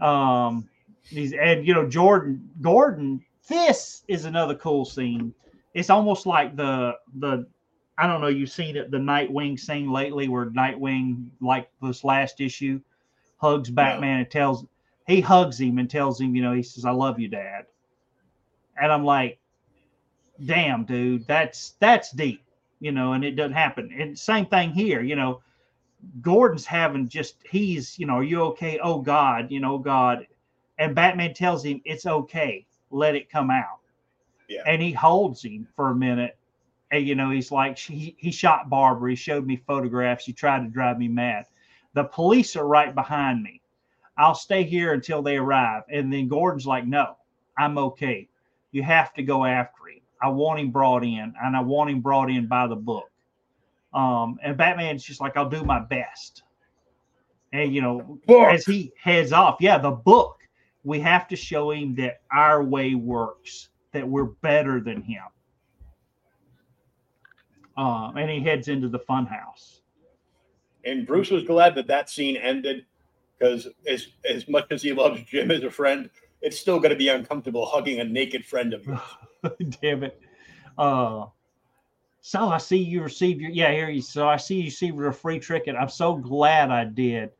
[0.00, 0.68] Um,
[1.08, 3.24] he's and you know Jordan Gordon.
[3.48, 5.34] This is another cool scene.
[5.74, 7.46] It's almost like the the
[7.96, 8.28] I don't know.
[8.28, 12.80] You've seen it the Nightwing scene lately, where Nightwing, like this last issue,
[13.36, 14.64] hugs Batman and tells
[15.06, 17.66] he hugs him and tells him, you know, he says, "I love you, Dad."
[18.80, 19.38] And I'm like,
[20.44, 22.42] "Damn, dude, that's that's deep,"
[22.80, 23.12] you know.
[23.12, 23.92] And it doesn't happen.
[23.96, 25.40] And same thing here, you know.
[26.20, 28.78] Gordon's having just he's you know, are you okay?
[28.82, 30.26] Oh God, you know, God.
[30.78, 33.80] And Batman tells him it's okay, let it come out.
[34.48, 34.62] Yeah.
[34.66, 36.36] And he holds him for a minute.
[36.90, 39.10] And you know, he's like, he, he shot Barbara.
[39.10, 40.24] He showed me photographs.
[40.24, 41.46] He tried to drive me mad.
[41.94, 43.60] The police are right behind me.
[44.16, 45.82] I'll stay here until they arrive.
[45.88, 47.16] And then Gordon's like, no,
[47.58, 48.28] I'm okay.
[48.72, 50.00] You have to go after him.
[50.22, 53.10] I want him brought in, and I want him brought in by the book.
[53.92, 56.42] Um, and Batman's just like, I'll do my best.
[57.52, 58.48] And you know, Book.
[58.52, 60.38] as he heads off, yeah, the book.
[60.84, 65.22] We have to show him that our way works, that we're better than him.
[67.76, 69.80] Um, and he heads into the funhouse.
[70.84, 72.84] And Bruce was glad that that scene ended
[73.38, 76.10] because as as much as he loves Jim as a friend,
[76.42, 79.00] it's still going to be uncomfortable hugging a naked friend of yours.
[79.80, 80.20] Damn it.
[80.76, 81.26] Uh,
[82.20, 85.12] so I see you received your yeah here you so I see you received your
[85.12, 85.74] free ticket.
[85.74, 87.30] I'm so glad I did.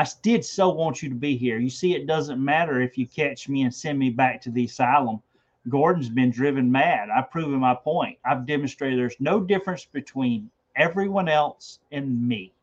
[0.00, 1.58] I did so want you to be here.
[1.58, 4.64] You see, it doesn't matter if you catch me and send me back to the
[4.64, 5.20] asylum.
[5.68, 7.10] Gordon's been driven mad.
[7.10, 8.16] I've proven my point.
[8.24, 12.54] I've demonstrated there's no difference between everyone else and me.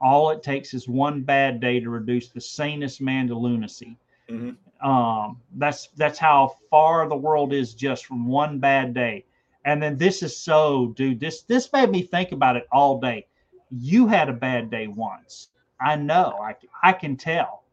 [0.00, 3.96] All it takes is one bad day to reduce the sanest man to lunacy.
[4.28, 4.56] Mhm.
[4.80, 9.24] Um, that's that's how far the world is just from one bad day.
[9.64, 11.18] And then this is so, dude.
[11.18, 13.26] This this made me think about it all day.
[13.72, 15.48] You had a bad day once.
[15.80, 16.38] I know.
[16.42, 17.64] I I can tell.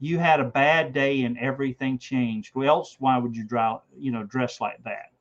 [0.00, 2.54] You had a bad day and everything changed.
[2.54, 5.12] Well, else why would you draw, you know, dress like that?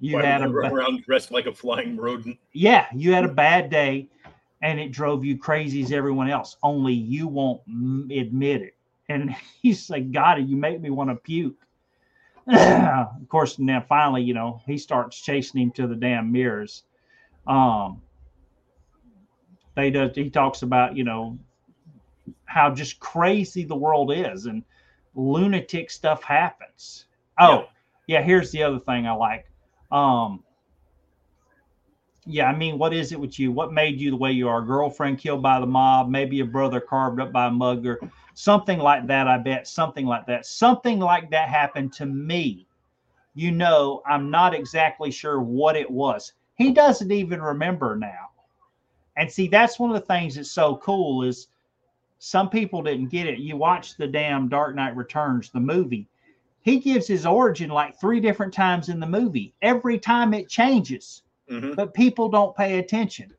[0.00, 2.38] You Why had a run around dressed like a flying rodent.
[2.52, 4.08] yeah, you had a bad day
[4.62, 6.56] and it drove you crazy as everyone else.
[6.62, 8.74] Only you won't m- admit it.
[9.08, 11.56] And he's like, God, you make me want to puke.
[12.48, 16.84] of course, now finally, you know, he starts chasing him to the damn mirrors.
[17.46, 18.00] Um,
[19.74, 21.38] they does he talks about, you know,
[22.44, 24.62] how just crazy the world is and
[25.14, 27.06] lunatic stuff happens.
[27.38, 27.66] Oh,
[28.06, 29.46] yeah, here's the other thing I like.
[29.90, 30.44] Um,
[32.26, 33.52] yeah, I mean, what is it with you?
[33.52, 34.62] What made you the way you are?
[34.62, 38.00] Girlfriend killed by the mob, maybe a brother carved up by a mugger,
[38.34, 39.28] something like that.
[39.28, 40.46] I bet something like that.
[40.46, 42.66] Something like that happened to me.
[43.34, 46.32] You know, I'm not exactly sure what it was.
[46.54, 48.30] He doesn't even remember now.
[49.16, 51.48] And see, that's one of the things that's so cool is
[52.18, 53.38] some people didn't get it.
[53.38, 56.08] You watch the damn Dark Knight Returns, the movie.
[56.62, 59.54] He gives his origin like three different times in the movie.
[59.62, 61.76] Every time it changes Mhm.
[61.76, 63.30] but people don't pay attention.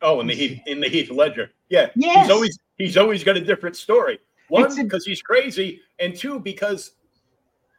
[0.00, 1.52] Oh, in the Heath in the Heath Ledger.
[1.68, 1.90] Yeah.
[1.94, 2.26] Yes.
[2.26, 4.18] He's always he's always got a different story.
[4.48, 6.96] One, because he's crazy, and two, because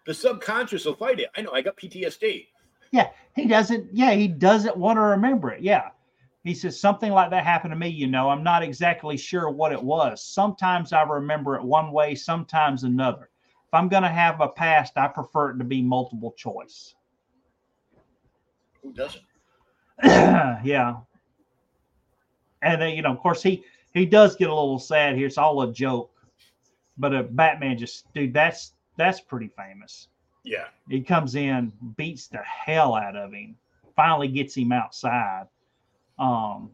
[0.06, 1.30] the subconscious will fight it.
[1.36, 2.48] I know I got PTSD.
[2.92, 3.90] Yeah, he doesn't.
[3.94, 5.62] Yeah, he doesn't want to remember it.
[5.62, 5.90] Yeah,
[6.44, 7.88] he says something like that happened to me.
[7.88, 10.24] You know, I'm not exactly sure what it was.
[10.24, 13.30] Sometimes I remember it one way, sometimes another.
[13.68, 16.96] If I'm going to have a past, I prefer it to be multiple choice.
[18.82, 19.24] Who doesn't?
[20.04, 20.98] yeah.
[22.62, 23.64] And then, you know, of course, he
[23.94, 25.28] he does get a little sad here.
[25.28, 26.12] It's all a joke,
[26.98, 30.08] but uh, Batman just, dude, that's that's pretty famous.
[30.44, 30.66] Yeah.
[30.90, 33.56] He comes in, beats the hell out of him,
[33.96, 35.48] finally gets him outside.
[36.20, 36.72] Um,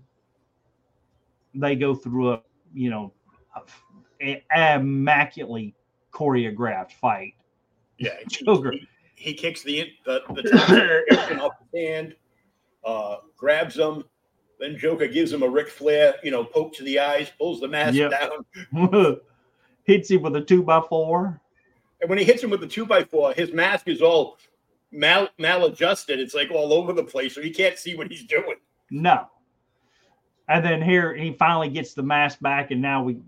[1.56, 2.41] they go through a,
[2.74, 3.14] you know,
[4.22, 4.44] a,
[4.76, 5.76] immaculately
[6.14, 7.34] choreographed fight.
[7.98, 8.11] Yeah.
[8.30, 8.72] He, Joker.
[8.72, 12.16] he, he kicks the the, the off his hand,
[12.86, 14.03] uh, grabs him.
[14.60, 17.68] Then Joker gives him a Ric Flair, you know, poke to the eyes, pulls the
[17.68, 18.11] mask Yep.
[18.11, 19.18] down.
[19.86, 21.40] Hits him with a two by four.
[22.02, 24.38] And when he hits him with the two by four, his mask is all
[24.91, 26.20] mal maladjusted.
[26.20, 28.56] It's like all over the place, so he can't see what he's doing.
[28.91, 29.28] No.
[30.48, 33.20] And then here he finally gets the mask back, and now we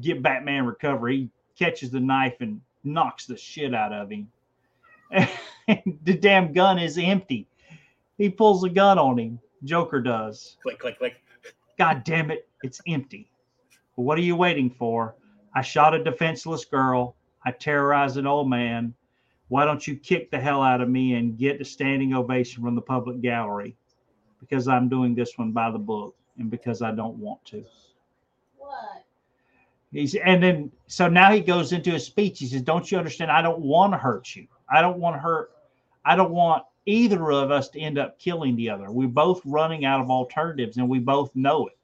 [0.00, 1.08] get Batman recover.
[1.08, 4.28] He catches the knife and knocks the shit out of him.
[6.04, 7.48] the damn gun is empty.
[8.18, 9.38] He pulls a gun on him.
[9.64, 10.56] Joker does.
[10.62, 11.22] Click, click, click.
[11.78, 13.30] God damn it, it's empty.
[13.94, 15.14] what are you waiting for?
[15.54, 17.16] I shot a defenseless girl.
[17.44, 18.94] I terrorized an old man.
[19.48, 22.74] Why don't you kick the hell out of me and get a standing ovation from
[22.74, 23.76] the public gallery?
[24.40, 27.64] Because I'm doing this one by the book and because I don't want to.
[28.56, 29.04] What?
[29.92, 32.38] He's and then so now he goes into his speech.
[32.38, 33.30] He says, Don't you understand?
[33.30, 34.46] I don't want to hurt you.
[34.68, 35.50] I don't want to hurt,
[36.04, 38.90] I don't want either of us to end up killing the other.
[38.90, 41.76] We're both running out of alternatives and we both know it.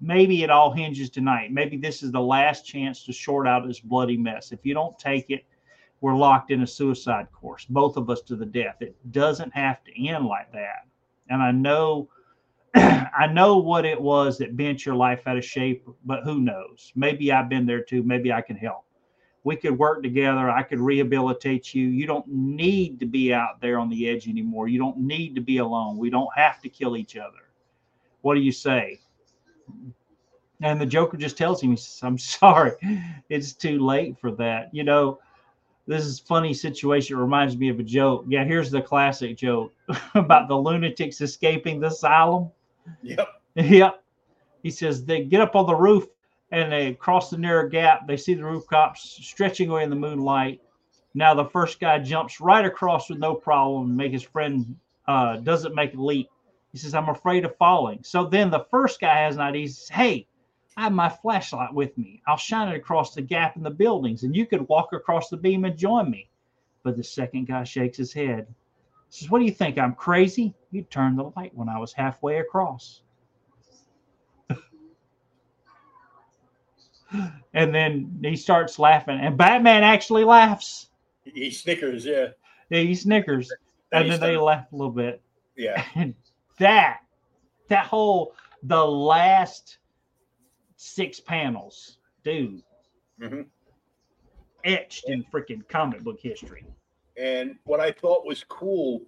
[0.00, 1.52] Maybe it all hinges tonight.
[1.52, 4.52] Maybe this is the last chance to short out this bloody mess.
[4.52, 5.44] If you don't take it,
[6.00, 8.76] we're locked in a suicide course, both of us to the death.
[8.80, 10.86] It doesn't have to end like that.
[11.28, 12.08] And I know
[12.74, 16.92] I know what it was that bent your life out of shape, but who knows?
[16.94, 18.02] Maybe I've been there too.
[18.02, 18.84] Maybe I can help.
[19.44, 20.50] We could work together.
[20.50, 21.86] I could rehabilitate you.
[21.86, 24.68] You don't need to be out there on the edge anymore.
[24.68, 25.96] You don't need to be alone.
[25.96, 27.48] We don't have to kill each other.
[28.20, 29.00] What do you say?
[30.60, 32.72] And the Joker just tells him, he says, I'm sorry.
[33.28, 34.74] It's too late for that.
[34.74, 35.20] You know,
[35.88, 37.16] this is funny situation.
[37.16, 38.26] It reminds me of a joke.
[38.28, 39.72] Yeah, here's the classic joke
[40.14, 42.50] about the lunatics escaping the asylum.
[43.02, 43.28] Yep.
[43.56, 44.04] Yep.
[44.62, 46.06] He says they get up on the roof
[46.52, 48.06] and they cross the narrow gap.
[48.06, 50.60] They see the roof cops stretching away in the moonlight.
[51.14, 53.96] Now the first guy jumps right across with no problem.
[53.96, 54.76] Make his friend
[55.08, 56.28] uh, doesn't make a leap.
[56.70, 59.62] He says, "I'm afraid of falling." So then the first guy has an idea.
[59.62, 60.28] He says, "Hey,
[60.78, 62.22] I have my flashlight with me.
[62.26, 65.36] I'll shine it across the gap in the buildings, and you could walk across the
[65.36, 66.30] beam and join me."
[66.82, 68.46] But the second guy shakes his head.
[69.10, 69.78] He says, What do you think?
[69.78, 70.54] I'm crazy?
[70.70, 73.02] You turned the light when I was halfway across.
[77.54, 80.90] and then he starts laughing, and Batman actually laughs.
[81.24, 82.28] He snickers, yeah.
[82.70, 83.50] Yeah, he snickers.
[83.92, 85.22] And And he then they laugh a little bit.
[85.56, 85.82] Yeah.
[85.94, 86.14] And
[86.58, 87.00] that,
[87.68, 89.78] that whole, the last
[90.78, 92.62] six panels, dude,
[93.18, 93.50] Mhm.
[94.64, 96.64] etched in freaking comic book history.
[97.16, 99.04] And what I thought was cool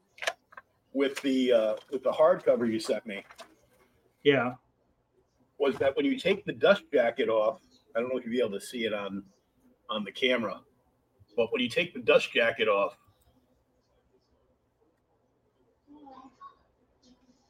[0.92, 3.24] with the uh, with the hardcover you sent me
[4.24, 4.56] Yeah.
[5.58, 7.62] was that when you take the dust jacket off,
[7.94, 9.24] I don't know if you'll be able to see it on
[9.88, 10.64] on the camera,
[11.36, 12.98] but when you take the dust jacket off,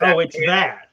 [0.02, 0.90] Oh, it's that.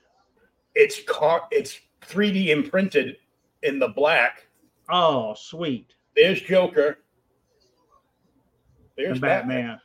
[0.75, 1.47] It's car.
[1.51, 3.17] It's 3D imprinted
[3.63, 4.47] in the black.
[4.89, 5.93] Oh, sweet.
[6.15, 6.99] There's Joker.
[8.97, 9.57] There's Batman.
[9.57, 9.81] Batman.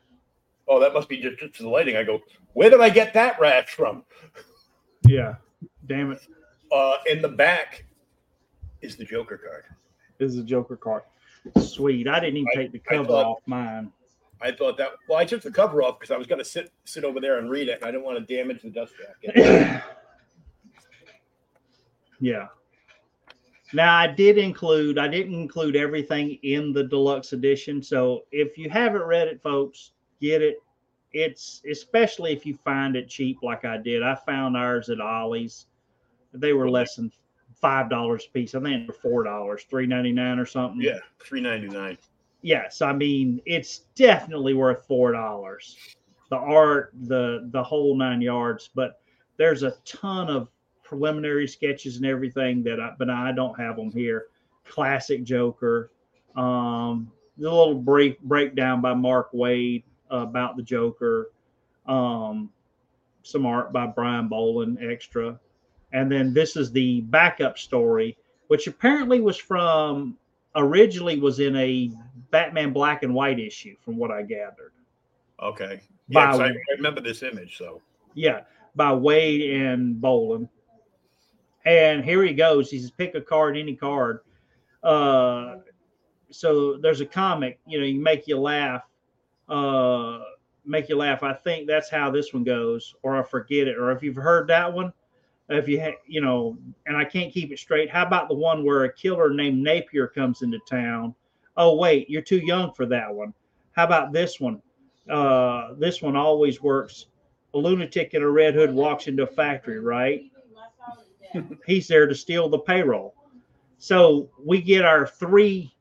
[0.69, 1.97] Oh, that must be just, just the lighting.
[1.97, 2.21] I go,
[2.55, 4.05] where did I get that rash from?
[5.09, 5.35] Yeah.
[5.87, 6.21] Damn it.
[6.71, 7.85] Uh, in the back
[8.83, 9.65] is the Joker card.
[10.21, 11.03] Is the Joker card.
[11.61, 12.07] Sweet.
[12.07, 13.91] I didn't even I- take the cover thought- off mine.
[14.41, 14.91] I thought that.
[15.09, 17.39] Well, I took the cover off because I was going to sit sit over there
[17.39, 18.93] and read it, and I didn't want to damage the dust
[19.25, 19.83] jacket.
[22.23, 22.47] yeah.
[23.75, 27.83] Now I did include I didn't include everything in the deluxe edition.
[27.83, 30.63] So if you haven't read it, folks, get it.
[31.13, 34.03] It's especially if you find it cheap like I did.
[34.03, 35.67] I found ours at Ollie's.
[36.33, 37.11] They were less than
[37.61, 38.55] five dollars a piece.
[38.55, 40.81] I think they're four dollars, three ninety nine or something.
[40.81, 41.99] yeah, three ninety nine.
[42.43, 45.77] yes, I mean it's definitely worth four dollars.
[46.31, 49.01] The art, the the whole nine yards, but
[49.39, 50.49] there's a ton of
[50.93, 54.27] preliminary sketches and everything that I but I don't have them here.
[54.69, 55.91] Classic Joker,
[56.37, 61.31] um, the little brief breakdown by Mark Waid about the Joker,
[61.87, 62.51] um,
[63.23, 65.41] some art by Brian Boland extra,
[65.95, 70.19] and then this is the backup story, which apparently was from
[70.57, 71.91] originally was in a
[72.31, 74.73] Batman black and white issue, from what I gathered.
[75.43, 75.81] Okay.
[76.09, 77.57] Yeah, By- I, I remember this image.
[77.57, 77.81] So
[78.13, 78.43] Yeah,
[78.77, 80.51] by Waid and Boland.
[81.65, 82.71] And here he goes.
[82.71, 84.21] He says, pick a card, any card.
[84.83, 85.57] Uh,
[86.31, 88.83] so there's a comic, you know, you make you laugh.
[89.49, 90.21] Uh,
[90.65, 91.23] make you laugh.
[91.23, 93.77] I think that's how this one goes, or I forget it.
[93.77, 94.93] Or if you've heard that one,
[95.49, 96.57] if you ha- you know,
[96.87, 97.91] and I can't keep it straight.
[97.91, 101.15] How about the one where a killer named Napier comes into town?
[101.57, 103.35] Oh wait, you're too young for that one.
[103.73, 104.63] How about this one?
[105.11, 107.07] Uh, this one always works
[107.55, 110.23] a lunatic in a red hood walks into a factory, right?
[111.67, 113.15] He's there to steal the payroll.
[113.79, 115.75] So we get our three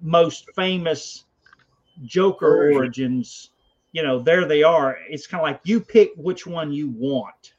[0.00, 1.24] most famous
[2.04, 3.50] Joker origins.
[3.92, 4.98] You know, there they are.
[5.08, 7.54] It's kind of like you pick which one you want.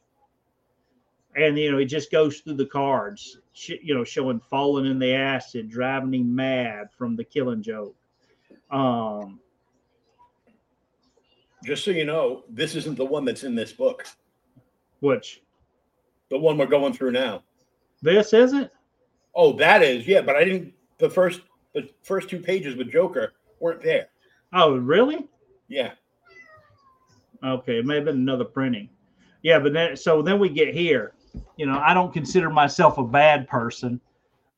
[1.36, 5.14] and you know it just goes through the cards, you know, showing falling in the
[5.14, 7.96] acid, driving him mad from the killing joke.
[8.72, 9.40] Um,
[11.64, 14.06] Just so you know, this isn't the one that's in this book.
[15.00, 15.43] which
[16.34, 17.44] The one we're going through now.
[18.02, 18.72] this isn't.
[19.36, 20.74] Oh, that is yeah, but I didn't.
[20.98, 21.42] The first
[21.76, 24.08] the first two pages with Joker weren't there.
[24.52, 25.28] Oh, really?
[25.68, 25.92] Yeah,
[27.44, 28.90] Okay, it may have been another printing.
[29.44, 31.14] Yeah, but then so then we get here.
[31.56, 34.02] You know, I don't consider myself a bad person.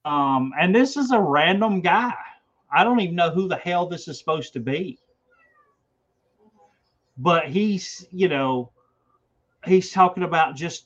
[0.06, 2.14] Um, and this is a random guy.
[2.72, 4.98] I don't even know who the hell this is supposed to be.
[7.18, 8.72] But he's, you know,
[9.66, 10.86] he's talking about just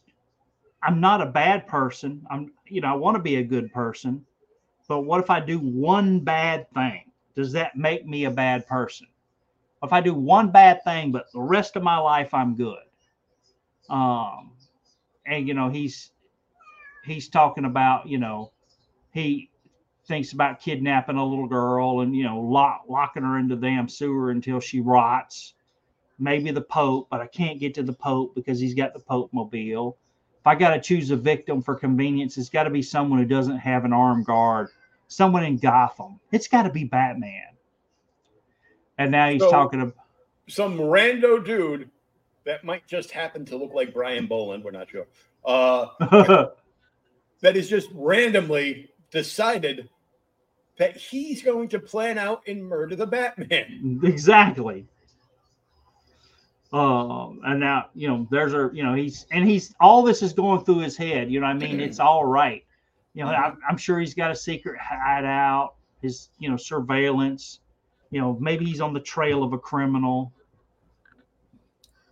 [0.83, 2.25] I'm not a bad person.
[2.29, 4.25] I'm, you know, I want to be a good person.
[4.87, 7.11] But what if I do one bad thing?
[7.35, 9.07] Does that make me a bad person?
[9.83, 12.83] if I do one bad thing, but the rest of my life I'm good.
[13.89, 14.51] Um,
[15.25, 16.11] and you know he's
[17.05, 18.51] he's talking about you know
[19.13, 19.49] he
[20.05, 23.87] thinks about kidnapping a little girl and you know lock, locking her into the damn
[23.87, 25.53] sewer until she rots.
[26.21, 29.31] Maybe the Pope, but I can't get to the Pope because he's got the Pope
[29.31, 29.97] mobile.
[30.49, 33.59] I got to choose a victim for convenience, it's got to be someone who doesn't
[33.59, 34.69] have an armed guard,
[35.07, 36.19] someone in Gotham.
[36.31, 37.49] It's got to be Batman.
[38.97, 39.95] And now he's So- talking about
[40.47, 41.91] some rando dude
[42.45, 44.63] that might just happen to look like Brian Boland.
[44.63, 45.05] We're not sure.
[45.45, 45.85] Uh,
[47.41, 49.87] that is just randomly decided
[50.77, 53.99] that he's going to plan out and murder the Batman.
[54.03, 54.87] exactly.
[56.71, 60.33] Um, and now you know there's a you know he's and he's all this is
[60.33, 61.31] going through his head.
[61.31, 62.63] You know, I mean, it's all right.
[63.15, 67.59] You know, I'm, I'm sure he's got a secret hideout, his you know surveillance.
[68.11, 70.31] You know, maybe he's on the trail of a criminal.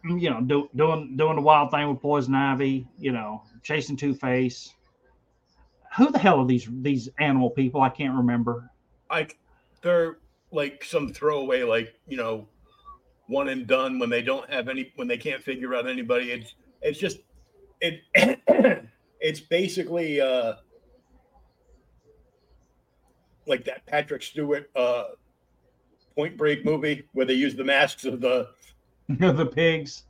[0.03, 2.87] You know, do, doing doing the wild thing with poison ivy.
[2.97, 4.73] You know, chasing Two Face.
[5.97, 7.81] Who the hell are these these animal people?
[7.81, 8.71] I can't remember.
[9.09, 9.37] Like
[9.83, 10.17] they're
[10.51, 12.47] like some throwaway, like you know,
[13.27, 16.31] one and done when they don't have any when they can't figure out anybody.
[16.31, 17.19] It's it's just
[17.81, 18.01] it
[19.19, 20.53] it's basically uh
[23.45, 25.05] like that Patrick Stewart uh
[26.15, 28.49] Point Break movie where they use the masks of the
[29.09, 30.03] the pigs.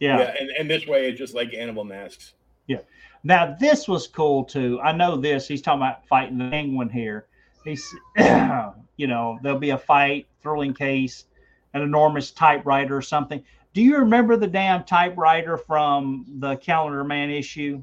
[0.00, 2.34] yeah, yeah and, and this way it's just like animal masks.
[2.66, 2.80] Yeah.
[3.24, 4.80] Now this was cool too.
[4.80, 5.46] I know this.
[5.46, 7.26] He's talking about fighting the penguin here.
[7.64, 11.26] He's, you know, there'll be a fight, thrilling case,
[11.74, 13.42] an enormous typewriter or something.
[13.72, 17.82] Do you remember the damn typewriter from the Calendar Man issue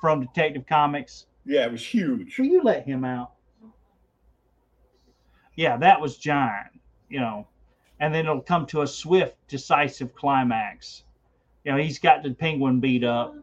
[0.00, 1.26] from Detective Comics?
[1.46, 2.38] Yeah, it was huge.
[2.38, 3.32] Will you let him out?
[5.54, 7.46] Yeah, that was giant, you know,
[8.00, 11.04] and then it'll come to a swift, decisive climax.
[11.64, 13.34] You know, he's got the penguin beat up.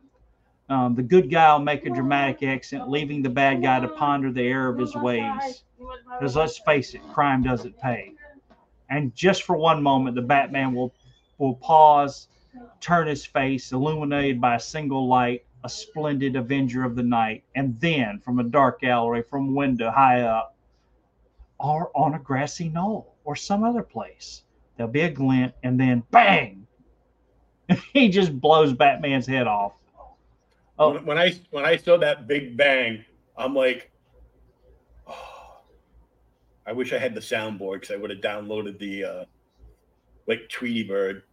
[0.69, 4.31] Um, the good guy will make a dramatic exit, leaving the bad guy to ponder
[4.31, 5.63] the error of his ways.
[6.19, 8.13] Because let's face it, crime doesn't pay.
[8.89, 10.93] And just for one moment, the Batman will
[11.37, 12.27] will pause,
[12.81, 17.79] turn his face, illuminated by a single light, a splendid avenger of the night, and
[17.79, 20.55] then from a dark gallery, from window high up,
[21.59, 24.43] or on a grassy knoll, or some other place,
[24.75, 26.65] there'll be a glint, and then bang!
[27.93, 29.73] he just blows Batman's head off.
[30.77, 30.97] Oh.
[30.99, 33.03] When, I when I saw that big bang,
[33.37, 33.91] I'm like,
[36.65, 39.25] I wish I had the soundboard because I would have downloaded the uh,
[40.27, 41.23] like Tweety Bird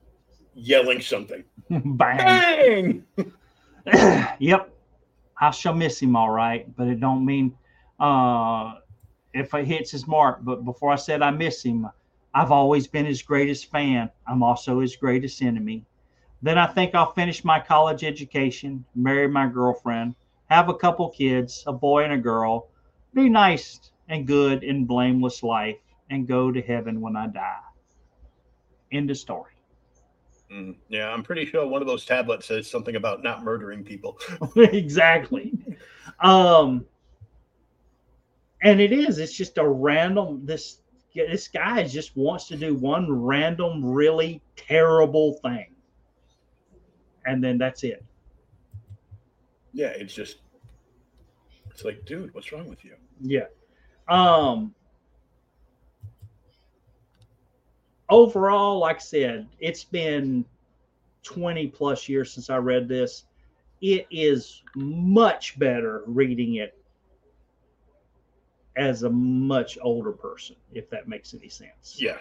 [0.55, 1.45] yelling something.
[1.71, 3.05] bang!
[3.17, 3.35] Bang!
[4.39, 4.71] yep,
[5.41, 7.55] I shall miss him all right, but it don't mean
[8.01, 8.75] uh,
[9.35, 10.41] if it hits his mark.
[10.43, 11.87] But before I said I miss him,
[12.35, 14.11] I've always been his greatest fan.
[14.27, 15.85] I'm also his greatest enemy.
[16.43, 20.15] Then I think I'll finish my college education, marry my girlfriend,
[20.47, 22.69] have a couple kids, a boy and a girl,
[23.15, 25.77] be nice and good and blameless life,
[26.11, 27.59] and go to heaven when I die.
[28.93, 29.53] End of story.
[30.53, 34.19] Mm, yeah, I'm pretty sure one of those tablets says something about not murdering people.
[34.57, 35.53] exactly.
[36.21, 36.85] Um,
[38.63, 39.19] and it is.
[39.19, 40.45] It's just a random.
[40.45, 40.81] This
[41.15, 45.75] this guy just wants to do one random, really terrible thing,
[47.25, 48.05] and then that's it.
[49.73, 50.39] Yeah, it's just
[51.71, 52.95] it's like, dude, what's wrong with you?
[53.21, 53.47] Yeah.
[54.09, 54.75] Um.
[58.09, 60.45] Overall, like I said, it's been
[61.25, 63.25] 20 plus years since I read this.
[63.81, 66.79] It is much better reading it
[68.77, 71.99] as a much older person, if that makes any sense.
[72.01, 72.19] Yeah,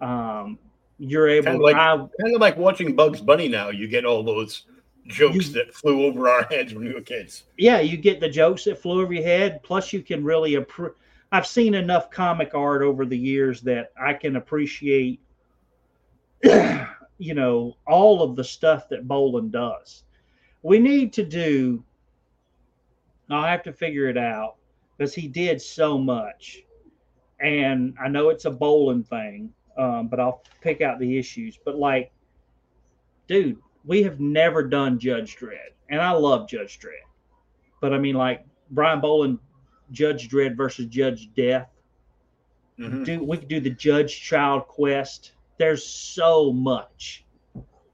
[0.00, 0.58] Um,
[0.98, 3.68] you're able Kinda like- I, kind of like watching Bugs Bunny now.
[3.68, 4.64] You get all those
[5.08, 7.44] jokes You- that flew over our heads when we were kids.
[7.56, 9.62] yeah, you get the jokes that flew over your head.
[9.62, 10.94] Plus, you can really appre-
[11.32, 15.20] I've seen enough comic art over the years that I can appreciate,
[16.42, 20.04] you know, all of the stuff that Boland does.
[20.62, 21.84] We need to do.
[23.30, 24.56] I'll have to figure it out
[24.96, 26.62] because he did so much,
[27.40, 31.58] and I know it's a Boland thing, um, but I'll pick out the issues.
[31.62, 32.10] But like,
[33.26, 33.58] dude,
[33.88, 37.02] we have never done Judge Dredd, and I love Judge Dredd.
[37.80, 39.38] But I mean, like Brian Boland,
[39.90, 41.70] Judge Dredd versus Judge Death.
[42.78, 43.04] Mhm.
[43.04, 45.32] Do we could do the Judge Child Quest?
[45.58, 47.24] There's so much.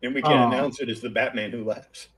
[0.02, 0.48] And we can Oh.
[0.48, 2.08] announce it as the Batman who laughs.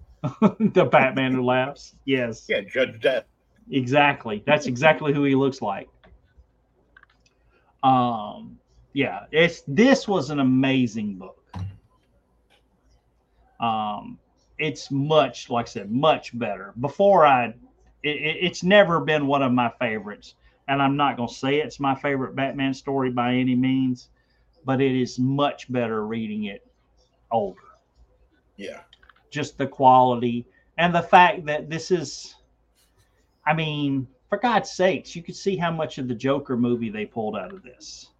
[0.59, 1.94] the Batman who laughs.
[2.07, 3.27] Yes, Yeah, Judge Death.
[3.70, 4.43] exactly.
[4.47, 5.89] That's exactly who he looks like.
[7.85, 8.59] Um,
[8.93, 11.43] yeah, it's this was an amazing book.
[13.61, 14.19] Um,
[14.59, 16.73] it's much, like I said, much better.
[16.81, 17.55] Before I, it,
[18.11, 20.35] it- it's never been one of my favorites,
[20.69, 24.09] and I'm not gonna say it's my favorite Batman story by any means,
[24.65, 26.66] but it is much better reading it
[27.31, 27.61] older
[28.57, 28.81] Yeah.
[29.31, 30.47] just the quality
[30.78, 32.37] and the fact that this is
[33.47, 37.05] i mean for god's sakes you could see how much of the joker movie they
[37.05, 38.11] pulled out of this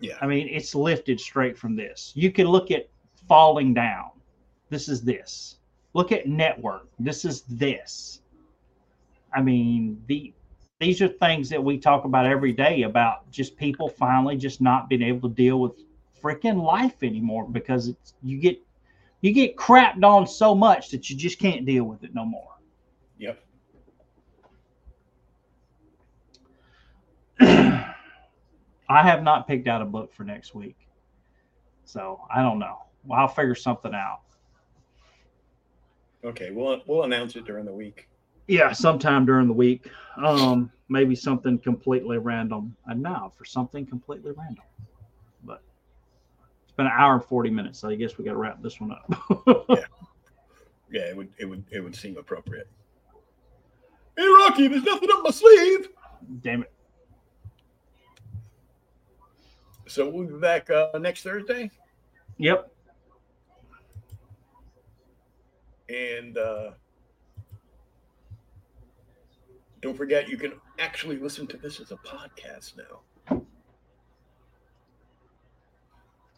[0.00, 0.16] Yeah.
[0.22, 2.88] i mean it's lifted straight from this you can look at
[3.28, 4.10] falling down
[4.70, 5.56] this is this
[5.94, 8.22] look at network this is this
[9.34, 10.32] i mean the
[10.80, 14.88] these are things that we talk about every day about just people finally just not
[14.88, 15.72] being able to deal with
[16.22, 18.58] freaking life anymore because it's you get
[19.20, 22.48] you get crapped on so much that you just can't deal with it no more.
[23.18, 23.38] Yep.
[27.40, 27.92] I
[28.88, 30.76] have not picked out a book for next week.
[31.84, 32.78] So I don't know.
[33.04, 34.20] Well, I'll figure something out.
[36.24, 36.50] Okay.
[36.50, 38.08] We'll we'll announce it during the week.
[38.46, 39.88] Yeah, sometime during the week.
[40.16, 42.76] Um, maybe something completely random.
[42.86, 44.64] And now for something completely random.
[45.44, 45.62] But
[46.64, 48.92] it's been an hour and 40 minutes, so I guess we gotta wrap this one
[48.92, 49.66] up.
[49.70, 49.84] Yeah,
[50.90, 52.68] yeah, it would it would it would seem appropriate.
[54.18, 55.88] Hey Rocky, there's nothing up my sleeve.
[56.42, 56.72] Damn it.
[59.86, 61.70] So we'll be back uh, next Thursday,
[62.38, 62.69] Yep.
[65.90, 66.70] And uh,
[69.82, 73.42] don't forget you can actually listen to this as a podcast now.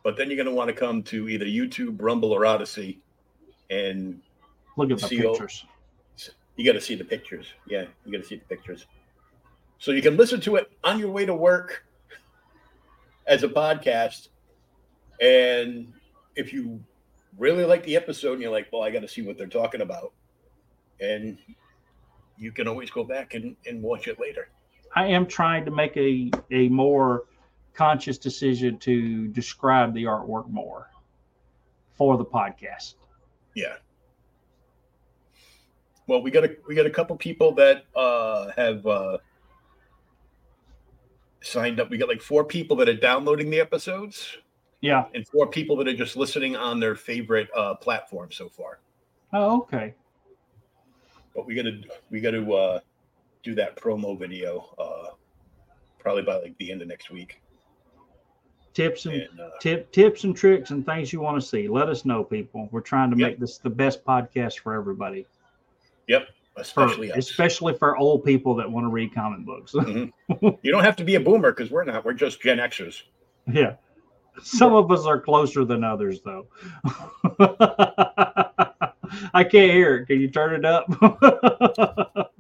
[0.03, 2.99] But then you're going to want to come to either YouTube, Rumble, or Odysee,
[3.71, 4.21] and
[4.77, 5.67] Look at the pictures.
[6.57, 7.47] you got to see the pictures.
[7.67, 8.87] Yeah, you got to see the pictures.
[9.79, 11.85] So you can listen to it on your way to work
[13.27, 14.29] as a podcast.
[15.21, 15.93] And
[16.37, 16.83] if you
[17.39, 19.81] really like the episode and you're like, well, I got to see what they're talking
[19.81, 20.13] about,
[21.01, 21.39] and
[22.37, 24.49] you can always go back and, and watch it later.
[24.95, 27.25] I am trying to make a, a more
[27.75, 30.91] conscious decision to describe the artwork more
[31.97, 32.95] for the podcast.
[33.55, 33.77] Yeah.
[36.07, 39.19] Well, we got a we got a couple people that uh, have uh,
[41.43, 41.91] signed up.
[41.91, 44.37] We got like four people that are downloading the episodes,
[44.83, 45.05] Yeah.
[45.15, 48.81] and for people that are just listening on their favorite uh, platform so far.
[49.33, 49.95] Oh, okay.
[51.35, 51.81] But we got to
[52.11, 52.81] we got to uh,
[53.43, 55.15] do that promo video uh,
[55.99, 57.41] probably by like the end of next week.
[58.75, 61.69] Tips and And uh, tip tips and tricks and things you want to see.
[61.69, 62.69] Let us know, people.
[62.73, 63.29] We're trying to Yep.
[63.31, 65.27] make this the best podcast for everybody.
[66.09, 67.19] yep, For, especially us.
[67.19, 69.75] especially for old people that want to read comic books.
[70.63, 72.05] You don't have to be a boomer because we're not.
[72.05, 73.03] We're just Gen Xers.
[73.53, 73.75] yeah.
[74.43, 76.47] Some of us are closer than others though.
[79.35, 80.07] I can't hear it.
[80.07, 80.87] Can you turn it up?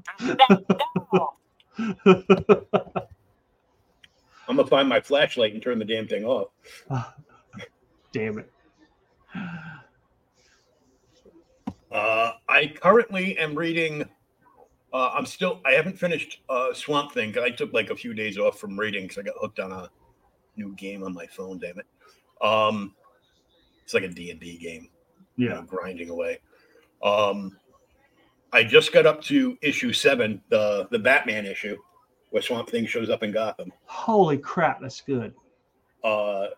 [4.48, 6.48] I'm gonna find my flashlight and turn the damn thing off.
[8.12, 8.52] Damn it.
[11.90, 14.04] Uh, I currently am reading.
[14.92, 15.62] Uh, I'm still.
[15.64, 17.34] I haven't finished uh, Swamp Thing.
[17.38, 19.88] I took like a few days off from reading because I got hooked on a
[20.56, 21.58] new game on my phone.
[21.58, 21.86] Damn it!
[22.46, 22.94] Um,
[23.84, 24.88] it's like a D and D game.
[25.36, 25.54] you Yeah.
[25.54, 26.38] know, grinding away.
[27.02, 27.56] Um,
[28.52, 31.76] I just got up to issue seven, the the Batman issue,
[32.30, 33.72] where Swamp Thing shows up in Gotham.
[33.86, 35.34] Holy crap, that's good.
[36.04, 36.48] Uh,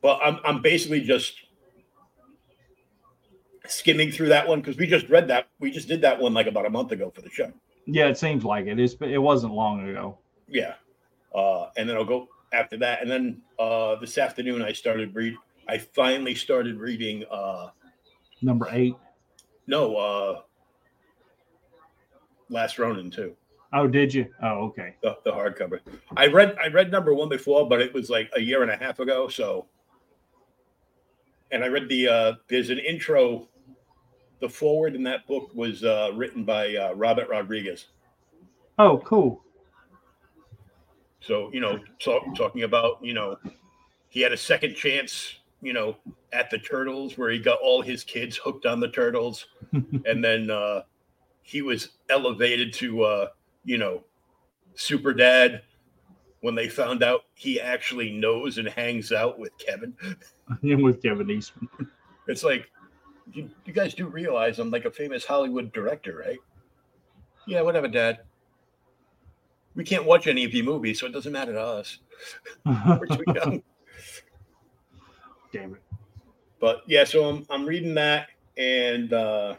[0.00, 1.34] but I'm I'm basically just
[3.66, 5.48] skimming through that one because we just read that.
[5.60, 7.52] We just did that one like about a month ago for the show.
[7.86, 8.78] Yeah, it seems like it.
[8.78, 10.18] It's, it wasn't long ago.
[10.48, 10.74] Yeah.
[11.34, 13.02] Uh, and then I'll go after that.
[13.02, 15.34] And then uh, this afternoon I started read.
[15.68, 17.68] I finally started reading uh,
[18.42, 18.96] Number eight.
[19.66, 20.40] No, uh,
[22.48, 23.34] Last Ronin too.
[23.72, 24.26] Oh, did you?
[24.42, 24.96] Oh, okay.
[25.02, 25.80] The, the hardcover.
[26.16, 28.76] I read I read number one before, but it was like a year and a
[28.76, 29.28] half ago.
[29.28, 29.66] So,
[31.52, 33.48] and I read the uh, there's an intro.
[34.40, 37.86] The forward in that book was uh, written by uh, Robert Rodriguez.
[38.78, 39.42] Oh, cool.
[41.24, 43.36] So you know, talk, talking about you know,
[44.08, 45.38] he had a second chance.
[45.60, 45.96] You know,
[46.32, 50.50] at the turtles where he got all his kids hooked on the turtles, and then
[50.50, 50.82] uh,
[51.42, 53.28] he was elevated to uh,
[53.64, 54.02] you know,
[54.74, 55.62] super dad
[56.40, 59.94] when they found out he actually knows and hangs out with Kevin.
[60.62, 61.68] And with Kevin Eastman.
[62.28, 62.70] It's like
[63.32, 66.38] you, you guys do realize I'm like a famous Hollywood director, right?
[67.46, 68.20] Yeah, whatever, Dad.
[69.74, 71.98] We can't watch any of your movies, so it doesn't matter to us.
[72.66, 73.62] We're too young.
[75.52, 75.82] Damn it.
[76.60, 79.54] But yeah, so I'm I'm reading that and uh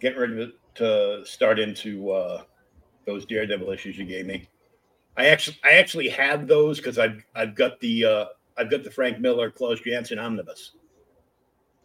[0.00, 2.42] getting ready to, to start into uh
[3.06, 4.48] those Daredevil issues you gave me.
[5.16, 8.24] I actually I actually have those because I've I've got the uh
[8.56, 10.72] I've got the Frank Miller Klaus Janson omnibus.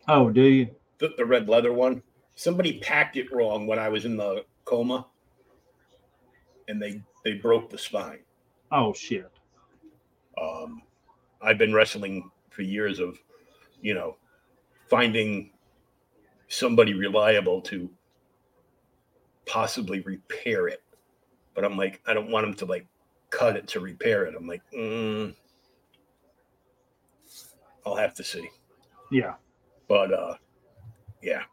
[0.08, 0.70] Oh, do you?
[1.00, 2.02] the, the red leather one.
[2.36, 5.08] Somebody packed it wrong when I was in the coma,
[6.68, 8.20] and they they broke the spine.
[8.72, 9.32] Oh shit.
[10.42, 10.82] Um,
[11.42, 13.18] I've been wrestling for years of,
[13.82, 14.18] you know,
[14.90, 15.52] finding
[16.48, 17.90] somebody reliable to
[19.46, 20.84] possibly repair it,
[21.54, 22.88] but I'm like, I don't want them to like
[23.30, 24.36] cut it to repair it.
[24.38, 25.34] I'm like, mm,
[27.86, 28.50] I'll have to see.
[29.12, 29.36] Yeah.
[29.88, 30.36] But uh
[31.22, 31.44] yeah.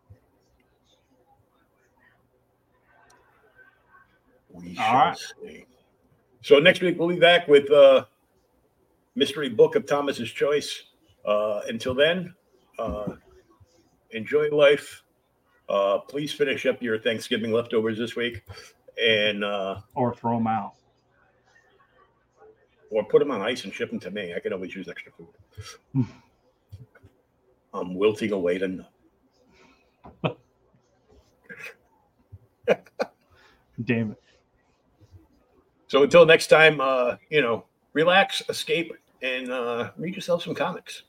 [4.55, 5.19] We All shall right.
[5.43, 5.67] see.
[6.43, 8.05] So next week we'll be back with uh
[9.15, 10.85] Mystery Book of Thomas's Choice.
[11.25, 12.35] Uh until then,
[12.79, 13.15] uh
[14.13, 15.03] enjoy life.
[15.69, 18.43] Uh please finish up your Thanksgiving leftovers this week
[19.03, 20.75] and uh Or throw them out.
[22.91, 24.35] or put them on ice and ship them to me.
[24.35, 26.07] I can always use extra food.
[27.75, 28.87] I'm wilting away to none.
[33.85, 34.21] Damn it.
[35.95, 38.93] So until next time, uh, you know, relax, escape,
[39.23, 41.05] and uh, read yourself some comics.